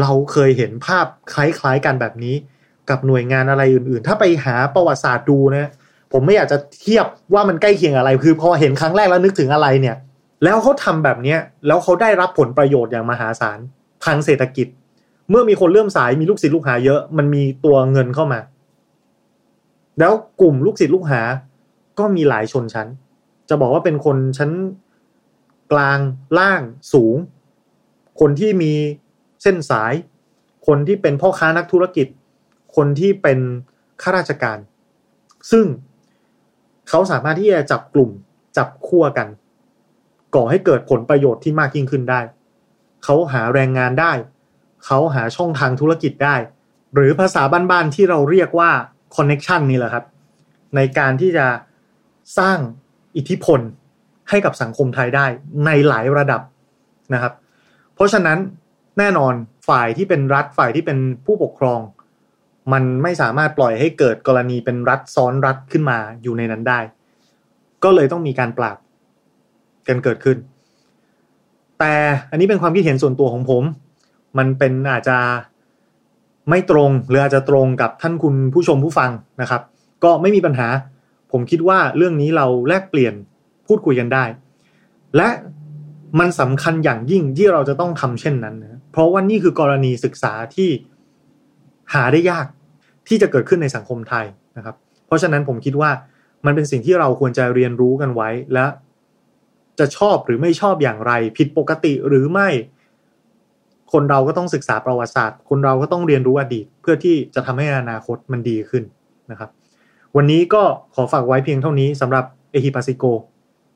[0.00, 2.34] เราเคยเห็นภาพคล้ายๆกันแบบนี้
[2.90, 5.70] กับหน่วยงานอะไรอื่นๆ ถ้าไปหาประวัติศาสตร์ดูนะ
[6.12, 9.96] ผมไม่อยากจะเทียบว่ามันใกล้เคียงอะไร คือพอเห็นครั้งแรกแล้วนึกถึงอะไรเนี่ย
[10.44, 13.58] แล้วเขาทำแบบเนี้ยแล้วเขาได้รับผลประโยชน์อย่างมหาศาล
[14.04, 14.66] ทางเศรษฐกิจ
[15.30, 18.40] เมื่อมีคนเริ่มสายมีลูกศิษย์ลูกหาเยอะ มันมีตัวเงินเข้ามา
[19.98, 21.22] แล้วกลุ่มลูกศิษย์ลูกหา
[21.98, 22.88] ก็มีหลายชนชั้น
[23.48, 24.50] จะบอกว่าเป็นคนชั้น
[25.72, 25.98] กลาง
[26.38, 26.62] ล่าง
[26.92, 27.16] สูง
[28.20, 28.72] คนที่มี
[29.42, 29.94] เส้นสาย
[30.66, 32.06] คนที่เป็นพ่อค้านักธุรกิจ
[32.76, 33.38] คนที่เป็น
[34.02, 34.58] ข้าราชการ
[35.50, 35.66] ซึ่ง
[36.88, 38.10] เขาสามารถที่จะจับกลุ่ม
[38.56, 39.28] จับขั้วกัน
[40.34, 42.20] ก่อให้เกิดผลประโยชน์ที่มากยิ่งขึ้นได้
[43.04, 44.12] เขาหาแรงงานได้
[44.84, 46.36] เขาหาช่องทางธุรกิจได้
[46.94, 48.70] หรือภาษาบ้านๆที่เราเรียกว่า
[49.16, 50.04] คอนเน็ชันนี่แหละครับ
[50.76, 51.46] ในการที่จะ
[52.38, 52.58] สร้าง
[53.16, 53.60] อิทธิพล
[54.30, 55.26] ให้กับสังคมไทยได้
[55.66, 56.40] ในหลายระดับ
[57.14, 57.32] นะครับ
[57.94, 58.38] เพราะฉะนั้น
[58.98, 59.34] แน่นอน
[59.68, 61.80] ฝ่ายที่เป็นรัฐฝ่ายที่เป็นผู้ปกครอง
[62.72, 66.80] มันไม่สามารถปล่อยให้เกิดกรณีเป็นรัฐซ้อนรัฐขึ้นมาอยู่ในนั้นได้
[67.84, 68.78] ก็เลยต้องมีการปราบ
[69.88, 70.38] กันเกิดขึ้น
[71.78, 71.94] แต่
[72.30, 73.62] อันนี้เป็นความคิดเห็นส่วนตัวของผม
[74.38, 75.18] มันเป็นอาจจะ
[76.50, 79.10] ไม่ตรงหรืออาจจะตรงกับท่านคุณผู้ชมผู้ฟัง
[79.40, 79.62] นะครับ
[80.04, 80.68] ก็ไม่มีปัญหา
[81.36, 83.14] ผมคิดว่าเรื่องนี้เราแลกเปลี่ยน
[83.66, 84.24] พูดคุยกันได้
[85.16, 85.28] และ
[86.20, 90.68] มันสำคัญอย่างยิ่งที่เราจะต้องทำเช่นนั้นนะเพราะว่านี่คือกรณีศึกษาที่
[91.94, 92.46] หาได้ยาก
[93.08, 95.90] ที่จะเกิดขึ้นในสังคมไทยนะครับ เพราะฉะนั้นผมคิดว่า
[96.46, 98.66] มันเป็นสิ่งที่เราควรจะเรียนรู้กันไว้และ
[99.78, 102.48] จะชอบหรือไม่ชอบอย่างไร ผิดปกติหรือไม่
[103.92, 108.84] คนเราก็ต้องศึกษาประวัติศาสตร์ คนเราก็ต้องเรียนรู้อดีต เพื่อที่จะทำให้อนาคตมันดีขึ้น
[109.30, 109.50] นะครับ
[110.18, 110.62] วันนี้ก็
[110.94, 113.04] ขอฝากไว้เพียงเท่านี้สำหรับเอฮิปาซิโก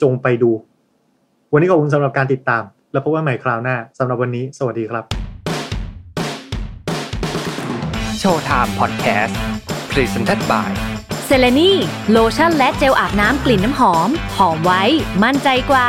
[0.03, 0.51] จงไปดู
[1.53, 2.63] วันนี้ขอบคุณสำหรับการติดตาม
[2.93, 5.05] แล้วพบกันใหม่คราวหน้าสำหรับวันนี้ สวัสดีครับ
[8.19, 9.39] Showtime Podcast
[9.93, 10.71] Presented by
[11.27, 11.71] เซเลนี
[12.11, 14.83] โลชั่นและเจลอาบน้ำกลิ่นน้ำหอม หอมไว้
[15.25, 15.89] มั่นใจกว่า